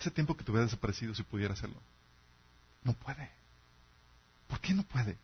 Ese 0.00 0.10
tiempo 0.10 0.36
que 0.36 0.44
te 0.44 0.50
hubiera 0.50 0.64
desaparecido 0.64 1.14
si 1.14 1.22
pudiera 1.22 1.54
hacerlo. 1.54 1.80
No 2.82 2.94
puede. 2.94 3.30
¿Por 4.46 4.60
qué 4.60 4.72
no 4.72 4.84
puede? 4.84 5.18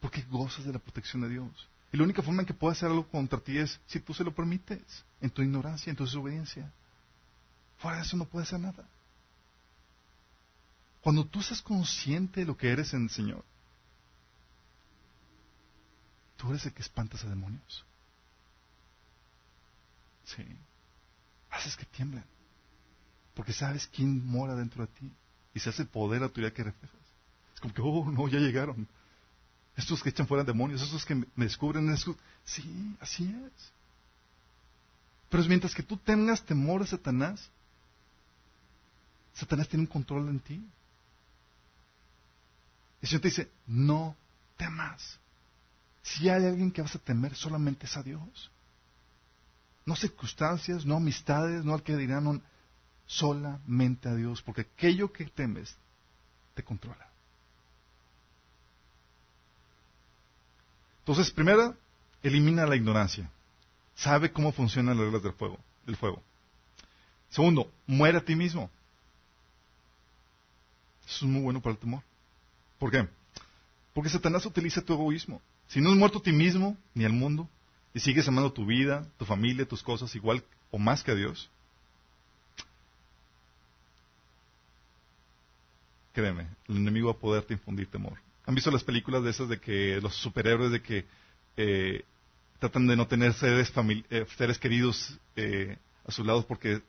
Porque 0.00 0.22
gozas 0.22 0.64
de 0.64 0.72
la 0.72 0.78
protección 0.78 1.22
de 1.22 1.30
Dios. 1.30 1.68
Y 1.92 1.98
la 1.98 2.04
única 2.04 2.22
forma 2.22 2.40
en 2.40 2.46
que 2.46 2.54
puede 2.54 2.72
hacer 2.72 2.88
algo 2.88 3.06
contra 3.08 3.38
ti 3.38 3.58
es 3.58 3.78
si 3.86 4.00
tú 4.00 4.14
se 4.14 4.24
lo 4.24 4.34
permites, 4.34 5.04
en 5.20 5.30
tu 5.30 5.42
ignorancia, 5.42 5.90
en 5.90 5.96
tu 5.96 6.04
desobediencia. 6.04 6.72
Fuera 7.78 7.98
de 7.98 8.04
eso 8.04 8.16
no 8.16 8.24
puede 8.24 8.44
hacer 8.44 8.60
nada. 8.60 8.88
Cuando 11.02 11.26
tú 11.26 11.40
estás 11.40 11.60
consciente 11.60 12.40
de 12.40 12.46
lo 12.46 12.56
que 12.56 12.70
eres 12.70 12.94
en 12.94 13.02
el 13.02 13.10
Señor, 13.10 13.44
tú 16.38 16.48
eres 16.50 16.64
el 16.64 16.72
que 16.72 16.80
espantas 16.80 17.24
a 17.24 17.28
demonios. 17.28 17.84
Sí. 20.24 20.46
Haces 21.50 21.76
que 21.76 21.84
tiemblen. 21.84 22.24
Porque 23.34 23.52
sabes 23.52 23.86
quién 23.86 24.24
mora 24.24 24.54
dentro 24.54 24.86
de 24.86 24.92
ti. 24.92 25.12
Y 25.54 25.60
se 25.60 25.68
hace 25.68 25.84
poder, 25.84 26.20
la 26.20 26.28
autoridad 26.28 26.52
que 26.52 26.64
reflejas. 26.64 27.00
Es 27.54 27.60
como 27.60 27.74
que, 27.74 27.82
oh, 27.82 28.10
no, 28.10 28.28
ya 28.28 28.38
llegaron. 28.38 28.88
Estos 29.76 30.02
que 30.02 30.10
echan 30.10 30.26
fuera 30.26 30.44
demonios, 30.44 30.82
estos 30.82 31.04
que 31.04 31.14
me 31.14 31.44
descubren. 31.44 31.96
Sí, 32.44 32.96
así 33.00 33.24
es. 33.24 33.72
Pero 35.28 35.44
mientras 35.44 35.74
que 35.74 35.82
tú 35.82 35.96
tengas 35.96 36.42
temor 36.42 36.82
a 36.82 36.86
Satanás, 36.86 37.48
Satanás 39.34 39.68
tiene 39.68 39.84
un 39.84 39.86
control 39.86 40.28
en 40.28 40.40
ti. 40.40 40.62
El 43.00 43.08
Señor 43.08 43.22
te 43.22 43.28
dice, 43.28 43.50
no 43.66 44.14
temas. 44.56 45.18
Si 46.02 46.28
hay 46.28 46.44
alguien 46.44 46.70
que 46.70 46.82
vas 46.82 46.94
a 46.94 46.98
temer, 46.98 47.34
solamente 47.34 47.86
es 47.86 47.96
a 47.96 48.02
Dios. 48.02 48.50
No 49.86 49.96
circunstancias, 49.96 50.84
no 50.84 50.96
amistades, 50.96 51.64
no 51.64 51.74
al 51.74 51.82
que 51.82 51.96
dirán, 51.96 52.42
solamente 53.06 54.08
a 54.08 54.14
Dios, 54.14 54.42
porque 54.42 54.62
aquello 54.62 55.12
que 55.12 55.24
temes 55.26 55.74
te 56.54 56.62
controla. 56.62 57.11
Entonces, 61.02 61.30
primero, 61.30 61.76
elimina 62.22 62.64
la 62.64 62.76
ignorancia. 62.76 63.28
Sabe 63.94 64.32
cómo 64.32 64.52
funcionan 64.52 64.96
las 64.96 65.04
reglas 65.04 65.22
del 65.22 65.32
fuego. 65.32 65.58
Del 65.84 65.96
fuego. 65.96 66.22
Segundo, 67.28 67.70
muere 67.86 68.18
a 68.18 68.24
ti 68.24 68.36
mismo. 68.36 68.70
Eso 71.06 71.26
es 71.26 71.30
muy 71.30 71.42
bueno 71.42 71.60
para 71.60 71.72
el 71.72 71.78
temor. 71.78 72.02
¿Por 72.78 72.90
qué? 72.90 73.08
Porque 73.92 74.10
Satanás 74.10 74.46
utiliza 74.46 74.80
tu 74.80 74.92
egoísmo. 74.92 75.42
Si 75.66 75.80
no 75.80 75.90
has 75.90 75.96
muerto 75.96 76.18
a 76.18 76.22
ti 76.22 76.32
mismo 76.32 76.76
ni 76.94 77.04
al 77.04 77.12
mundo, 77.12 77.48
y 77.94 78.00
sigues 78.00 78.26
amando 78.28 78.52
tu 78.52 78.64
vida, 78.64 79.06
tu 79.18 79.24
familia, 79.24 79.66
tus 79.66 79.82
cosas 79.82 80.14
igual 80.14 80.42
o 80.70 80.78
más 80.78 81.02
que 81.02 81.10
a 81.10 81.14
Dios, 81.14 81.50
créeme, 86.12 86.46
el 86.68 86.76
enemigo 86.76 87.08
va 87.08 87.14
a 87.14 87.20
poderte 87.20 87.54
infundir 87.54 87.90
temor. 87.90 88.18
¿Han 88.52 88.56
visto 88.56 88.70
las 88.70 88.84
películas 88.84 89.24
de 89.24 89.30
esas 89.30 89.48
de 89.48 89.58
que 89.58 89.98
los 90.02 90.14
superhéroes 90.14 90.70
de 90.72 90.82
que 90.82 91.06
eh, 91.56 92.04
tratan 92.58 92.86
de 92.86 92.96
no 92.96 93.06
tener 93.06 93.32
seres, 93.32 93.72
eh, 94.10 94.26
seres 94.36 94.58
queridos 94.58 95.18
eh, 95.36 95.78
a 96.06 96.12
sus 96.12 96.26
lados 96.26 96.44
porque 96.44 96.82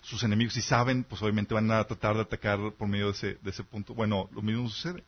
sus 0.00 0.22
enemigos, 0.22 0.54
si 0.54 0.62
saben, 0.62 1.04
pues 1.04 1.20
obviamente 1.20 1.52
van 1.52 1.70
a 1.70 1.84
tratar 1.84 2.14
de 2.14 2.22
atacar 2.22 2.72
por 2.78 2.88
medio 2.88 3.08
de 3.08 3.12
ese, 3.12 3.38
de 3.42 3.50
ese 3.50 3.62
punto. 3.62 3.92
Bueno, 3.92 4.30
lo 4.32 4.40
mismo 4.40 4.70
sucede. 4.70 5.04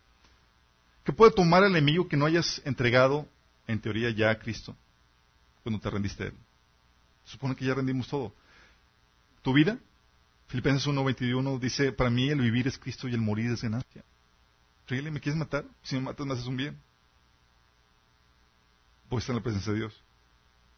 ¿Qué 1.05 1.13
puede 1.15 1.33
tomar 1.33 1.65
el 1.65 1.71
enemigo 1.71 2.07
que 2.07 2.19
no 2.19 2.27
hayas 2.27 2.61
entregado, 2.67 3.27
en 3.67 3.81
teoría, 3.81 4.11
ya 4.11 4.29
a 4.29 4.39
Cristo 4.39 4.77
cuando 5.63 5.81
te 5.81 5.89
rendiste 5.89 6.25
a 6.25 6.27
Él? 6.27 6.35
Supone 7.25 7.57
que 7.57 7.65
ya 7.65 7.73
rendimos 7.73 8.09
todo. 8.09 8.35
¿Tu 9.41 9.55
vida? 9.55 9.79
Filipenses 10.49 10.87
1.21 10.87 11.59
dice, 11.59 11.93
para 11.93 12.11
mí 12.11 12.29
el 12.29 12.43
vivir 12.43 12.69
es 12.69 12.77
Cristo 12.77 13.09
y 13.09 13.15
el 13.15 13.23
morir 13.23 13.51
es 13.51 13.63
ganancia. 13.63 14.05
¿Me 14.91 15.21
quieres 15.21 15.37
matar? 15.37 15.65
Si 15.83 15.97
me 15.97 16.03
matas 16.03 16.27
me 16.27 16.33
haces 16.33 16.47
un 16.47 16.57
bien. 16.57 16.79
Voy 19.11 19.19
a 19.19 19.21
estar 19.21 19.33
en 19.35 19.37
la 19.37 19.43
presencia 19.43 19.73
de 19.73 19.81
Dios. 19.81 20.03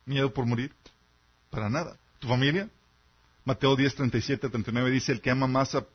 ¿Miedo 0.05 0.35
por 0.35 0.47
morir? 0.47 0.75
Para 1.49 1.71
nada. 1.71 1.97
¿Tu 2.19 2.27
familia? 2.27 2.69
Mateo 3.45 3.77
10, 3.77 3.95
37, 3.95 4.49
39 4.49 4.91
dice, 4.91 5.13
el 5.13 5.21
que 5.21 5.31
ama 5.31 5.47
más 5.47 5.75
a 5.75 5.87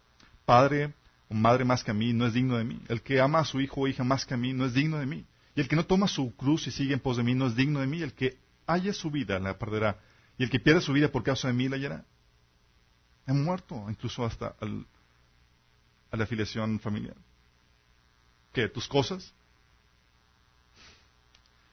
padre 0.46 0.94
o 1.30 1.34
madre 1.34 1.66
más 1.66 1.84
que 1.84 1.92
a 1.92 1.94
mí 1.94 2.14
no 2.14 2.26
es 2.26 2.34
digno 2.34 2.58
de 2.58 2.64
mí. 2.64 2.82
El 2.88 3.02
que 3.02 3.20
ama 3.20 3.40
a 3.40 3.46
su 3.46 3.60
hijo 3.60 3.82
o 3.82 3.88
hija 3.88 4.04
más 4.04 4.26
que 4.26 4.34
a 4.34 4.38
mí 4.38 4.54
no 4.54 4.66
es 4.66 4.74
digno 4.74 4.98
de 4.98 5.06
mí. 5.06 5.26
Y 5.54 5.62
el 5.62 5.68
que 5.68 5.76
no 5.76 5.86
toma 5.86 6.08
su 6.08 6.36
cruz 6.36 6.68
y 6.68 6.72
sigue 6.72 6.94
en 6.94 7.02
pos 7.02 7.18
de 7.18 7.24
mí 7.24 7.36
no 7.36 7.48
es 7.48 7.56
digno 7.56 7.82
de 7.82 7.88
mí. 7.88 8.02
El 8.02 8.14
que 8.14 8.38
haya 8.66 8.94
su 8.94 9.12
vida 9.12 9.40
la 9.40 9.58
perderá. 9.58 10.00
Y 10.38 10.44
el 10.44 10.50
que 10.50 10.60
pierda 10.60 10.80
su 10.80 10.94
vida 10.94 11.12
por 11.12 11.24
causa 11.24 11.50
de 11.50 11.54
mí 11.54 11.68
la 11.68 11.76
hallará. 11.76 12.06
He 13.28 13.34
muerto, 13.34 13.86
incluso 13.90 14.26
hasta 14.26 14.56
a 16.12 16.18
la 16.18 16.24
afiliación 16.24 16.80
familiar. 16.80 17.16
¿Qué? 18.56 18.70
¿Tus 18.70 18.88
cosas? 18.88 19.34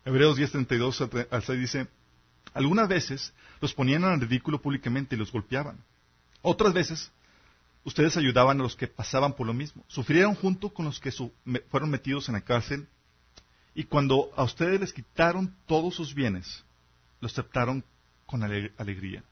Hebreos 0.04 0.36
10.32 0.36 1.28
al 1.30 1.42
6 1.44 1.60
dice, 1.60 1.86
algunas 2.54 2.88
veces 2.88 3.32
los 3.60 3.72
ponían 3.72 4.02
en 4.02 4.20
ridículo 4.20 4.60
públicamente 4.60 5.14
y 5.14 5.18
los 5.18 5.30
golpeaban. 5.30 5.78
Otras 6.42 6.72
veces 6.72 7.12
ustedes 7.84 8.16
ayudaban 8.16 8.58
a 8.58 8.64
los 8.64 8.74
que 8.74 8.88
pasaban 8.88 9.32
por 9.34 9.46
lo 9.46 9.54
mismo. 9.54 9.84
Sufrieron 9.86 10.34
junto 10.34 10.70
con 10.70 10.86
los 10.86 10.98
que 10.98 11.12
fueron 11.70 11.88
metidos 11.88 12.28
en 12.28 12.34
la 12.34 12.40
cárcel 12.40 12.88
y 13.76 13.84
cuando 13.84 14.32
a 14.34 14.42
ustedes 14.42 14.80
les 14.80 14.92
quitaron 14.92 15.54
todos 15.66 15.94
sus 15.94 16.12
bienes, 16.12 16.64
los 17.20 17.30
aceptaron 17.30 17.84
con 18.26 18.42
alegría. 18.42 19.22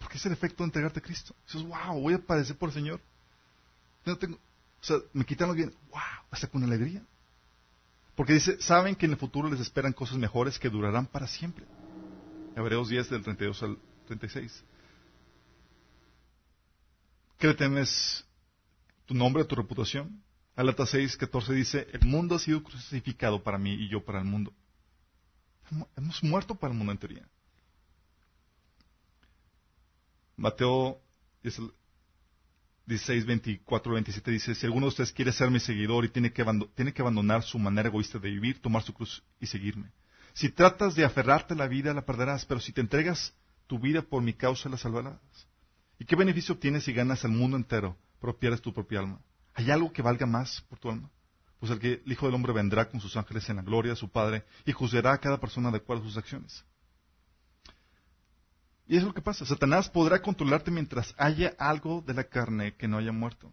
Porque 0.00 0.18
es 0.18 0.26
el 0.26 0.32
efecto 0.32 0.64
de 0.64 0.66
entregarte 0.66 0.98
a 0.98 1.02
Cristo. 1.02 1.32
Dices, 1.46 1.62
wow, 1.62 2.00
voy 2.00 2.14
a 2.14 2.18
padecer 2.18 2.56
por 2.56 2.70
el 2.70 2.74
Señor. 2.74 3.00
No 4.04 4.18
tengo, 4.18 4.36
o 4.84 4.86
sea, 4.86 4.98
me 5.14 5.24
quitan 5.24 5.48
los 5.48 5.56
bienes. 5.56 5.74
¡Wow! 5.90 6.00
Hasta 6.30 6.46
con 6.46 6.62
alegría. 6.62 7.02
Porque 8.14 8.34
dice, 8.34 8.60
saben 8.60 8.94
que 8.94 9.06
en 9.06 9.12
el 9.12 9.18
futuro 9.18 9.50
les 9.50 9.60
esperan 9.60 9.94
cosas 9.94 10.18
mejores 10.18 10.58
que 10.58 10.68
durarán 10.68 11.06
para 11.06 11.26
siempre. 11.26 11.64
Hebreos 12.54 12.90
10 12.90 13.08
del 13.08 13.22
32 13.22 13.62
al 13.62 13.78
36. 14.06 14.64
¿Qué 17.38 17.46
le 17.46 17.54
temes? 17.54 18.26
¿Tu 19.06 19.14
nombre, 19.14 19.44
tu 19.46 19.54
reputación? 19.54 20.22
Alata 20.54 20.84
6, 20.84 21.16
14 21.16 21.54
dice, 21.54 21.88
el 21.92 22.06
mundo 22.06 22.34
ha 22.34 22.38
sido 22.38 22.62
crucificado 22.62 23.42
para 23.42 23.56
mí 23.56 23.72
y 23.72 23.88
yo 23.88 24.04
para 24.04 24.18
el 24.18 24.26
mundo. 24.26 24.52
Hemos 25.96 26.22
muerto 26.22 26.54
para 26.54 26.72
el 26.72 26.78
mundo 26.78 26.92
en 26.92 26.98
teoría. 26.98 27.28
Mateo 30.36 31.00
16, 32.86 33.24
24, 33.24 33.92
27 33.94 34.30
dice, 34.30 34.54
si 34.54 34.66
alguno 34.66 34.86
de 34.86 34.90
ustedes 34.90 35.12
quiere 35.12 35.32
ser 35.32 35.50
mi 35.50 35.58
seguidor 35.58 36.04
y 36.04 36.10
tiene 36.10 36.32
que, 36.32 36.44
tiene 36.74 36.92
que 36.92 37.00
abandonar 37.00 37.42
su 37.42 37.58
manera 37.58 37.88
egoísta 37.88 38.18
de 38.18 38.30
vivir, 38.30 38.60
tomar 38.60 38.82
su 38.82 38.92
cruz 38.92 39.22
y 39.40 39.46
seguirme. 39.46 39.90
Si 40.34 40.50
tratas 40.50 40.94
de 40.94 41.04
aferrarte 41.04 41.54
a 41.54 41.56
la 41.56 41.66
vida, 41.66 41.94
la 41.94 42.04
perderás, 42.04 42.44
pero 42.44 42.60
si 42.60 42.72
te 42.72 42.80
entregas 42.80 43.32
tu 43.66 43.78
vida 43.78 44.02
por 44.02 44.22
mi 44.22 44.34
causa, 44.34 44.68
la 44.68 44.76
salvarás. 44.76 45.18
¿Y 45.98 46.04
qué 46.04 46.16
beneficio 46.16 46.54
obtienes 46.54 46.84
si 46.84 46.92
ganas 46.92 47.24
el 47.24 47.30
mundo 47.30 47.56
entero, 47.56 47.96
pero 48.20 48.36
tu 48.60 48.72
propia 48.72 49.00
alma? 49.00 49.20
¿Hay 49.54 49.70
algo 49.70 49.92
que 49.92 50.02
valga 50.02 50.26
más 50.26 50.60
por 50.68 50.78
tu 50.78 50.90
alma? 50.90 51.10
Pues 51.60 51.72
el 51.72 51.78
que 51.78 52.02
el 52.04 52.12
Hijo 52.12 52.26
del 52.26 52.34
Hombre 52.34 52.52
vendrá 52.52 52.90
con 52.90 53.00
sus 53.00 53.16
ángeles 53.16 53.48
en 53.48 53.56
la 53.56 53.62
gloria 53.62 53.92
de 53.92 53.96
su 53.96 54.10
Padre 54.10 54.44
y 54.66 54.72
juzgará 54.72 55.12
a 55.12 55.18
cada 55.18 55.40
persona 55.40 55.70
de 55.70 55.78
a 55.78 56.02
sus 56.02 56.16
acciones. 56.18 56.64
Y 58.86 58.96
es 58.96 59.02
lo 59.02 59.14
que 59.14 59.22
pasa. 59.22 59.46
Satanás 59.46 59.88
podrá 59.88 60.20
controlarte 60.20 60.70
mientras 60.70 61.14
haya 61.16 61.54
algo 61.58 62.02
de 62.02 62.14
la 62.14 62.24
carne 62.24 62.76
que 62.76 62.86
no 62.86 62.98
haya 62.98 63.12
muerto. 63.12 63.50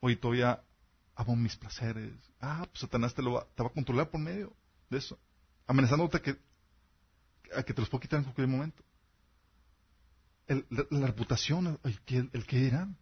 Hoy 0.00 0.16
todavía 0.16 0.62
amo 1.14 1.36
mis 1.36 1.56
placeres. 1.56 2.14
Ah, 2.40 2.66
pues 2.68 2.80
Satanás 2.80 3.14
te, 3.14 3.22
lo 3.22 3.34
va, 3.34 3.46
te 3.54 3.62
va 3.62 3.68
a 3.68 3.72
controlar 3.72 4.10
por 4.10 4.20
medio 4.20 4.56
de 4.90 4.98
eso. 4.98 5.18
Amenazándote 5.66 6.16
a 6.16 6.22
que, 6.22 6.36
a 7.54 7.62
que 7.62 7.72
te 7.72 7.80
los 7.80 7.88
puedo 7.88 8.00
quitar 8.00 8.18
en 8.18 8.24
cualquier 8.24 8.48
momento. 8.48 8.82
la, 10.48 11.06
reputación, 11.06 11.78
el, 11.84 12.00
el, 12.06 12.30
el 12.32 12.46
que 12.46 12.56
dirán. 12.56 12.96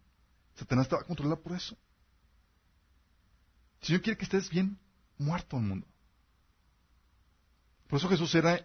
Satanás 0.53 0.87
te 0.87 0.95
va 0.95 1.01
a 1.01 1.05
controlar 1.05 1.39
por 1.39 1.53
eso. 1.53 1.75
El 3.81 3.87
Señor 3.87 4.01
quiere 4.03 4.17
que 4.17 4.25
estés 4.25 4.49
bien 4.49 4.77
muerto 5.17 5.57
al 5.57 5.63
mundo. 5.63 5.87
Por 7.87 7.97
eso 7.97 8.07
Jesús 8.07 8.33
era 8.35 8.63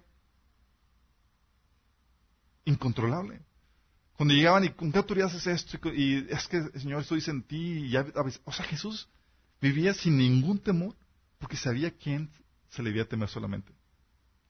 incontrolable. 2.66 3.40
Cuando 4.16 4.34
llegaban 4.34 4.64
y 4.64 4.70
con 4.70 4.92
qué 4.92 4.98
autoridad 4.98 5.28
haces 5.28 5.46
esto 5.46 5.92
y 5.92 6.26
es 6.30 6.46
que 6.48 6.62
Señor 6.78 7.00
esto 7.00 7.14
dice 7.14 7.30
en 7.30 7.42
ti 7.42 7.86
y 7.86 7.96
o 7.96 8.52
sea 8.52 8.64
Jesús 8.66 9.08
vivía 9.60 9.94
sin 9.94 10.18
ningún 10.18 10.58
temor 10.58 10.94
porque 11.38 11.56
sabía 11.56 11.90
quién 11.90 12.30
se 12.68 12.82
le 12.82 12.90
debía 12.90 13.08
temer 13.08 13.28
solamente 13.28 13.72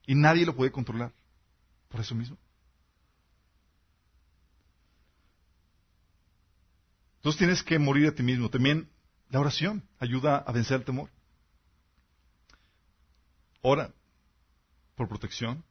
y 0.07 0.15
nadie 0.15 0.47
lo 0.47 0.55
podía 0.55 0.73
controlar 0.73 1.13
por 1.89 2.01
eso 2.01 2.15
mismo. 2.15 2.37
Entonces 7.17 7.39
tienes 7.39 7.63
que 7.65 7.79
morir 7.79 8.07
a 8.07 8.15
ti 8.15 8.23
mismo. 8.23 8.49
También 8.49 8.89
la 9.31 9.41
oración 9.41 9.83
ayuda 9.99 10.37
a 10.37 10.53
vencer 10.53 10.79
el 10.79 10.85
temor. 10.85 11.11
Ora 13.63 13.93
por 14.95 15.09
protección, 15.09 15.65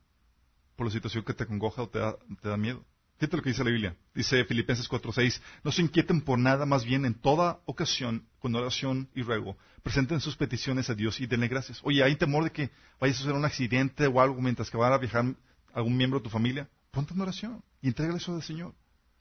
por 0.75 0.87
la 0.87 0.91
situación 0.91 1.23
que 1.23 1.33
te 1.33 1.45
congoja 1.45 1.83
o 1.83 1.89
te 1.89 1.99
da, 1.99 2.57
miedo. 2.57 2.83
Fíjate 3.17 3.37
lo 3.37 3.43
que 3.43 3.49
dice 3.49 3.63
la 3.63 3.69
Biblia. 3.69 3.95
Dice 4.13 4.43
Filipenses 4.43 4.89
4:6, 4.89 5.41
no 5.63 5.71
se 5.71 5.81
inquieten 5.81 6.21
por 6.21 6.37
nada, 6.37 6.65
más 6.65 6.83
bien 6.83 7.05
en 7.05 7.13
toda 7.13 7.61
ocasión, 7.65 8.27
con 8.39 8.53
oración 8.55 9.09
y 9.15 9.21
ruego, 9.21 9.57
presenten 9.83 10.19
sus 10.19 10.35
peticiones 10.35 10.89
a 10.89 10.95
Dios 10.95 11.21
y 11.21 11.27
denle 11.27 11.47
gracias. 11.47 11.79
Oye, 11.83 12.03
¿hay 12.03 12.15
temor 12.15 12.43
de 12.43 12.51
que 12.51 12.71
vayas 12.99 13.17
a 13.19 13.21
hacer 13.21 13.33
un 13.33 13.45
accidente 13.45 14.07
o 14.07 14.19
algo 14.19 14.41
mientras 14.41 14.69
que 14.69 14.77
va 14.77 14.93
a 14.93 14.97
viajar 14.97 15.33
algún 15.73 15.95
miembro 15.95 16.19
de 16.19 16.23
tu 16.23 16.29
familia? 16.29 16.67
Ponte 16.91 17.13
en 17.13 17.21
oración 17.21 17.63
y 17.81 17.87
entrégale 17.87 18.17
eso 18.17 18.35
al 18.35 18.43
Señor. 18.43 18.73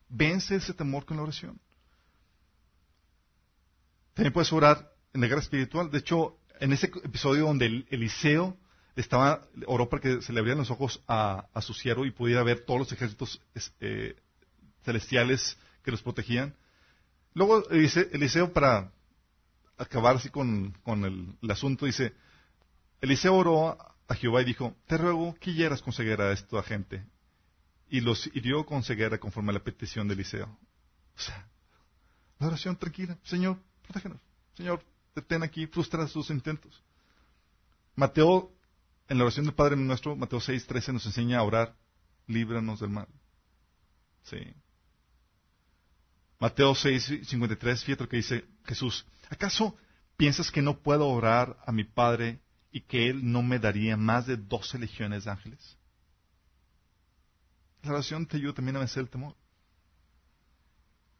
Vence 0.08 0.56
ese 0.56 0.74
temor 0.74 1.04
con 1.04 1.16
la 1.16 1.22
oración. 1.22 1.60
También 4.14 4.32
puedes 4.32 4.52
orar 4.52 4.92
en 5.12 5.20
la 5.20 5.26
guerra 5.26 5.40
espiritual. 5.40 5.90
De 5.90 5.98
hecho, 5.98 6.38
en 6.60 6.72
ese 6.72 6.86
episodio 6.86 7.46
donde 7.46 7.84
Eliseo 7.90 8.56
estaba, 8.96 9.42
oró 9.66 9.88
para 9.88 10.02
que 10.02 10.22
se 10.22 10.32
le 10.32 10.40
abrieran 10.40 10.60
los 10.60 10.70
ojos 10.70 11.02
a, 11.08 11.48
su 11.60 11.74
siervo 11.74 12.06
y 12.06 12.10
pudiera 12.10 12.42
ver 12.42 12.60
todos 12.60 12.80
los 12.80 12.92
ejércitos 12.92 13.40
eh, 13.80 14.16
celestiales 14.84 15.58
que 15.82 15.90
los 15.90 16.02
protegían. 16.02 16.54
Luego 17.34 17.68
Eliseo, 17.70 18.52
para 18.52 18.92
acabar 19.76 20.18
con, 20.30 20.74
el, 21.42 21.50
asunto, 21.50 21.86
dice, 21.86 22.14
Eliseo 23.00 23.34
oró 23.34 23.76
a 24.06 24.14
Jehová 24.14 24.42
y 24.42 24.44
dijo, 24.44 24.76
te 24.86 24.96
ruego 24.96 25.34
que 25.34 25.52
hieras 25.52 25.82
con 25.82 25.92
ceguera 25.92 26.28
a 26.28 26.32
esta 26.32 26.62
gente. 26.62 27.04
Y 27.88 28.00
los 28.00 28.28
hirió 28.34 28.64
con 28.64 28.82
ceguera 28.82 29.18
conforme 29.18 29.50
a 29.50 29.54
la 29.54 29.64
petición 29.64 30.06
de 30.08 30.14
Eliseo. 30.14 30.46
O 31.16 31.20
sea, 31.20 31.48
la 32.38 32.46
oración 32.46 32.76
tranquila. 32.76 33.18
Señor, 33.24 33.58
protégenos. 33.82 34.20
Señor, 34.56 34.84
detén 35.14 35.42
aquí, 35.42 35.66
frustra 35.66 36.06
sus 36.06 36.30
intentos. 36.30 36.82
Mateo, 37.96 38.53
en 39.08 39.18
la 39.18 39.24
oración 39.24 39.46
del 39.46 39.54
Padre 39.54 39.76
nuestro, 39.76 40.16
Mateo 40.16 40.40
6, 40.40 40.66
13, 40.66 40.92
nos 40.92 41.06
enseña 41.06 41.38
a 41.38 41.42
orar, 41.42 41.76
líbranos 42.26 42.80
del 42.80 42.90
mal. 42.90 43.08
Sí. 44.22 44.38
Mateo 46.38 46.74
6, 46.74 47.20
53, 47.24 47.84
fíjate 47.84 48.04
lo 48.04 48.08
que 48.08 48.16
dice 48.16 48.44
Jesús. 48.64 49.06
¿Acaso 49.28 49.76
piensas 50.16 50.50
que 50.50 50.62
no 50.62 50.78
puedo 50.78 51.08
orar 51.08 51.58
a 51.66 51.72
mi 51.72 51.84
Padre 51.84 52.40
y 52.70 52.80
que 52.82 53.08
Él 53.08 53.30
no 53.30 53.42
me 53.42 53.58
daría 53.58 53.96
más 53.96 54.26
de 54.26 54.36
doce 54.36 54.78
legiones 54.78 55.24
de 55.24 55.30
ángeles? 55.30 55.76
La 57.82 57.92
oración 57.92 58.26
te 58.26 58.38
ayuda 58.38 58.54
también 58.54 58.76
a 58.76 58.80
vencer 58.80 59.02
el 59.02 59.10
temor. 59.10 59.36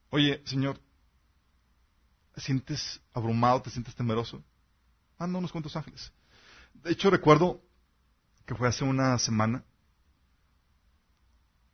Oye, 0.09 0.43
Señor, 0.47 0.80
¿te 2.35 2.41
sientes 2.41 3.01
abrumado, 3.12 3.61
te 3.62 3.70
sientes 3.70 3.95
temeroso? 3.95 4.43
Manda 5.18 5.39
unos 5.39 5.53
cuantos 5.53 5.76
ángeles. 5.76 6.12
De 6.72 6.91
hecho, 6.93 7.11
recuerdo 7.11 7.61
que 8.47 8.55
fue 8.55 8.68
hace 8.68 8.84
una 8.84 9.18
semana, 9.18 9.64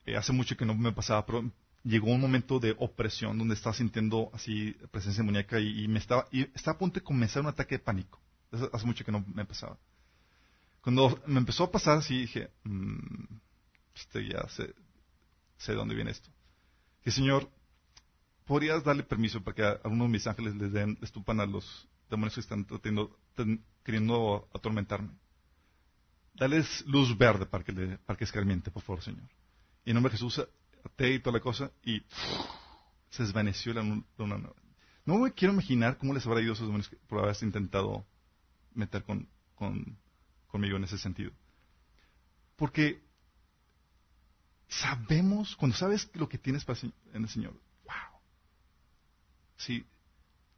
eh, 0.06 0.16
hace 0.16 0.32
mucho 0.32 0.56
que 0.56 0.64
no 0.64 0.74
me 0.74 0.92
pasaba, 0.92 1.24
pero 1.26 1.50
llegó 1.82 2.10
un 2.10 2.20
momento 2.20 2.58
de 2.60 2.74
opresión 2.78 3.38
donde 3.38 3.54
estaba 3.54 3.74
sintiendo 3.74 4.30
así 4.32 4.76
presencia 4.90 5.22
demoníaca 5.22 5.58
y, 5.60 5.84
y 5.84 5.88
me 5.88 5.98
estaba, 5.98 6.26
y 6.30 6.42
estaba 6.54 6.76
a 6.76 6.78
punto 6.78 7.00
de 7.00 7.04
comenzar 7.04 7.42
un 7.42 7.48
ataque 7.48 7.76
de 7.76 7.84
pánico. 7.84 8.20
Hace 8.72 8.86
mucho 8.86 9.04
que 9.04 9.12
no 9.12 9.24
me 9.32 9.44
pasaba. 9.44 9.78
Cuando 10.80 11.20
me 11.26 11.38
empezó 11.38 11.64
a 11.64 11.70
pasar 11.70 11.98
así, 11.98 12.22
dije, 12.22 12.50
mmm, 12.64 13.24
este 13.94 14.26
ya 14.26 14.48
sé, 14.48 14.74
sé 15.58 15.72
de 15.72 15.78
dónde 15.78 15.94
viene 15.94 16.10
esto. 16.10 16.30
Y 17.04 17.10
Señor, 17.10 17.48
¿podrías 18.46 18.82
darle 18.82 19.02
permiso 19.02 19.42
para 19.42 19.54
que 19.54 19.62
a 19.62 19.88
uno 19.88 20.04
de 20.04 20.10
mis 20.10 20.26
ángeles 20.26 20.56
les 20.56 20.72
den, 20.72 20.98
les 21.00 21.12
tupan 21.12 21.40
a 21.40 21.46
los 21.46 21.88
demonios 22.08 22.34
que 22.34 22.40
están 22.40 22.64
tratando, 22.64 23.16
queriendo 23.84 24.48
atormentarme? 24.54 25.10
Dales 26.40 26.82
luz 26.86 27.18
verde 27.18 27.44
para 27.44 27.62
que, 27.62 27.70
le, 27.70 27.98
escarmiente, 28.20 28.70
por 28.70 28.82
favor, 28.82 29.02
Señor. 29.02 29.28
Y 29.84 29.90
en 29.90 29.94
nombre 29.94 30.10
de 30.10 30.16
Jesús, 30.16 30.42
até 30.82 31.12
y 31.12 31.18
toda 31.18 31.34
la 31.34 31.42
cosa, 31.42 31.70
y 31.84 32.02
se 33.10 33.24
desvaneció 33.24 33.74
la 33.74 33.82
luna. 33.82 34.50
No 35.04 35.18
me 35.18 35.32
quiero 35.32 35.52
imaginar 35.52 35.98
cómo 35.98 36.14
les 36.14 36.26
habrá 36.26 36.40
ido 36.40 36.52
a 36.52 36.54
esos 36.54 36.66
demonios 36.66 36.90
por 37.08 37.18
haberse 37.18 37.44
intentado 37.44 38.06
meter 38.72 39.04
con, 39.04 39.28
con, 39.54 39.98
conmigo 40.46 40.78
en 40.78 40.84
ese 40.84 40.96
sentido. 40.96 41.30
Porque 42.56 43.02
sabemos, 44.66 45.56
cuando 45.56 45.76
sabes 45.76 46.10
lo 46.14 46.26
que 46.26 46.38
tienes 46.38 46.64
para 46.64 46.78
en 46.80 47.22
el 47.22 47.28
Señor, 47.28 47.52
wow. 47.84 48.18
Sí, 49.58 49.84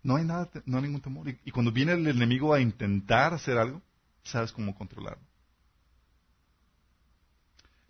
no 0.05 0.15
hay 0.15 0.25
nada, 0.25 0.49
no 0.65 0.77
hay 0.77 0.85
ningún 0.85 1.01
temor. 1.01 1.29
Y, 1.29 1.51
cuando 1.51 1.73
viene 1.73 1.95
el 1.95 2.07
enemigo 2.07 2.55
a 2.55 2.61
intentar 2.61 3.35
hacer 3.35 3.59
algo, 3.59 3.83
sabes 4.23 4.53
cómo 4.53 4.77
controlarlo. 4.77 5.32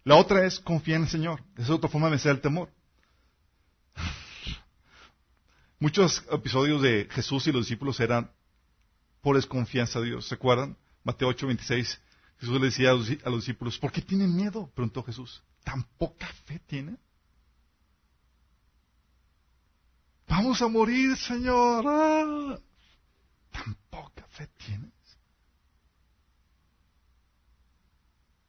La 0.05 0.17
otra 0.17 0.45
es 0.45 0.59
confiar 0.59 0.97
en 0.97 1.03
el 1.05 1.09
Señor. 1.09 1.43
Esa 1.55 1.63
es 1.63 1.71
otra 1.71 1.89
forma 1.89 2.09
de 2.09 2.13
vencer 2.13 2.33
el 2.33 2.41
temor. 2.41 2.71
Muchos 5.79 6.25
episodios 6.31 6.83
de 6.83 7.09
Jesús 7.11 7.47
y 7.47 7.53
los 7.53 7.67
discípulos 7.67 8.01
eran 8.01 8.31
por 9.21 9.37
desconfianza 9.37 10.01
a 10.01 10.03
Dios. 10.03 10.27
¿Se 10.27 10.35
acuerdan? 10.35 10.77
Mateo 11.05 11.29
8, 11.29 11.47
26. 11.47 12.01
Jesús 12.39 12.61
le 12.61 12.67
decía 12.67 12.91
a 12.91 12.95
los, 12.95 13.07
discípulos, 13.07 13.79
¿por 13.79 13.93
qué 13.93 14.03
tienen 14.03 14.35
miedo? 14.35 14.69
Preguntó 14.75 15.05
Jesús. 15.05 15.43
¿Tan 15.63 15.85
poca 15.97 16.27
fe 16.47 16.59
tiene? 16.67 16.97
Vamos 20.27 20.61
a 20.61 20.67
morir, 20.67 21.17
Señor. 21.17 21.85
Ah, 21.87 22.59
¿Tan 23.53 23.77
poca 23.91 24.27
fe 24.29 24.49
tienes? 24.67 24.91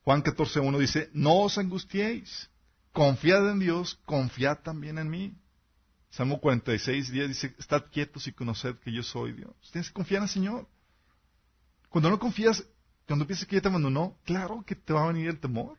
Juan 0.04 0.22
14.1 0.22 0.80
dice, 0.80 1.10
no 1.14 1.42
os 1.42 1.58
angustiéis, 1.58 2.50
confiad 2.92 3.50
en 3.50 3.60
Dios, 3.60 4.00
confiad 4.06 4.60
también 4.60 4.98
en 4.98 5.10
mí. 5.10 5.34
Salmo 6.10 6.42
46.10 6.42 7.28
dice, 7.28 7.56
estad 7.58 7.86
quietos 7.92 8.28
y 8.28 8.34
conoced 8.34 8.76
que 8.80 8.92
yo 8.92 9.02
soy 9.02 9.32
Dios. 9.32 9.54
Tienes 9.72 9.90
que 9.90 9.94
confiar 9.94 10.20
en 10.20 10.24
el 10.24 10.30
Señor. 10.30 10.68
Cuando 11.90 12.10
no 12.10 12.20
confías, 12.20 12.64
cuando 13.08 13.26
piensas 13.26 13.48
que 13.48 13.56
ya 13.56 13.62
te 13.62 13.68
abandonó, 13.70 14.18
claro 14.26 14.64
que 14.66 14.76
te 14.76 14.94
va 14.94 15.06
a 15.06 15.08
venir 15.08 15.30
el 15.30 15.40
temor. 15.40 15.78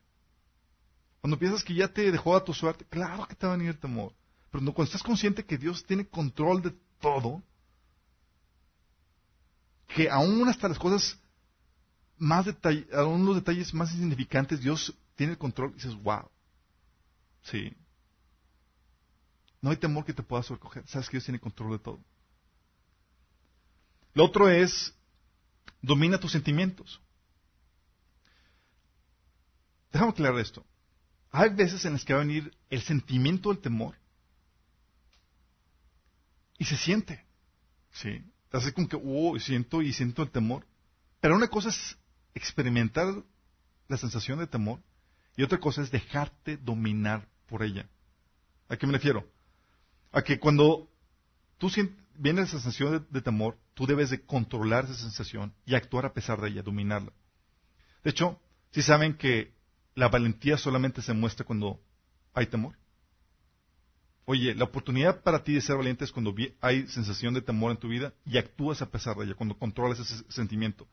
Cuando 1.20 1.38
piensas 1.38 1.62
que 1.62 1.74
ya 1.74 1.88
te 1.88 2.10
dejó 2.10 2.36
a 2.36 2.44
tu 2.44 2.52
suerte, 2.52 2.84
claro 2.88 3.26
que 3.26 3.34
te 3.34 3.46
va 3.46 3.54
a 3.54 3.56
venir 3.56 3.70
el 3.70 3.78
temor. 3.78 4.12
Pero 4.50 4.64
cuando 4.72 4.84
estás 4.84 5.02
consciente 5.02 5.44
que 5.44 5.58
Dios 5.58 5.84
tiene 5.84 6.06
control 6.06 6.62
de 6.62 6.74
todo, 7.00 7.42
que 9.88 10.08
aún 10.10 10.48
hasta 10.48 10.68
las 10.68 10.78
cosas 10.78 11.18
más 12.18 12.46
detalles, 12.46 12.92
aún 12.92 13.24
los 13.24 13.36
detalles 13.36 13.72
más 13.74 13.92
insignificantes, 13.92 14.60
Dios 14.60 14.94
tiene 15.16 15.32
el 15.32 15.38
control 15.38 15.70
y 15.72 15.74
dices, 15.74 15.94
wow. 16.02 16.28
Sí. 17.42 17.74
No 19.60 19.70
hay 19.70 19.76
temor 19.76 20.04
que 20.04 20.12
te 20.12 20.22
pueda 20.22 20.42
sobrecoger. 20.42 20.86
Sabes 20.86 21.08
que 21.08 21.16
Dios 21.16 21.24
tiene 21.24 21.40
control 21.40 21.72
de 21.72 21.78
todo. 21.78 22.00
Lo 24.14 24.24
otro 24.24 24.48
es, 24.48 24.94
domina 25.82 26.18
tus 26.18 26.32
sentimientos. 26.32 27.00
Déjame 29.92 30.10
aclarar 30.10 30.38
esto. 30.38 30.64
Hay 31.30 31.50
veces 31.50 31.84
en 31.84 31.94
las 31.94 32.04
que 32.04 32.12
va 32.12 32.20
a 32.20 32.24
venir 32.24 32.56
el 32.70 32.82
sentimiento 32.82 33.48
del 33.48 33.58
temor 33.58 33.96
y 36.58 36.64
se 36.64 36.76
siente. 36.76 37.24
¿Sí? 37.92 38.22
Así 38.52 38.72
como 38.72 38.88
que, 38.88 39.00
oh, 39.02 39.38
siento 39.38 39.82
y 39.82 39.92
siento 39.92 40.22
el 40.22 40.30
temor. 40.30 40.66
Pero 41.20 41.36
una 41.36 41.48
cosa 41.48 41.70
es 41.70 41.96
experimentar 42.34 43.22
la 43.88 43.96
sensación 43.96 44.38
de 44.38 44.46
temor 44.46 44.80
y 45.36 45.42
otra 45.42 45.58
cosa 45.58 45.82
es 45.82 45.90
dejarte 45.90 46.56
dominar 46.56 47.28
por 47.46 47.62
ella. 47.62 47.88
¿A 48.68 48.76
qué 48.76 48.86
me 48.86 48.92
refiero? 48.92 49.26
A 50.12 50.22
que 50.22 50.38
cuando 50.38 50.88
tú 51.58 51.70
viene 52.16 52.42
esa 52.42 52.52
sensación 52.52 53.06
de, 53.10 53.20
temor, 53.20 53.58
tú 53.74 53.86
debes 53.86 54.10
de 54.10 54.20
controlar 54.20 54.84
esa 54.84 54.94
sensación 54.94 55.52
y 55.66 55.74
actuar 55.74 56.06
a 56.06 56.12
pesar 56.12 56.40
de 56.40 56.48
ella, 56.48 56.62
dominarla. 56.62 57.12
De 58.02 58.10
hecho, 58.10 58.40
si 58.70 58.82
saben 58.82 59.14
que 59.14 59.52
la 59.94 60.08
valentía 60.08 60.56
solamente 60.56 61.02
se 61.02 61.12
muestra 61.12 61.44
cuando 61.44 61.80
hay 62.32 62.46
temor. 62.46 62.76
Oye, 64.26 64.54
la 64.54 64.64
oportunidad 64.64 65.22
para 65.22 65.44
ti 65.44 65.54
de 65.54 65.60
ser 65.60 65.76
valiente 65.76 66.04
es 66.04 66.12
cuando 66.12 66.34
hay 66.60 66.86
sensación 66.88 67.34
de 67.34 67.42
temor 67.42 67.70
en 67.70 67.76
tu 67.76 67.88
vida 67.88 68.12
y 68.24 68.38
actúas 68.38 68.80
a 68.80 68.90
pesar 68.90 69.16
de 69.16 69.26
ella, 69.26 69.34
cuando 69.34 69.56
controlas 69.56 70.00
ese 70.00 70.24
sentimiento. 70.28 70.88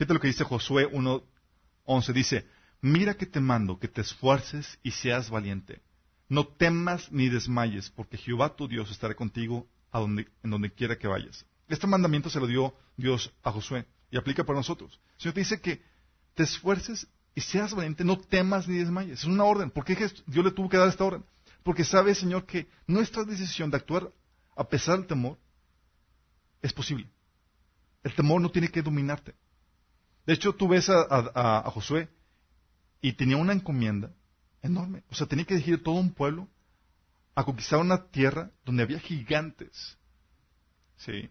Fíjate 0.00 0.14
lo 0.14 0.20
que 0.20 0.28
dice 0.28 0.44
Josué 0.44 0.90
1.11. 0.90 2.12
Dice, 2.14 2.46
mira 2.80 3.12
que 3.12 3.26
te 3.26 3.38
mando, 3.38 3.78
que 3.78 3.86
te 3.86 4.00
esfuerces 4.00 4.78
y 4.82 4.92
seas 4.92 5.28
valiente. 5.28 5.82
No 6.26 6.46
temas 6.46 7.12
ni 7.12 7.28
desmayes, 7.28 7.90
porque 7.90 8.16
Jehová 8.16 8.56
tu 8.56 8.66
Dios 8.66 8.90
estará 8.90 9.14
contigo 9.14 9.68
en 9.92 10.50
donde 10.50 10.72
quiera 10.72 10.96
que 10.96 11.06
vayas. 11.06 11.44
Este 11.68 11.86
mandamiento 11.86 12.30
se 12.30 12.40
lo 12.40 12.46
dio 12.46 12.74
Dios 12.96 13.30
a 13.42 13.52
Josué 13.52 13.84
y 14.10 14.16
aplica 14.16 14.42
para 14.42 14.60
nosotros. 14.60 14.98
El 15.16 15.20
Señor 15.20 15.34
te 15.34 15.40
dice 15.40 15.60
que 15.60 15.82
te 16.32 16.44
esfuerces 16.44 17.06
y 17.34 17.42
seas 17.42 17.74
valiente, 17.74 18.02
no 18.02 18.18
temas 18.18 18.66
ni 18.68 18.78
desmayes. 18.78 19.18
Es 19.18 19.24
una 19.26 19.44
orden. 19.44 19.70
¿Por 19.70 19.84
qué 19.84 19.96
Dios 19.96 20.24
le 20.46 20.50
tuvo 20.50 20.70
que 20.70 20.78
dar 20.78 20.88
esta 20.88 21.04
orden? 21.04 21.26
Porque 21.62 21.84
sabe, 21.84 22.14
Señor, 22.14 22.46
que 22.46 22.70
nuestra 22.86 23.22
decisión 23.24 23.70
de 23.70 23.76
actuar 23.76 24.10
a 24.56 24.64
pesar 24.64 24.96
del 24.96 25.06
temor 25.06 25.36
es 26.62 26.72
posible. 26.72 27.06
El 28.02 28.14
temor 28.14 28.40
no 28.40 28.50
tiene 28.50 28.70
que 28.70 28.80
dominarte. 28.80 29.34
De 30.30 30.34
hecho, 30.34 30.54
tú 30.54 30.68
ves 30.68 30.88
a, 30.88 31.68
Josué 31.74 32.08
y 33.00 33.14
tenía 33.14 33.36
una 33.36 33.52
encomienda 33.52 34.12
enorme. 34.62 35.02
O 35.10 35.14
sea, 35.16 35.26
tenía 35.26 35.44
que 35.44 35.54
dirigir 35.54 35.82
todo 35.82 35.96
un 35.96 36.12
pueblo 36.12 36.46
a 37.34 37.42
conquistar 37.42 37.80
una 37.80 38.06
tierra 38.12 38.52
donde 38.64 38.84
había 38.84 39.00
gigantes. 39.00 39.98
Sí. 40.98 41.28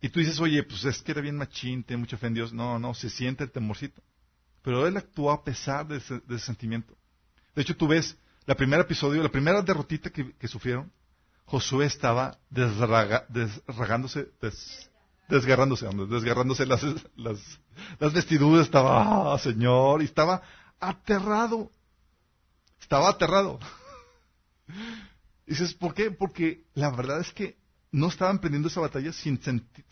Y 0.00 0.08
tú 0.08 0.20
dices, 0.20 0.38
oye, 0.38 0.62
pues 0.62 0.84
es 0.84 1.02
que 1.02 1.10
era 1.10 1.20
bien 1.20 1.36
machín, 1.36 1.82
tiene 1.82 2.02
mucha 2.02 2.16
fe 2.16 2.28
en 2.28 2.34
Dios. 2.34 2.52
No, 2.52 2.78
no, 2.78 2.94
se 2.94 3.10
siente 3.10 3.42
el 3.42 3.50
temorcito. 3.50 4.00
Pero 4.62 4.86
él 4.86 4.96
actuó 4.96 5.32
a 5.32 5.42
pesar 5.42 5.88
de 5.88 5.96
ese, 5.96 6.20
sentimiento. 6.38 6.96
De 7.56 7.62
hecho, 7.62 7.76
tú 7.76 7.88
ves 7.88 8.16
la 8.46 8.54
primera 8.54 8.82
episodio, 8.82 9.20
la 9.20 9.32
primera 9.32 9.60
derrotita 9.62 10.10
que, 10.10 10.46
sufrieron, 10.46 10.92
Josué 11.44 11.86
estaba 11.86 12.38
desgarrándose, 12.50 14.30
desgarrándose, 15.32 15.88
desgarrándose 16.08 16.66
las, 16.66 16.84
las, 17.16 18.12
vestiduras, 18.12 18.66
estaba, 18.66 19.32
ah, 19.32 19.38
Señor, 19.38 20.02
y 20.02 20.04
estaba 20.04 20.42
aterrado. 20.78 21.70
Estaba 22.80 23.08
aterrado. 23.08 23.58
dices, 25.46 25.72
¿por 25.72 25.94
qué? 25.94 26.10
Porque 26.10 26.64
la 26.74 26.90
verdad 26.90 27.20
es 27.20 27.32
que 27.32 27.56
no 27.90 28.08
estaban 28.08 28.40
prendiendo 28.40 28.68
esa 28.68 28.80
batalla 28.80 29.12
sin, 29.12 29.40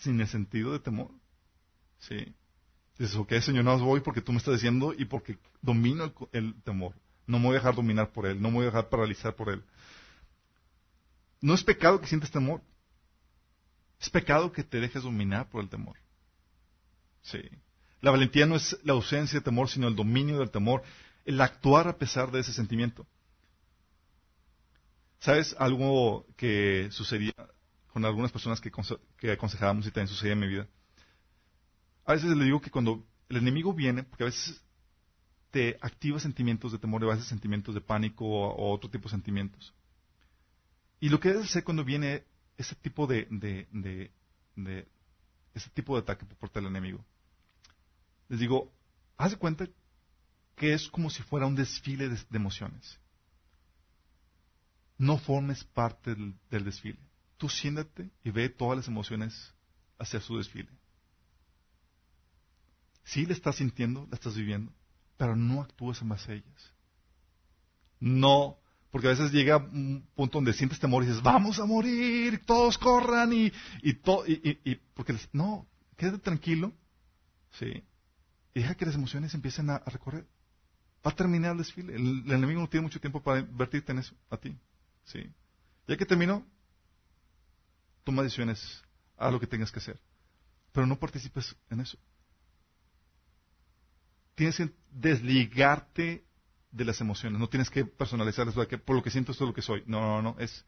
el 0.05 0.29
sentido 0.29 0.73
de 0.73 0.81
temor. 0.81 1.11
Sí. 1.99 2.35
Dices, 2.99 3.17
ok, 3.17 3.33
Señor, 3.41 3.65
no 3.65 3.79
voy 3.79 4.01
porque 4.01 4.21
tú 4.21 4.33
me 4.33 4.39
estás 4.39 4.55
diciendo 4.55 4.93
y 4.97 5.07
porque 5.07 5.39
domino 5.63 6.13
el, 6.33 6.55
temor. 6.63 6.95
No 7.27 7.39
me 7.39 7.47
voy 7.47 7.55
a 7.55 7.61
dejar 7.61 7.75
dominar 7.75 8.13
por 8.13 8.27
él, 8.27 8.43
no 8.43 8.49
me 8.49 8.57
voy 8.57 8.63
a 8.65 8.67
dejar 8.67 8.91
paralizar 8.91 9.35
por 9.35 9.49
él. 9.49 9.63
No 11.41 11.55
es 11.55 11.65
pecado 11.65 11.99
que 11.99 12.09
sientes 12.09 12.31
temor. 12.31 12.61
Es 14.01 14.11
pecado 14.11 14.53
que 14.53 14.65
te 14.65 14.81
dejes 14.81 15.03
dominar 15.03 15.49
por 15.51 15.63
el 15.63 15.69
temor. 15.69 15.97
Sí. 17.23 17.41
La 18.01 18.11
valentía 18.11 18.47
no 18.47 18.57
es 18.57 18.79
la 18.83 18.95
ausencia 18.95 19.39
de 19.39 19.45
temor, 19.45 19.69
sino 19.69 19.89
el 19.89 19.97
dominio 19.97 20.39
del 20.39 20.51
temor, 20.51 20.83
el 21.25 21.41
actuar 21.41 21.87
a 21.87 21.99
pesar 21.99 22.31
de 22.31 22.41
ese 22.41 22.53
sentimiento. 22.53 23.07
¿Sabes 25.19 25.55
algo 25.59 26.27
que 26.37 26.89
sucedía 26.93 27.35
con 27.93 28.05
algunas 28.07 28.33
personas 28.33 28.59
que, 28.61 28.73
que 29.19 29.33
aconsejábamos 29.33 29.87
y 29.87 29.91
también 29.91 30.09
sucedía 30.09 30.33
en 30.33 30.41
mi 30.41 30.49
vida? 30.49 30.67
A 32.07 32.15
veces 32.15 32.35
le 32.35 32.45
digo 32.45 32.61
que 32.61 32.71
cuando 32.71 33.05
el 33.29 33.37
enemigo 33.37 33.75
viene, 33.75 34.03
porque 34.03 34.25
a 34.25 34.27
veces 34.27 34.63
te 35.51 35.77
activa 35.81 36.19
sentimientos 36.19 36.73
de 36.73 36.79
temor, 36.79 37.05
a 37.05 37.09
veces 37.09 37.27
sentimientos 37.27 37.75
de 37.75 37.81
pánico 37.81 38.25
o, 38.25 38.73
otro 38.73 38.89
tipo 38.89 39.09
de 39.09 39.11
sentimientos. 39.11 39.75
Y 41.01 41.09
lo 41.09 41.21
que 41.21 41.31
debes 41.31 41.47
hacer 41.47 41.65
cuando 41.65 41.85
viene 41.85 42.25
ese 42.61 42.75
tipo 42.75 43.07
de, 43.07 43.27
ese 45.55 45.71
tipo 45.71 45.95
de 45.95 46.03
ataque 46.03 46.27
por 46.27 46.37
parte 46.37 46.61
del 46.61 46.69
enemigo, 46.69 47.05
les 48.29 48.39
digo, 48.39 48.71
haz 49.17 49.33
de 49.33 49.39
cuenta 49.39 49.67
que 50.57 50.75
es 50.75 50.89
como 50.89 51.09
si 51.09 51.23
fuera 51.23 51.47
un 51.47 51.57
desfile 51.57 52.11
de, 52.11 52.19
emociones. 52.33 53.01
No 54.99 55.17
formes 55.17 55.65
parte 55.65 56.15
del, 56.15 56.65
desfile. 56.65 56.99
Tú 57.39 57.49
siéntate 57.49 58.11
y 58.23 58.31
ve 58.31 58.51
todas 58.51 58.77
las 58.77 58.89
emociones 58.89 59.55
hacia 59.99 60.21
su 60.21 60.37
desfile. 60.37 60.71
Sí 63.05 63.25
le 63.25 63.33
estás 63.33 63.57
sintiendo, 63.57 64.07
la 64.11 64.17
estás 64.17 64.37
viviendo, 64.37 64.71
pero 65.17 65.35
no 65.35 65.63
actúas 65.63 66.03
en 66.03 66.11
base 66.11 66.33
a 66.33 66.35
ellas. 66.35 66.75
No, 67.99 68.59
porque 68.91 69.07
a 69.07 69.11
veces 69.11 69.33
llega 69.33 69.57
un 69.57 70.07
punto 70.15 70.39
donde 70.39 70.53
sientes 70.53 70.81
temor 70.81 71.03
y 71.03 71.07
dices, 71.07 71.23
vamos 71.23 71.59
a 71.59 71.65
morir, 71.65 72.45
todos 72.45 72.77
corran 72.79 73.33
y, 73.33 73.53
y, 73.83 74.71
y, 74.71 74.75
porque 74.95 75.17
no, 75.33 75.67
quédate 75.97 76.19
tranquilo, 76.19 76.73
sí, 77.53 77.85
y 78.55 78.61
deja 78.61 78.75
que 78.75 78.87
las 78.87 78.95
emociones 78.95 79.33
empiecen 79.35 79.71
a, 79.71 79.79
recorrer. 79.79 80.27
Va 81.07 81.13
a 81.13 81.17
terminar 81.17 81.53
el 81.53 81.59
desfile. 81.59 81.95
El, 81.95 82.31
enemigo 82.31 82.61
no 82.61 82.69
tiene 82.69 82.83
mucho 82.83 83.01
tiempo 83.01 83.23
para 83.23 83.41
invertirte 83.41 83.93
en 83.93 83.99
eso, 83.99 84.15
a 84.29 84.37
ti, 84.37 84.57
sí. 85.05 85.31
Ya 85.87 85.97
que 85.97 86.05
terminó, 86.05 86.47
toma 88.05 88.23
decisiones, 88.23 88.83
haz 89.17 89.33
lo 89.33 89.41
que 89.41 89.47
tengas 89.47 89.73
que 89.73 89.79
hacer, 89.79 89.99
pero 90.73 90.87
no 90.87 90.99
participes 90.99 91.57
en 91.71 91.81
eso 91.81 91.99
tienes 94.41 94.57
que 94.57 94.71
desligarte 94.91 96.25
de 96.71 96.85
las 96.85 97.01
emociones, 97.01 97.41
no 97.41 97.49
tienes 97.49 97.71
que 97.71 97.85
personalizarlas, 97.85 98.55
que 98.67 98.79
por 98.79 98.97
lo 98.97 99.03
que 99.03 99.11
siento 99.11 99.33
esto 99.33 99.45
es 99.45 99.49
lo 99.49 99.55
que 99.55 99.63
soy. 99.63 99.83
No, 99.87 100.01
no, 100.01 100.23
no, 100.23 100.37
es, 100.39 100.65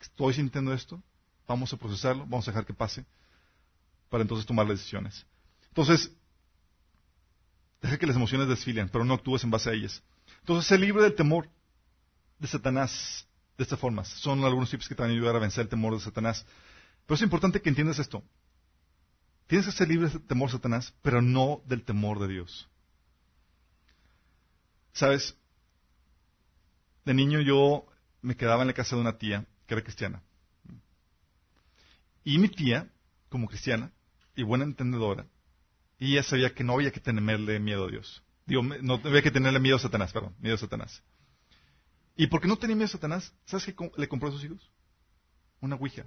estoy 0.00 0.34
sintiendo 0.34 0.72
esto, 0.72 1.02
vamos 1.46 1.72
a 1.72 1.76
procesarlo, 1.76 2.24
vamos 2.24 2.46
a 2.46 2.52
dejar 2.52 2.64
que 2.64 2.74
pase, 2.74 3.04
para 4.08 4.22
entonces 4.22 4.46
tomar 4.46 4.66
las 4.66 4.78
decisiones. 4.78 5.26
Entonces, 5.68 6.12
deja 7.80 7.98
que 7.98 8.06
las 8.06 8.16
emociones 8.16 8.48
desfilen, 8.48 8.88
pero 8.88 9.04
no 9.04 9.14
actúes 9.14 9.42
en 9.42 9.50
base 9.50 9.70
a 9.70 9.72
ellas. 9.72 10.02
Entonces, 10.40 10.66
sé 10.66 10.78
libre 10.78 11.02
del 11.02 11.14
temor 11.14 11.48
de 12.38 12.46
Satanás 12.46 13.26
de 13.56 13.64
esta 13.64 13.76
forma. 13.76 14.04
Son 14.04 14.44
algunos 14.44 14.70
tips 14.70 14.88
que 14.88 14.94
te 14.94 15.02
van 15.02 15.10
a 15.10 15.14
ayudar 15.14 15.36
a 15.36 15.40
vencer 15.40 15.62
el 15.62 15.68
temor 15.68 15.94
de 15.94 16.00
Satanás. 16.00 16.44
Pero 17.06 17.16
es 17.16 17.22
importante 17.22 17.60
que 17.60 17.68
entiendas 17.68 17.98
esto. 17.98 18.22
Tienes 19.46 19.66
que 19.66 19.72
ser 19.72 19.88
libre 19.88 20.08
del 20.08 20.22
temor 20.22 20.48
de 20.48 20.56
Satanás, 20.56 20.94
pero 21.02 21.20
no 21.20 21.62
del 21.66 21.84
temor 21.84 22.18
de 22.20 22.28
Dios. 22.28 22.68
Sabes, 24.92 25.36
de 27.04 27.14
niño 27.14 27.40
yo 27.40 27.86
me 28.20 28.36
quedaba 28.36 28.62
en 28.62 28.68
la 28.68 28.74
casa 28.74 28.94
de 28.96 29.02
una 29.02 29.18
tía 29.18 29.46
que 29.66 29.74
era 29.74 29.82
cristiana. 29.82 30.22
Y 32.24 32.38
mi 32.38 32.48
tía, 32.48 32.90
como 33.28 33.48
cristiana 33.48 33.92
y 34.36 34.42
buena 34.42 34.64
entendedora, 34.64 35.26
y 35.98 36.12
ella 36.12 36.22
sabía 36.22 36.54
que 36.54 36.64
no 36.64 36.74
había 36.74 36.92
que 36.92 37.00
tenerle 37.00 37.58
miedo 37.58 37.84
a 37.84 37.90
Dios. 37.90 38.22
Digo, 38.46 38.62
no 38.62 38.94
había 38.94 39.22
que 39.22 39.30
tenerle 39.30 39.60
miedo 39.60 39.76
a 39.76 39.80
Satanás, 39.80 40.12
perdón, 40.12 40.34
miedo 40.40 40.56
a 40.56 40.58
Satanás. 40.58 41.02
¿Y 42.16 42.26
por 42.26 42.40
qué 42.40 42.48
no 42.48 42.56
tenía 42.56 42.76
miedo 42.76 42.86
a 42.86 42.90
Satanás? 42.90 43.32
¿Sabes 43.46 43.66
qué 43.66 43.90
le 43.96 44.08
compró 44.08 44.28
a 44.28 44.32
sus 44.32 44.44
hijos? 44.44 44.70
Una 45.60 45.76
ouija. 45.76 46.06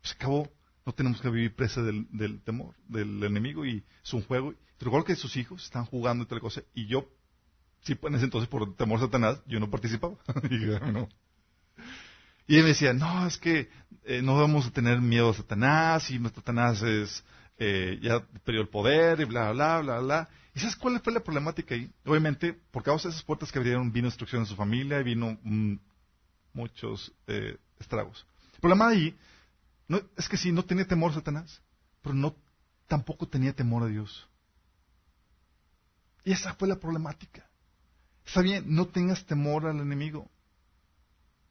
Pues 0.00 0.14
acabó, 0.14 0.50
no 0.84 0.92
tenemos 0.92 1.20
que 1.20 1.30
vivir 1.30 1.54
presa 1.54 1.82
del, 1.82 2.40
temor, 2.44 2.74
del 2.88 3.22
enemigo, 3.22 3.64
y 3.64 3.84
es 4.02 4.12
un 4.12 4.22
juego. 4.22 4.52
Te 4.78 4.84
recuerdo 4.84 5.04
que 5.04 5.16
sus 5.16 5.36
hijos 5.36 5.64
están 5.64 5.84
jugando 5.84 6.24
y 6.24 6.26
tal 6.26 6.40
cosa, 6.40 6.62
y 6.74 6.86
yo, 6.86 7.08
sí, 7.82 7.96
en 8.02 8.14
ese 8.14 8.24
entonces 8.24 8.48
por 8.48 8.74
temor 8.74 8.98
a 8.98 9.02
Satanás, 9.02 9.40
yo 9.46 9.60
no 9.60 9.70
participaba. 9.70 10.16
y, 10.50 10.56
él 12.56 12.62
me 12.62 12.68
decía, 12.68 12.92
no, 12.92 13.26
es 13.26 13.38
que 13.38 13.70
eh, 14.04 14.20
no 14.22 14.36
vamos 14.36 14.66
a 14.66 14.70
tener 14.70 15.00
miedo 15.00 15.30
a 15.30 15.34
Satanás, 15.34 16.10
y 16.10 16.18
Satanás 16.18 16.82
es, 16.82 17.24
eh, 17.58 17.98
ya 18.02 18.20
perdió 18.44 18.62
el 18.62 18.68
poder, 18.68 19.20
y 19.20 19.24
bla, 19.24 19.52
bla, 19.52 19.80
bla, 19.80 20.00
bla. 20.00 20.28
¿Y 20.54 20.60
sabes 20.60 20.76
cuál 20.76 21.00
fue 21.00 21.12
la 21.12 21.20
problemática 21.20 21.74
ahí? 21.74 21.90
Obviamente, 22.04 22.52
por 22.52 22.82
causa 22.82 23.08
de 23.08 23.12
esas 23.12 23.24
puertas 23.24 23.52
que 23.52 23.58
abrieron, 23.58 23.92
vino 23.92 24.08
destrucción 24.08 24.42
en 24.42 24.46
su 24.46 24.56
familia, 24.56 25.00
y 25.00 25.04
vino 25.04 25.38
mm, 25.42 25.76
muchos 26.52 27.12
eh, 27.28 27.56
estragos. 27.78 28.26
El 28.54 28.60
problema 28.60 28.88
ahí 28.88 29.16
es 30.16 30.28
que 30.28 30.36
sí, 30.36 30.52
no 30.52 30.64
tenía 30.64 30.86
temor 30.86 31.10
a 31.10 31.14
Satanás, 31.14 31.60
pero 32.02 32.14
no, 32.14 32.34
tampoco 32.86 33.28
tenía 33.28 33.52
temor 33.52 33.82
a 33.82 33.86
Dios. 33.86 34.28
Y 36.24 36.32
esa 36.32 36.54
fue 36.54 36.68
la 36.68 36.78
problemática. 36.78 37.48
Está 38.24 38.42
bien, 38.42 38.64
no 38.68 38.86
tengas 38.86 39.24
temor 39.26 39.66
al 39.66 39.80
enemigo. 39.80 40.30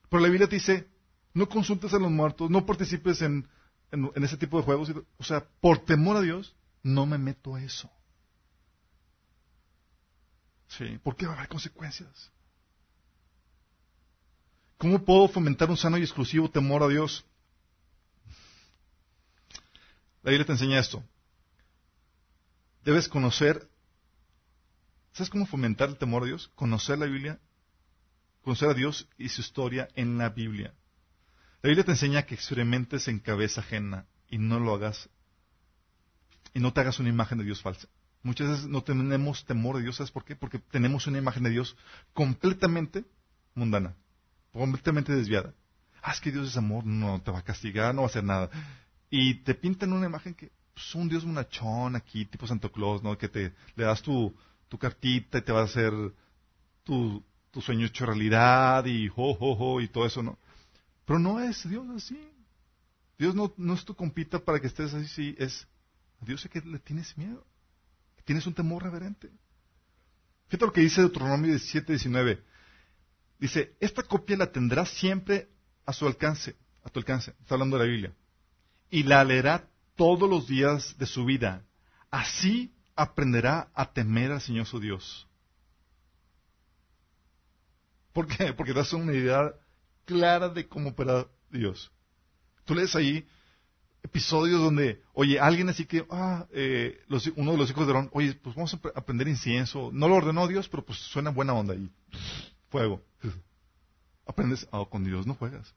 Pero 0.09 0.21
la 0.21 0.29
Biblia 0.29 0.47
te 0.47 0.55
dice, 0.55 0.87
no 1.33 1.47
consultes 1.47 1.93
a 1.93 1.99
los 1.99 2.11
muertos, 2.11 2.49
no 2.49 2.65
participes 2.65 3.21
en, 3.21 3.47
en, 3.91 4.23
ese 4.23 4.37
tipo 4.37 4.57
de 4.57 4.63
juegos. 4.63 4.91
O 5.17 5.23
sea, 5.23 5.45
por 5.59 5.79
temor 5.79 6.17
a 6.17 6.21
Dios, 6.21 6.55
no 6.83 7.05
me 7.05 7.17
meto 7.17 7.55
a 7.55 7.63
eso. 7.63 7.89
Sí, 10.67 10.99
porque 11.03 11.25
va 11.25 11.33
a 11.33 11.35
haber 11.35 11.49
consecuencias. 11.49 12.31
¿Cómo 14.77 15.03
puedo 15.03 15.27
fomentar 15.27 15.69
un 15.69 15.77
sano 15.77 15.97
y 15.97 16.01
exclusivo 16.01 16.49
temor 16.49 16.83
a 16.83 16.87
Dios? 16.87 17.25
La 20.23 20.31
Biblia 20.31 20.45
te 20.45 20.51
enseña 20.53 20.79
esto. 20.79 21.03
Debes 22.83 23.07
conocer. 23.07 23.69
¿Sabes 25.13 25.29
cómo 25.29 25.45
fomentar 25.45 25.89
el 25.89 25.97
temor 25.97 26.23
a 26.23 26.27
Dios? 26.27 26.51
Conocer 26.55 26.97
la 26.97 27.05
Biblia, 27.05 27.39
conocer 28.43 28.69
a 28.69 28.73
Dios 28.73 29.09
y 29.17 29.29
su 29.29 29.41
historia 29.41 29.89
en 29.95 30.17
la 30.17 30.29
Biblia. 30.29 30.73
La 31.61 31.67
Biblia 31.67 31.83
te 31.83 31.91
enseña 31.91 32.23
que 32.23 32.35
experimentes 32.35 33.07
en 33.07 33.19
cabeza 33.19 33.61
ajena 33.61 34.07
y 34.29 34.37
no 34.37 34.59
lo 34.59 34.73
hagas 34.73 35.09
y 36.53 36.59
no 36.59 36.73
te 36.73 36.81
hagas 36.81 36.99
una 36.99 37.09
imagen 37.09 37.37
de 37.37 37.43
Dios 37.43 37.61
falsa. 37.61 37.87
Muchas 38.23 38.49
veces 38.49 38.65
no 38.67 38.83
tenemos 38.83 39.45
temor 39.45 39.77
de 39.77 39.83
Dios, 39.83 39.97
¿sabes 39.97 40.11
por 40.11 40.23
qué? 40.23 40.35
Porque 40.35 40.59
tenemos 40.59 41.07
una 41.07 41.17
imagen 41.17 41.43
de 41.43 41.49
Dios 41.49 41.75
completamente 42.13 43.05
mundana, 43.55 43.95
completamente 44.53 45.13
desviada. 45.13 45.53
Ah, 46.01 46.11
es 46.13 46.21
que 46.21 46.31
Dios 46.31 46.47
es 46.47 46.57
amor, 46.57 46.85
no 46.85 47.21
te 47.21 47.31
va 47.31 47.39
a 47.39 47.43
castigar, 47.43 47.93
no 47.93 48.01
va 48.01 48.07
a 48.07 48.09
hacer 48.09 48.23
nada. 48.23 48.49
Y 49.13 49.35
te 49.43 49.53
pintan 49.53 49.91
una 49.91 50.07
imagen 50.07 50.33
que 50.33 50.45
es 50.45 50.51
pues, 50.73 50.95
un 50.95 51.09
Dios 51.09 51.25
monachón 51.25 51.97
aquí, 51.97 52.25
tipo 52.25 52.47
Santo 52.47 52.71
Claus, 52.71 53.03
¿no? 53.03 53.17
Que 53.17 53.27
te 53.27 53.53
le 53.75 53.83
das 53.83 54.01
tu, 54.01 54.33
cartita 54.79 55.37
y 55.37 55.41
te 55.41 55.51
va 55.51 55.59
a 55.59 55.65
hacer 55.65 55.91
tu, 56.85 57.21
tu 57.51 57.61
sueño 57.61 57.85
hecho 57.85 58.05
realidad 58.05 58.85
y 58.85 59.09
jo, 59.09 59.35
jo, 59.35 59.53
jo 59.55 59.81
y 59.81 59.89
todo 59.89 60.05
eso, 60.05 60.23
¿no? 60.23 60.39
Pero 61.05 61.19
no 61.19 61.41
es 61.41 61.69
Dios 61.69 61.85
así. 61.89 62.17
Dios 63.19 63.35
no, 63.35 63.53
es 63.73 63.83
tu 63.83 63.93
compita 63.95 64.39
para 64.39 64.61
que 64.61 64.67
estés 64.67 64.93
así, 64.93 65.35
es 65.37 65.67
Dios 66.21 66.45
es 66.45 66.49
que 66.49 66.61
le 66.61 66.79
tienes 66.79 67.17
miedo, 67.17 67.45
tienes 68.23 68.47
un 68.47 68.53
temor 68.53 68.81
reverente. 68.81 69.29
Fíjate 70.47 70.65
lo 70.65 70.71
que 70.71 70.81
dice 70.81 71.01
Deuteronomio 71.01 71.51
17, 71.51 71.91
19. 71.91 72.41
Dice, 73.39 73.75
esta 73.81 74.03
copia 74.03 74.37
la 74.37 74.51
tendrás 74.51 74.89
siempre 74.89 75.49
a 75.85 75.91
su 75.91 76.07
alcance, 76.07 76.55
a 76.83 76.89
tu 76.89 76.99
alcance. 76.99 77.31
Está 77.41 77.55
hablando 77.55 77.77
de 77.77 77.83
la 77.83 77.91
Biblia 77.91 78.13
y 78.91 79.03
la 79.03 79.23
leerá 79.23 79.67
todos 79.95 80.29
los 80.29 80.47
días 80.47 80.97
de 80.99 81.07
su 81.07 81.25
vida. 81.25 81.65
Así 82.11 82.75
aprenderá 82.95 83.69
a 83.73 83.91
temer 83.93 84.31
al 84.31 84.41
Señor 84.41 84.67
su 84.67 84.79
Dios. 84.79 85.27
¿Por 88.13 88.27
qué? 88.27 88.53
Porque 88.57 88.73
das 88.73 88.93
una 88.93 89.13
idea 89.13 89.53
clara 90.05 90.49
de 90.49 90.67
cómo 90.67 90.89
opera 90.89 91.25
Dios. 91.49 91.89
Tú 92.65 92.75
lees 92.75 92.95
ahí 92.95 93.25
episodios 94.03 94.59
donde, 94.59 95.01
oye, 95.13 95.39
alguien 95.39 95.69
así 95.69 95.85
que, 95.85 96.05
ah, 96.09 96.47
eh, 96.51 96.99
uno 97.35 97.51
de 97.53 97.57
los 97.57 97.69
hijos 97.69 97.87
de 97.87 97.93
Aarón, 97.93 98.09
oye, 98.13 98.33
pues 98.33 98.55
vamos 98.55 98.73
a 98.73 98.79
aprender 98.95 99.27
incienso. 99.27 99.89
No 99.93 100.09
lo 100.09 100.15
ordenó 100.15 100.47
Dios, 100.47 100.67
pero 100.67 100.83
pues 100.83 100.99
suena 100.99 101.29
buena 101.29 101.53
onda 101.53 101.73
ahí. 101.73 101.89
Fuego. 102.69 103.01
Aprendes, 104.25 104.67
ah, 104.71 104.83
con 104.89 105.03
Dios 105.05 105.25
no 105.25 105.35
juegas. 105.35 105.73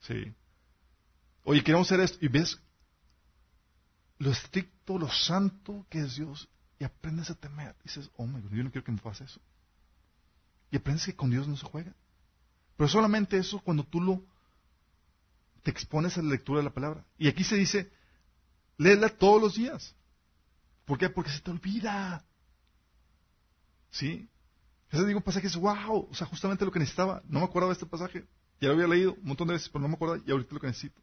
Sí. 0.00 0.34
Oye, 1.44 1.62
queremos 1.62 1.86
hacer 1.86 2.00
esto. 2.00 2.18
Y 2.24 2.28
ves 2.28 2.60
lo 4.18 4.30
estricto, 4.30 4.98
lo 4.98 5.10
santo 5.10 5.86
que 5.90 6.00
es 6.00 6.16
Dios. 6.16 6.48
y 6.78 6.84
aprendes 6.84 7.30
a 7.30 7.34
temer. 7.34 7.76
dices, 7.84 8.10
oh 8.16 8.26
my 8.26 8.40
God, 8.40 8.50
yo 8.50 8.64
no 8.64 8.70
quiero 8.70 8.84
que 8.84 8.92
me 8.92 8.98
pase 8.98 9.24
eso. 9.24 9.40
Y 10.70 10.76
aprendes 10.76 11.04
que 11.04 11.14
con 11.14 11.30
Dios 11.30 11.46
no 11.46 11.56
se 11.56 11.66
juega. 11.66 11.94
Pero 12.76 12.88
solamente 12.88 13.36
eso 13.36 13.60
cuando 13.60 13.84
tú 13.84 14.00
lo 14.00 14.24
te 15.62 15.70
expones 15.70 16.18
a 16.18 16.22
la 16.22 16.30
lectura 16.30 16.58
de 16.58 16.64
la 16.64 16.74
palabra. 16.74 17.04
Y 17.18 17.28
aquí 17.28 17.44
se 17.44 17.56
dice, 17.56 17.90
léela 18.78 19.08
todos 19.08 19.40
los 19.40 19.54
días. 19.54 19.94
¿Por 20.84 20.98
qué? 20.98 21.08
Porque 21.08 21.30
se 21.30 21.40
te 21.40 21.50
olvida. 21.50 22.24
¿Sí? 23.90 24.28
Ese 24.90 25.06
digo 25.06 25.20
pasaje 25.20 25.46
es 25.46 25.56
wow, 25.56 26.08
o 26.10 26.14
sea, 26.14 26.26
justamente 26.26 26.64
lo 26.64 26.72
que 26.72 26.78
necesitaba. 26.78 27.22
No 27.28 27.38
me 27.38 27.44
acordaba 27.44 27.70
de 27.70 27.74
este 27.74 27.86
pasaje. 27.86 28.26
Ya 28.60 28.68
lo 28.68 28.74
había 28.74 28.88
leído 28.88 29.14
un 29.14 29.24
montón 29.24 29.48
de 29.48 29.54
veces, 29.54 29.68
pero 29.68 29.82
no 29.82 29.88
me 29.88 29.94
acordaba 29.94 30.22
y 30.24 30.30
ahorita 30.30 30.54
lo 30.54 30.60
que 30.60 30.66
necesito. 30.66 31.00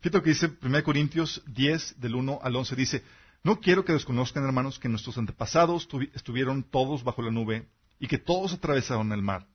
Fíjate 0.00 0.18
lo 0.18 0.22
que 0.22 0.30
dice 0.30 0.50
1 0.62 0.84
Corintios 0.84 1.42
10, 1.46 2.00
del 2.00 2.14
1 2.14 2.40
al 2.42 2.56
11. 2.56 2.76
Dice, 2.76 3.02
no 3.42 3.60
quiero 3.60 3.84
que 3.84 3.92
desconozcan, 3.92 4.44
hermanos, 4.44 4.78
que 4.78 4.88
nuestros 4.88 5.18
antepasados 5.18 5.88
estuvieron 6.14 6.64
todos 6.64 7.04
bajo 7.04 7.22
la 7.22 7.30
nube 7.30 7.68
y 7.98 8.08
que 8.08 8.18
todos 8.18 8.52
atravesaron 8.52 9.12
el 9.12 9.22
mar. 9.22 9.46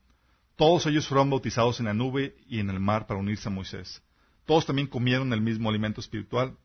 Todos 0.56 0.86
ellos 0.86 1.08
fueron 1.08 1.30
bautizados 1.30 1.80
en 1.80 1.88
la 1.88 1.94
nube 1.94 2.36
y 2.48 2.60
en 2.60 2.70
el 2.70 2.80
mar 2.80 3.08
para 3.08 3.20
unirse 3.20 3.48
a 3.48 3.52
Moisés. 3.52 4.02
Todos 4.46 4.66
también 4.66 4.88
comieron 4.88 5.34
el 5.34 5.42
mismo 5.42 5.70
alimento 5.70 6.02
espiritual 6.02 6.58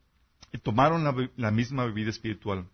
y 0.51 0.57
tomaron 0.57 1.03
la, 1.35 1.51
misma 1.51 1.85
bebida 1.85 2.09
espiritual, 2.09 2.67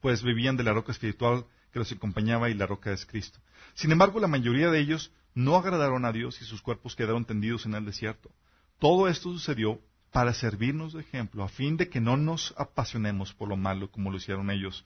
pues 0.00 0.22
vivían 0.22 0.56
de 0.56 0.64
la 0.64 0.72
roca 0.72 0.92
espiritual 0.92 1.46
que 1.72 1.78
los 1.78 1.90
acompañaba 1.92 2.50
y 2.50 2.54
la 2.54 2.66
roca 2.66 2.92
es 2.92 3.06
Cristo. 3.06 3.38
Sin 3.74 3.92
embargo, 3.92 4.20
la 4.20 4.28
mayoría 4.28 4.70
de 4.70 4.80
ellos 4.80 5.12
no 5.34 5.56
agradaron 5.56 6.04
a 6.04 6.12
Dios 6.12 6.40
y 6.42 6.44
sus 6.44 6.62
cuerpos 6.62 6.96
quedaron 6.96 7.24
tendidos 7.24 7.66
en 7.66 7.74
el 7.74 7.84
desierto. 7.84 8.30
Todo 8.78 9.08
esto 9.08 9.32
sucedió 9.32 9.80
para 10.12 10.32
servirnos 10.32 10.92
de 10.92 11.00
ejemplo, 11.00 11.44
a 11.44 11.48
fin 11.48 11.76
de 11.76 11.88
que 11.88 12.00
no 12.00 12.16
nos 12.16 12.54
apasionemos 12.56 13.34
por 13.34 13.48
lo 13.48 13.56
malo 13.56 13.90
como 13.90 14.10
lo 14.10 14.16
hicieron 14.16 14.50
ellos. 14.50 14.84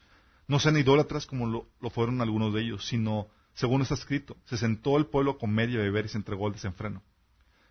No 0.49 0.59
sean 0.59 0.77
idólatras 0.77 1.27
como 1.27 1.47
lo 1.47 1.91
fueron 1.91 2.21
algunos 2.21 2.53
de 2.53 2.63
ellos, 2.63 2.87
sino 2.87 3.29
según 3.55 3.83
está 3.83 3.95
escrito, 3.95 4.37
se 4.47 4.57
sentó 4.57 4.97
el 4.97 5.07
pueblo 5.07 5.33
a 5.33 5.39
comer 5.39 5.71
y 5.71 5.77
beber 5.77 6.07
y 6.07 6.09
se 6.09 6.17
entregó 6.17 6.47
al 6.47 6.55
desenfreno. 6.55 7.03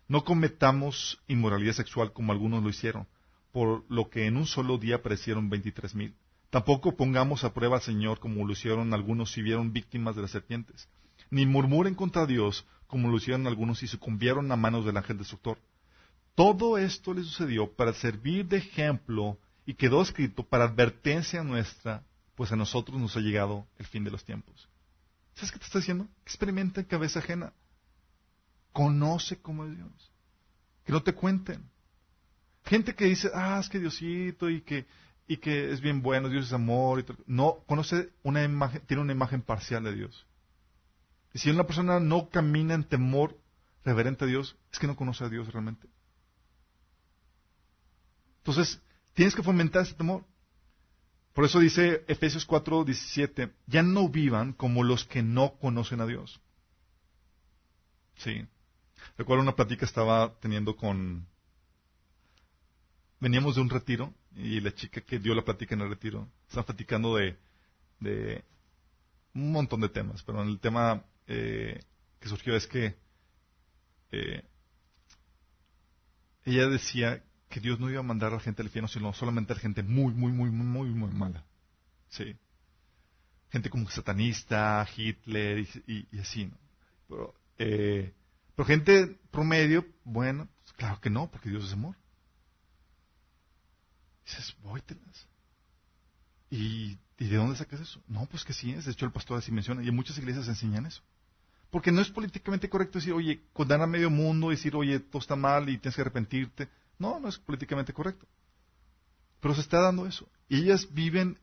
No 0.08 0.24
cometamos 0.24 1.20
inmoralidad 1.28 1.74
sexual 1.74 2.14
como 2.14 2.32
algunos 2.32 2.64
lo 2.64 2.70
hicieron, 2.70 3.08
por 3.52 3.84
lo 3.90 4.10
que 4.10 4.26
en 4.26 4.38
un 4.38 4.46
solo 4.46 4.78
día 4.78 4.98
aparecieron 4.98 5.50
veintitrés 5.50 5.96
mil. 5.96 6.16
Tampoco 6.50 6.96
pongamos 6.96 7.44
a 7.44 7.54
prueba 7.54 7.78
al 7.78 7.82
Señor 7.82 8.20
como 8.20 8.46
lo 8.46 8.54
hicieron 8.54 8.94
algunos 8.94 9.32
si 9.32 9.42
vieron 9.42 9.74
víctimas 9.74 10.16
de 10.16 10.22
las 10.22 10.32
serpientes. 10.32 10.90
Ni 11.30 11.46
murmuren 11.46 11.96
contra 11.96 12.26
Dios 12.26 12.66
como 12.88 13.10
lo 13.10 13.18
hicieron 13.18 13.48
algunos 13.48 13.80
si 13.80 13.88
sucumbieron 13.88 14.52
a 14.52 14.58
manos 14.58 14.86
del 14.86 14.98
ángel 14.98 15.18
destructor. 15.18 15.58
Todo 16.36 16.78
esto 16.78 17.14
le 17.14 17.24
sucedió 17.24 17.72
para 17.74 17.94
servir 17.94 18.48
de 18.48 18.58
ejemplo 18.58 19.38
y 19.66 19.74
quedó 19.74 20.02
escrito 20.02 20.44
para 20.44 20.66
advertencia 20.66 21.44
nuestra, 21.44 22.04
pues 22.36 22.52
a 22.52 22.56
nosotros 22.56 23.00
nos 23.00 23.16
ha 23.16 23.20
llegado 23.20 23.68
el 23.78 23.86
fin 23.86 24.04
de 24.04 24.12
los 24.12 24.24
tiempos. 24.24 24.70
¿Sabes 25.36 25.52
qué 25.52 25.60
te 25.60 25.66
está 25.66 25.80
diciendo? 25.80 26.08
Experimenta 26.24 26.82
en 26.82 26.88
cabeza 26.88 27.20
ajena. 27.20 27.54
Conoce 28.72 29.42
cómo 29.42 29.66
es 29.66 29.76
Dios. 29.76 30.12
Que 30.86 30.92
no 30.92 31.04
te 31.04 31.14
cuenten. 31.14 31.70
Gente 32.66 32.96
que 32.96 33.06
dice, 33.06 33.30
ah, 33.34 33.60
es 33.60 33.70
que 33.70 33.80
Diosito 33.80 34.50
y 34.50 34.62
que, 34.62 34.86
y 35.28 35.38
que 35.38 35.72
es 35.72 35.82
bien 35.82 36.02
bueno, 36.02 36.30
Dios 36.30 36.48
es 36.48 36.54
amor. 36.54 37.00
Y 37.00 37.06
no, 37.28 37.64
conoce 37.68 38.10
una 38.24 38.44
imagen, 38.44 38.82
tiene 38.88 39.04
una 39.04 39.14
imagen 39.14 39.42
parcial 39.42 39.84
de 39.84 39.96
Dios. 39.96 40.26
Y 41.34 41.40
si 41.40 41.50
una 41.50 41.66
persona 41.66 42.00
no 42.00 42.30
camina 42.30 42.74
en 42.74 42.84
temor 42.84 43.38
reverente 43.84 44.26
a 44.26 44.28
Dios, 44.28 44.58
es 44.72 44.80
que 44.80 44.88
no 44.88 44.96
conoce 44.96 45.24
a 45.24 45.30
Dios 45.30 45.52
realmente. 45.52 45.88
Entonces, 48.42 48.82
tienes 49.14 49.36
que 49.36 49.44
fomentar 49.44 49.84
ese 49.84 49.94
temor. 49.94 50.26
Por 51.34 51.46
eso 51.46 51.60
dice 51.60 52.04
Efesios 52.08 52.46
4, 52.46 52.84
17, 52.84 53.52
ya 53.68 53.84
no 53.84 54.10
vivan 54.10 54.54
como 54.54 54.84
los 54.84 55.06
que 55.06 55.24
no 55.24 55.54
conocen 55.54 56.02
a 56.02 56.06
Dios. 56.06 56.42
Sí. 58.18 58.46
Recuerdo 59.18 59.44
una 59.44 59.56
plática 59.56 59.80
que 59.80 59.86
estaba 59.86 60.38
teniendo 60.40 60.76
con... 60.76 61.28
Veníamos 63.20 63.56
de 63.56 63.62
un 63.62 63.70
retiro 63.70 64.14
y 64.36 64.60
la 64.60 64.74
chica 64.74 65.02
que 65.02 65.20
dio 65.20 65.36
la 65.36 65.44
plática 65.44 65.76
en 65.76 65.82
el 65.82 65.90
retiro 65.90 66.28
estaba 66.48 66.66
platicando 66.66 67.16
de, 67.16 67.38
de 68.00 68.44
un 69.36 69.52
montón 69.52 69.82
de 69.82 69.90
temas, 69.90 70.24
pero 70.24 70.42
el 70.42 70.60
tema 70.60 71.06
eh, 71.28 71.80
que 72.20 72.30
surgió 72.30 72.56
es 72.56 72.66
que 72.66 72.96
eh, 74.12 74.44
ella 76.46 76.68
decía 76.68 77.24
que 77.52 77.60
Dios 77.60 77.80
no 77.80 77.90
iba 77.90 78.00
a 78.00 78.04
mandar 78.04 78.32
a 78.32 78.36
la 78.36 78.42
gente 78.42 78.64
al 78.64 78.68
infierno, 78.68 78.88
sino 78.88 79.14
solamente 79.14 79.54
a 79.54 79.56
la 79.58 79.62
gente 79.62 79.84
muy, 79.84 80.14
muy, 80.14 80.32
muy, 80.32 80.50
muy, 80.50 80.90
muy 80.90 81.12
mala. 81.12 81.46
Sí. 82.10 82.36
Gente 83.52 83.70
como 83.70 83.88
satanista, 83.90 84.88
Hitler 84.96 85.68
y, 85.86 86.20
así, 86.20 86.46
¿no? 86.46 86.58
Pero, 87.08 87.36
eh, 87.60 88.14
pero 88.56 88.66
gente 88.66 89.20
promedio, 89.30 89.86
bueno, 90.04 90.48
pues 90.64 90.74
claro 90.74 91.00
que 91.00 91.10
no, 91.10 91.30
porque 91.30 91.50
Dios 91.50 91.66
es 91.66 91.74
amor. 91.74 91.96
dices, 94.26 94.56
voytelas. 94.64 95.28
¿Y, 96.50 96.98
¿Y 97.18 97.28
de 97.28 97.36
dónde 97.36 97.56
sacas 97.56 97.82
eso? 97.82 98.02
No, 98.08 98.26
pues 98.26 98.44
que 98.44 98.54
sí 98.54 98.72
es. 98.72 98.86
De 98.86 98.92
hecho, 98.92 99.06
el 99.06 99.12
pastor 99.12 99.38
así 99.38 99.52
menciona, 99.52 99.84
y 99.84 99.90
en 99.90 99.96
muchas 99.96 100.18
iglesias 100.18 100.48
enseñan 100.48 100.86
eso. 100.86 101.04
Porque 101.70 101.92
no 101.92 102.02
es 102.02 102.10
políticamente 102.10 102.70
correcto 102.70 103.00
decir, 103.00 103.14
oye, 103.14 103.42
condenar 103.54 103.84
a 103.84 103.88
medio 103.88 104.10
mundo, 104.10 104.50
decir, 104.50 104.76
oye, 104.76 105.00
todo 105.00 105.22
está 105.22 105.36
mal 105.36 105.70
y 105.70 105.78
tienes 105.78 105.96
que 105.96 106.02
arrepentirte. 106.02 106.70
No, 107.02 107.20
no 107.20 107.30
es 107.30 107.40
políticamente 107.40 107.94
correcto. 107.94 108.28
Pero 109.40 109.56
se 109.56 109.62
está 109.62 109.82
dando 109.82 110.06
eso. 110.06 110.30
Y 110.48 110.60
ellas 110.60 110.88
viven 110.94 111.40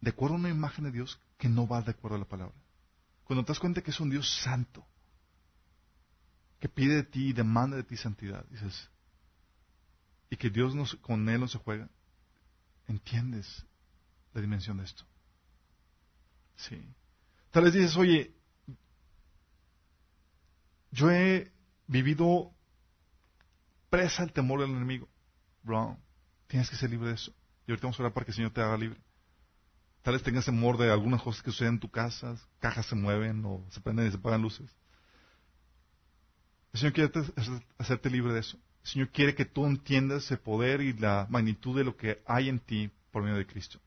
de 0.00 0.10
acuerdo 0.10 0.36
a 0.36 0.38
una 0.38 0.48
imagen 0.48 0.84
de 0.84 0.92
Dios 0.92 1.20
que 1.38 1.48
no 1.48 1.66
va 1.66 1.82
de 1.82 1.90
acuerdo 1.90 2.14
a 2.14 2.20
la 2.20 2.28
palabra. 2.28 2.54
Cuando 3.24 3.44
te 3.44 3.48
das 3.48 3.58
cuenta 3.58 3.82
que 3.82 3.90
es 3.90 3.98
un 3.98 4.10
Dios 4.10 4.32
santo, 4.44 4.86
que 6.60 6.68
pide 6.68 6.94
de 6.94 7.02
ti 7.02 7.30
y 7.30 7.32
demanda 7.32 7.76
de 7.76 7.82
ti 7.82 7.96
santidad, 7.96 8.46
dices, 8.48 8.88
y 10.30 10.36
que 10.36 10.50
Dios 10.50 10.96
con 11.00 11.28
Él 11.28 11.40
no 11.40 11.48
se 11.48 11.58
juega, 11.58 11.90
entiendes 12.86 13.66
la 14.34 14.40
dimensión 14.40 14.76
de 14.76 14.84
esto. 14.84 15.04
Sí. 16.54 16.80
Tal 17.50 17.64
vez 17.64 17.72
dices, 17.72 17.96
oye, 17.96 18.32
yo 20.92 21.10
he 21.10 21.50
vivido 21.88 22.54
presa 23.92 24.22
el 24.22 24.32
temor 24.32 24.58
del 24.58 24.70
enemigo. 24.70 25.06
Bro, 25.62 25.98
tienes 26.46 26.70
que 26.70 26.76
ser 26.76 26.88
libre 26.88 27.08
de 27.08 27.14
eso. 27.14 27.30
Y 27.66 27.70
ahorita 27.70 27.88
vamos 27.88 28.00
a 28.00 28.04
orar 28.04 28.14
para 28.14 28.24
que 28.24 28.30
el 28.30 28.36
Señor 28.36 28.50
te 28.50 28.62
haga 28.62 28.78
libre. 28.78 28.98
Tal 30.00 30.14
vez 30.14 30.22
tengas 30.22 30.46
temor 30.46 30.78
de 30.78 30.90
algunas 30.90 31.20
cosas 31.20 31.42
que 31.42 31.50
suceden 31.50 31.74
en 31.74 31.80
tu 31.80 31.90
casa, 31.90 32.34
cajas 32.58 32.86
se 32.86 32.94
mueven 32.94 33.44
o 33.44 33.62
se 33.68 33.82
prenden 33.82 34.06
y 34.06 34.10
se 34.10 34.16
apagan 34.16 34.40
luces. 34.40 34.74
El 36.72 36.80
Señor 36.80 36.94
quiere 36.94 37.12
hacerte 37.76 38.08
libre 38.08 38.32
de 38.32 38.40
eso. 38.40 38.56
El 38.82 38.88
Señor 38.88 39.10
quiere 39.10 39.34
que 39.34 39.44
tú 39.44 39.66
entiendas 39.66 40.30
el 40.30 40.38
poder 40.38 40.80
y 40.80 40.94
la 40.94 41.26
magnitud 41.28 41.76
de 41.76 41.84
lo 41.84 41.94
que 41.94 42.22
hay 42.24 42.48
en 42.48 42.60
ti 42.60 42.90
por 43.10 43.22
medio 43.22 43.36
de 43.36 43.46
Cristo. 43.46 43.78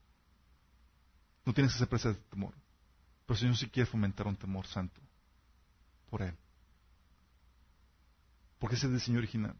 No 1.45 1.53
tienes 1.53 1.73
que 1.73 1.79
ser 1.79 1.89
presa 1.89 2.09
de 2.09 2.15
temor. 2.29 2.53
Pero 3.25 3.33
el 3.33 3.39
Señor 3.39 3.57
sí 3.57 3.67
quiere 3.69 3.89
fomentar 3.89 4.27
un 4.27 4.35
temor 4.35 4.67
santo 4.67 5.01
por 6.11 6.21
Él. 6.21 6.35
Porque 8.59 8.75
ese 8.75 8.85
es 8.85 8.93
el 8.93 9.01
Señor 9.01 9.19
original. 9.23 9.55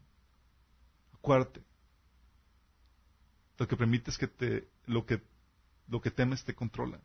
Lo 3.58 3.66
que 3.66 3.76
permite 3.76 4.10
es 4.10 4.18
que 4.18 4.28
te, 4.28 4.68
lo 4.86 5.06
que, 5.06 5.22
lo 5.88 6.00
que 6.00 6.10
temes 6.10 6.44
te 6.44 6.54
controla. 6.54 7.00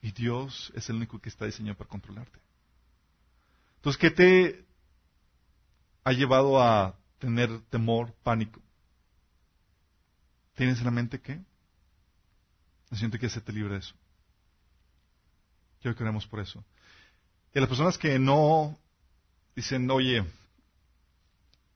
Y 0.00 0.12
Dios 0.12 0.72
es 0.74 0.88
el 0.88 0.96
único 0.96 1.20
que 1.20 1.28
está 1.28 1.44
diseñado 1.44 1.76
para 1.76 1.90
controlarte. 1.90 2.38
Entonces, 3.76 4.00
¿qué 4.00 4.10
te 4.10 4.64
ha 6.04 6.12
llevado 6.12 6.62
a 6.62 6.96
tener 7.18 7.60
temor, 7.70 8.14
pánico? 8.22 8.60
¿Tienes 10.54 10.78
en 10.78 10.84
la 10.84 10.90
mente 10.90 11.20
qué? 11.20 11.40
siento 12.92 13.18
que 13.18 13.26
hacerte 13.26 13.52
libre 13.52 13.74
de 13.74 13.80
eso. 13.80 13.94
Quiero 15.80 15.96
que 15.96 16.02
oremos 16.02 16.26
por 16.26 16.40
eso. 16.40 16.64
Y 17.54 17.60
las 17.60 17.68
personas 17.68 17.98
que 17.98 18.18
no 18.18 18.78
dicen, 19.54 19.90
oye, 19.90 20.24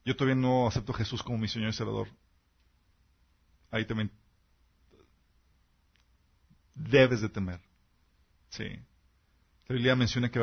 yo 0.05 0.17
todavía 0.17 0.41
no 0.41 0.67
acepto 0.67 0.93
a 0.93 0.97
Jesús 0.97 1.23
como 1.23 1.39
mi 1.39 1.49
Señor 1.49 1.71
y 1.71 1.73
Salvador. 1.73 2.09
Ahí 3.71 3.87
también 3.87 4.11
debes 6.75 7.21
de 7.21 7.29
temer. 7.29 7.61
Sí. 8.51 8.65
La 9.69 9.75
Biblia 9.75 9.97
menciona 9.97 10.31
que 10.31 10.41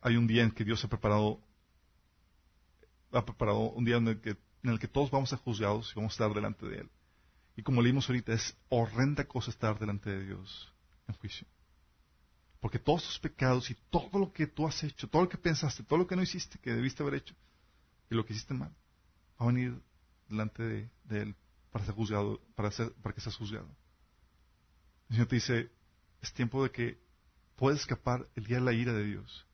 hay 0.00 0.16
un 0.16 0.26
día 0.26 0.42
en 0.42 0.52
que 0.52 0.64
Dios 0.64 0.84
ha 0.84 0.88
preparado, 0.88 1.40
ha 3.12 3.24
preparado 3.24 3.70
un 3.70 3.84
día 3.84 3.96
en 3.96 4.08
el, 4.08 4.20
que, 4.20 4.30
en 4.30 4.70
el 4.70 4.78
que 4.78 4.88
todos 4.88 5.10
vamos 5.10 5.32
a 5.32 5.36
ser 5.36 5.44
juzgados 5.44 5.90
y 5.92 5.94
vamos 5.96 6.12
a 6.12 6.14
estar 6.14 6.34
delante 6.34 6.66
de 6.66 6.78
Él. 6.78 6.90
Y 7.56 7.62
como 7.62 7.82
leímos 7.82 8.08
ahorita, 8.08 8.32
es 8.32 8.56
horrenda 8.68 9.24
cosa 9.24 9.50
estar 9.50 9.78
delante 9.78 10.08
de 10.08 10.24
Dios 10.24 10.72
en 11.08 11.14
juicio. 11.16 11.46
Porque 12.60 12.78
todos 12.78 13.04
tus 13.04 13.18
pecados 13.18 13.70
y 13.70 13.74
todo 13.90 14.18
lo 14.18 14.32
que 14.32 14.46
tú 14.46 14.66
has 14.66 14.82
hecho, 14.84 15.08
todo 15.08 15.22
lo 15.22 15.28
que 15.28 15.38
pensaste, 15.38 15.82
todo 15.82 15.98
lo 15.98 16.06
que 16.06 16.16
no 16.16 16.22
hiciste, 16.22 16.58
que 16.58 16.72
debiste 16.72 17.02
haber 17.02 17.16
hecho, 17.16 17.34
y 18.10 18.14
lo 18.14 18.24
que 18.24 18.32
hiciste 18.32 18.54
mal, 18.54 18.70
va 18.70 18.79
a 19.40 19.46
venir 19.46 19.80
delante 20.28 20.62
de, 20.62 20.90
Él 21.22 21.34
para 21.72 21.84
ser 21.84 21.94
juzgado, 21.94 22.40
para, 22.54 22.70
ser, 22.70 22.92
para 23.02 23.14
que 23.14 23.22
seas 23.22 23.36
juzgado. 23.36 23.66
El 25.08 25.16
Señor 25.16 25.28
te 25.28 25.34
dice, 25.36 25.70
es 26.20 26.32
tiempo 26.34 26.62
de 26.62 26.70
que 26.70 27.00
puedes 27.56 27.80
escapar 27.80 28.28
el 28.36 28.44
día 28.44 28.58
de 28.58 28.64
la 28.64 28.72
ira 28.74 28.92
de 28.92 29.04
Dios. 29.04 29.46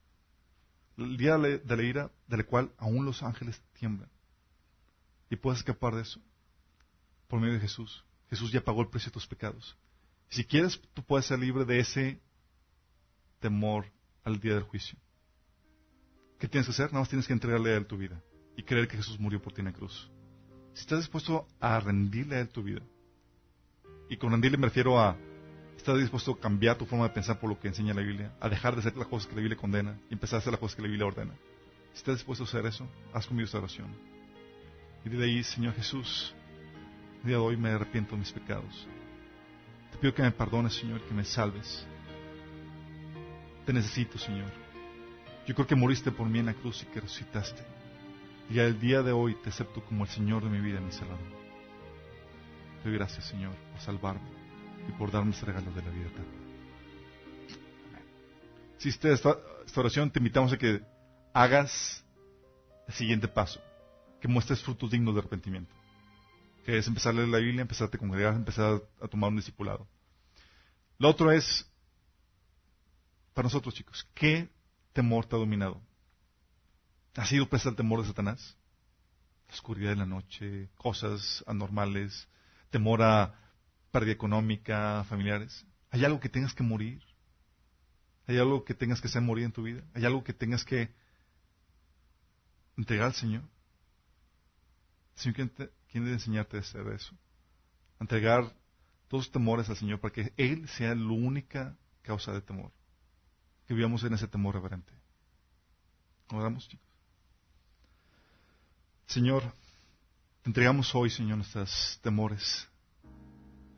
El 0.98 1.16
día 1.16 1.38
de 1.38 1.76
la 1.76 1.82
ira 1.82 2.10
de 2.26 2.36
la 2.36 2.42
cual 2.44 2.72
aún 2.78 3.04
los 3.04 3.22
ángeles 3.22 3.62
tiemblan. 3.78 4.10
Y 5.30 5.36
puedes 5.36 5.60
escapar 5.60 5.94
de 5.94 6.02
eso 6.02 6.20
por 7.28 7.40
medio 7.40 7.54
de 7.54 7.60
Jesús. 7.60 8.04
Jesús 8.28 8.50
ya 8.50 8.64
pagó 8.64 8.82
el 8.82 8.88
precio 8.88 9.10
de 9.10 9.14
tus 9.14 9.26
pecados. 9.26 9.76
Si 10.28 10.44
quieres, 10.44 10.80
tú 10.94 11.04
puedes 11.04 11.26
ser 11.26 11.38
libre 11.38 11.64
de 11.64 11.78
ese 11.78 12.20
temor 13.38 13.86
al 14.24 14.40
día 14.40 14.54
del 14.54 14.64
juicio. 14.64 14.98
¿Qué 16.40 16.48
tienes 16.48 16.66
que 16.66 16.72
hacer? 16.72 16.86
Nada 16.86 17.00
más 17.00 17.08
tienes 17.08 17.26
que 17.28 17.32
entregarle 17.32 17.72
a 17.72 17.76
Él 17.76 17.86
tu 17.86 17.96
vida 17.96 18.20
y 18.56 18.62
creer 18.62 18.88
que 18.88 18.96
Jesús 18.96 19.18
murió 19.18 19.40
por 19.40 19.52
ti 19.52 19.60
en 19.60 19.66
la 19.66 19.72
cruz. 19.72 20.10
Si 20.74 20.80
estás 20.80 21.00
dispuesto 21.00 21.46
a 21.60 21.78
rendirle 21.80 22.36
a 22.36 22.40
Él 22.40 22.48
tu 22.48 22.62
vida, 22.62 22.82
y 24.08 24.16
con 24.16 24.30
rendirle 24.30 24.58
me 24.58 24.66
refiero 24.66 24.98
a 24.98 25.16
estás 25.76 25.98
dispuesto 25.98 26.32
a 26.32 26.40
cambiar 26.40 26.76
tu 26.76 26.86
forma 26.86 27.06
de 27.06 27.14
pensar 27.14 27.38
por 27.38 27.48
lo 27.48 27.60
que 27.60 27.68
enseña 27.68 27.94
la 27.94 28.02
Biblia, 28.02 28.32
a 28.40 28.48
dejar 28.48 28.74
de 28.74 28.80
hacer 28.80 28.96
las 28.96 29.06
cosas 29.06 29.28
que 29.28 29.36
la 29.36 29.40
Biblia 29.40 29.56
condena 29.56 29.98
y 30.10 30.14
empezar 30.14 30.38
a 30.38 30.40
hacer 30.40 30.52
las 30.52 30.60
cosas 30.60 30.74
que 30.74 30.82
la 30.82 30.88
Biblia 30.88 31.06
ordena. 31.06 31.34
Si 31.92 31.98
estás 31.98 32.16
dispuesto 32.16 32.44
a 32.44 32.46
hacer 32.46 32.66
eso, 32.66 32.88
haz 33.12 33.26
conmigo 33.26 33.44
esta 33.44 33.58
oración. 33.58 33.94
Y 35.04 35.08
dile 35.08 35.26
ahí, 35.26 35.44
Señor 35.44 35.74
Jesús, 35.74 36.34
el 37.20 37.28
día 37.28 37.36
de 37.36 37.42
hoy 37.42 37.56
me 37.56 37.70
arrepiento 37.70 38.12
de 38.12 38.18
mis 38.18 38.32
pecados. 38.32 38.86
Te 39.92 39.98
pido 39.98 40.12
que 40.12 40.22
me 40.22 40.32
perdones, 40.32 40.74
Señor, 40.74 41.00
que 41.02 41.14
me 41.14 41.24
salves. 41.24 41.86
Te 43.64 43.72
necesito, 43.72 44.18
Señor. 44.18 44.50
Yo 45.46 45.54
creo 45.54 45.66
que 45.66 45.76
moriste 45.76 46.10
por 46.10 46.28
mí 46.28 46.40
en 46.40 46.46
la 46.46 46.54
cruz 46.54 46.82
y 46.82 46.86
que 46.86 47.00
resucitaste. 47.00 47.62
Y 48.48 48.60
al 48.60 48.78
día 48.78 49.02
de 49.02 49.12
hoy 49.12 49.34
te 49.42 49.48
acepto 49.48 49.84
como 49.84 50.04
el 50.04 50.10
Señor 50.10 50.44
de 50.44 50.50
mi 50.50 50.60
vida 50.60 50.80
mi 50.80 50.92
Salvador. 50.92 51.26
Te 52.82 52.88
doy 52.88 52.98
gracias, 52.98 53.24
Señor, 53.24 53.54
por 53.72 53.80
salvarme 53.80 54.28
y 54.88 54.92
por 54.92 55.10
darme 55.10 55.32
este 55.32 55.46
regalo 55.46 55.72
de 55.72 55.82
la 55.82 55.90
vida 55.90 56.06
eterna. 56.06 56.32
Si 58.78 58.90
esta, 58.90 59.10
esta 59.12 59.80
oración, 59.80 60.10
te 60.10 60.20
invitamos 60.20 60.52
a 60.52 60.58
que 60.58 60.82
hagas 61.32 62.04
el 62.86 62.94
siguiente 62.94 63.26
paso, 63.26 63.60
que 64.20 64.28
muestres 64.28 64.62
frutos 64.62 64.90
dignos 64.90 65.14
de 65.14 65.20
arrepentimiento, 65.20 65.74
que 66.64 66.78
es 66.78 66.86
empezar 66.86 67.12
a 67.12 67.16
leer 67.16 67.28
la 67.28 67.38
Biblia, 67.38 67.62
empezar 67.62 67.90
a 67.92 67.98
congregar, 67.98 68.34
empezar 68.34 68.80
a 69.00 69.08
tomar 69.08 69.30
un 69.30 69.36
discipulado. 69.36 69.88
Lo 70.98 71.08
otro 71.08 71.32
es, 71.32 71.68
para 73.34 73.46
nosotros 73.46 73.74
chicos, 73.74 74.08
¿qué 74.14 74.48
temor 74.92 75.26
te 75.26 75.34
ha 75.36 75.38
dominado? 75.38 75.80
¿Ha 77.16 77.24
sido 77.24 77.48
presa 77.48 77.70
el 77.70 77.76
temor 77.76 78.02
de 78.02 78.08
Satanás? 78.08 78.56
La 79.48 79.54
oscuridad 79.54 79.90
de 79.90 79.96
la 79.96 80.06
noche, 80.06 80.68
cosas 80.76 81.42
anormales, 81.46 82.28
temor 82.70 83.02
a 83.02 83.34
pérdida 83.90 84.12
económica, 84.12 85.04
familiares. 85.04 85.64
¿Hay 85.90 86.04
algo 86.04 86.20
que 86.20 86.28
tengas 86.28 86.52
que 86.52 86.62
morir? 86.62 87.02
¿Hay 88.26 88.36
algo 88.38 88.64
que 88.64 88.74
tengas 88.74 89.00
que 89.00 89.08
hacer 89.08 89.22
morir 89.22 89.44
en 89.46 89.52
tu 89.52 89.62
vida? 89.62 89.82
¿Hay 89.94 90.04
algo 90.04 90.22
que 90.24 90.34
tengas 90.34 90.64
que 90.64 90.92
entregar 92.76 93.06
al 93.06 93.14
Señor? 93.14 93.44
El 95.16 95.22
Señor 95.22 95.70
quiere 95.88 96.12
enseñarte 96.12 96.58
a 96.58 96.60
hacer 96.60 96.86
eso. 96.88 97.16
entregar 97.98 98.52
todos 99.08 99.24
los 99.24 99.32
temores 99.32 99.70
al 99.70 99.76
Señor 99.76 100.00
para 100.00 100.12
que 100.12 100.34
Él 100.36 100.68
sea 100.68 100.94
la 100.94 101.12
única 101.12 101.78
causa 102.02 102.32
de 102.32 102.42
temor. 102.42 102.72
Que 103.66 103.72
vivamos 103.72 104.04
en 104.04 104.12
ese 104.12 104.28
temor 104.28 104.54
reverente. 104.54 104.92
Oramos, 106.28 106.68
chicos. 106.68 106.95
Señor, 109.06 109.42
te 110.42 110.50
entregamos 110.50 110.94
hoy, 110.94 111.10
Señor, 111.10 111.38
nuestros 111.38 111.98
temores. 112.02 112.68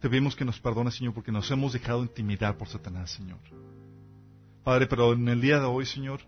Te 0.00 0.08
pedimos 0.08 0.34
que 0.34 0.44
nos 0.44 0.58
perdones, 0.58 0.94
Señor, 0.94 1.12
porque 1.12 1.30
nos 1.30 1.50
hemos 1.50 1.74
dejado 1.74 2.02
intimidar 2.02 2.56
por 2.56 2.68
Satanás, 2.68 3.10
Señor. 3.10 3.38
Padre, 4.64 4.86
pero 4.86 5.12
en 5.12 5.28
el 5.28 5.40
día 5.40 5.58
de 5.58 5.66
hoy, 5.66 5.84
Señor, 5.84 6.20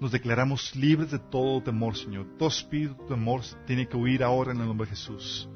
nos 0.00 0.10
declaramos 0.10 0.74
libres 0.74 1.12
de 1.12 1.20
todo 1.20 1.62
temor, 1.62 1.96
Señor. 1.96 2.26
Todo 2.36 2.48
espíritu 2.48 3.00
de 3.02 3.08
temor 3.10 3.42
tiene 3.66 3.86
que 3.86 3.96
huir 3.96 4.24
ahora 4.24 4.52
en 4.52 4.60
el 4.60 4.66
nombre 4.66 4.86
de 4.86 4.96
Jesús. 4.96 5.48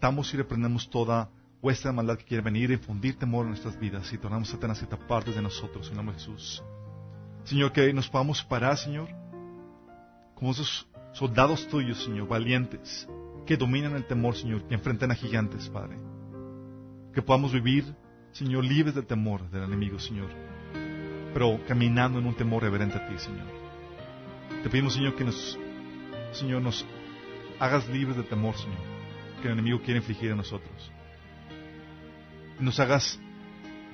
Damos 0.00 0.32
y 0.34 0.36
reprendemos 0.36 0.88
toda 0.88 1.30
vuestra 1.60 1.90
maldad 1.92 2.18
que 2.18 2.24
quiere 2.24 2.44
venir 2.44 2.70
a 2.70 2.74
infundir 2.74 3.18
temor 3.18 3.44
en 3.44 3.50
nuestras 3.50 3.78
vidas 3.78 4.12
y 4.12 4.18
tornamos 4.18 4.50
a 4.50 4.52
Satanás 4.52 4.82
a 4.82 4.88
tapar 4.88 5.24
de 5.24 5.42
nosotros 5.42 5.86
en 5.86 5.92
el 5.92 5.96
nombre 5.96 6.14
de 6.14 6.20
Jesús. 6.20 6.62
Señor, 7.44 7.72
que 7.72 7.92
nos 7.92 8.08
podamos 8.08 8.44
parar, 8.44 8.76
Señor, 8.76 9.08
como 10.34 10.52
esos 10.52 10.86
soldados 11.14 11.66
tuyos, 11.68 12.02
Señor, 12.04 12.28
valientes, 12.28 13.08
que 13.46 13.56
dominan 13.56 13.94
el 13.96 14.06
temor, 14.06 14.36
Señor, 14.36 14.66
que 14.66 14.74
enfrentan 14.74 15.10
a 15.10 15.14
gigantes, 15.14 15.68
Padre. 15.68 15.96
Que 17.12 17.22
podamos 17.22 17.52
vivir, 17.52 17.94
Señor, 18.32 18.64
libres 18.64 18.94
del 18.94 19.06
temor 19.06 19.48
del 19.50 19.62
enemigo, 19.64 19.98
Señor, 19.98 20.28
pero 21.32 21.60
caminando 21.66 22.18
en 22.18 22.26
un 22.26 22.34
temor 22.34 22.62
reverente 22.62 22.98
a 22.98 23.08
ti, 23.08 23.18
Señor. 23.18 23.46
Te 24.62 24.68
pedimos, 24.68 24.94
Señor, 24.94 25.14
que 25.14 25.24
nos, 25.24 25.58
Señor, 26.32 26.62
nos 26.62 26.84
hagas 27.60 27.88
libres 27.88 28.16
del 28.16 28.26
temor, 28.26 28.56
Señor, 28.56 28.78
que 29.40 29.48
el 29.48 29.54
enemigo 29.54 29.80
quiere 29.82 30.00
infligir 30.00 30.32
a 30.32 30.36
nosotros. 30.36 30.90
Y 32.58 32.64
nos 32.64 32.78
hagas 32.80 33.20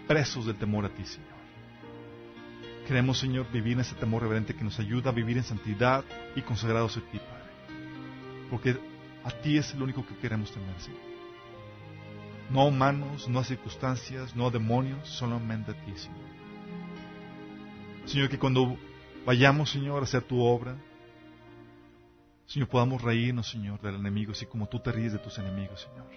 presos 0.07 0.47
del 0.47 0.57
temor 0.57 0.87
a 0.87 0.89
ti, 0.89 1.05
Señor. 1.05 1.30
Queremos, 2.87 3.19
Señor, 3.19 3.47
vivir 3.53 3.75
en 3.75 3.81
ese 3.81 3.95
temor 3.95 4.23
reverente 4.23 4.55
que 4.55 4.65
nos 4.65 4.79
ayuda 4.79 5.11
a 5.11 5.13
vivir 5.13 5.37
en 5.37 5.45
santidad 5.45 6.05
y 6.35 6.43
consagrados 6.43 6.97
a 6.97 7.01
ti, 7.01 7.19
Padre. 7.19 7.41
Porque 8.51 8.77
a 9.23 9.31
ti 9.31 9.59
es 9.59 9.75
lo 9.75 9.85
único 9.85 10.07
que 10.07 10.17
queremos 10.17 10.51
tener, 10.51 10.81
Señor. 10.81 11.01
No 12.51 12.63
a 12.63 12.65
humanos, 12.65 13.29
no 13.29 13.39
a 13.39 13.45
circunstancias, 13.45 14.35
no 14.35 14.49
a 14.49 14.51
demonios, 14.51 15.09
solamente 15.09 15.71
a 15.71 15.75
ti, 15.75 15.93
Señor. 15.95 16.31
Señor, 18.07 18.29
que 18.29 18.39
cuando 18.39 18.77
vayamos, 19.25 19.71
Señor, 19.71 20.01
a 20.01 20.05
hacer 20.05 20.23
tu 20.23 20.41
obra, 20.41 20.77
Señor, 22.47 22.69
podamos 22.69 23.01
reírnos, 23.01 23.49
Señor, 23.49 23.81
del 23.81 23.95
enemigo, 23.95 24.33
así 24.33 24.47
como 24.47 24.67
tú 24.67 24.81
te 24.81 24.91
ríes 24.91 25.13
de 25.13 25.21
tus 25.21 25.39
enemigos, 25.39 25.83
Señor. 25.83 26.09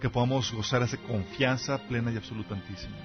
Que 0.00 0.10
podamos 0.10 0.52
gozar 0.52 0.82
esa 0.82 0.96
confianza 0.96 1.78
plena 1.86 2.10
y 2.10 2.16
absoluta 2.16 2.56
en 2.56 2.62
ti, 2.62 2.74
Señor. 2.74 2.98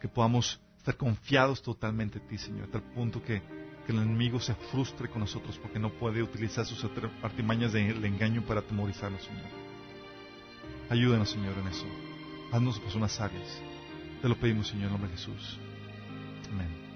Que 0.00 0.08
podamos 0.08 0.58
estar 0.88 0.96
confiados 0.96 1.62
totalmente 1.62 2.18
en 2.18 2.26
ti, 2.26 2.38
Señor, 2.38 2.64
hasta 2.64 2.78
el 2.78 2.84
punto 2.84 3.22
que, 3.22 3.42
que 3.86 3.92
el 3.92 3.98
enemigo 3.98 4.40
se 4.40 4.54
frustre 4.54 5.08
con 5.08 5.20
nosotros 5.20 5.58
porque 5.58 5.78
no 5.78 5.90
puede 5.90 6.22
utilizar 6.22 6.64
sus 6.64 6.82
artimañas 7.22 7.74
de 7.74 7.90
engaño 7.90 8.42
para 8.42 8.60
atemorizarnos, 8.60 9.22
Señor. 9.22 9.44
Ayúdanos, 10.88 11.30
Señor, 11.30 11.58
en 11.58 11.68
eso. 11.68 11.86
Haznos 12.52 12.80
personas 12.80 13.12
sabias. 13.12 13.60
Te 14.22 14.28
lo 14.28 14.36
pedimos, 14.36 14.68
Señor, 14.68 14.86
en 14.86 14.92
nombre 14.92 15.10
de 15.10 15.16
Jesús. 15.16 15.58
Amen. 16.50 16.87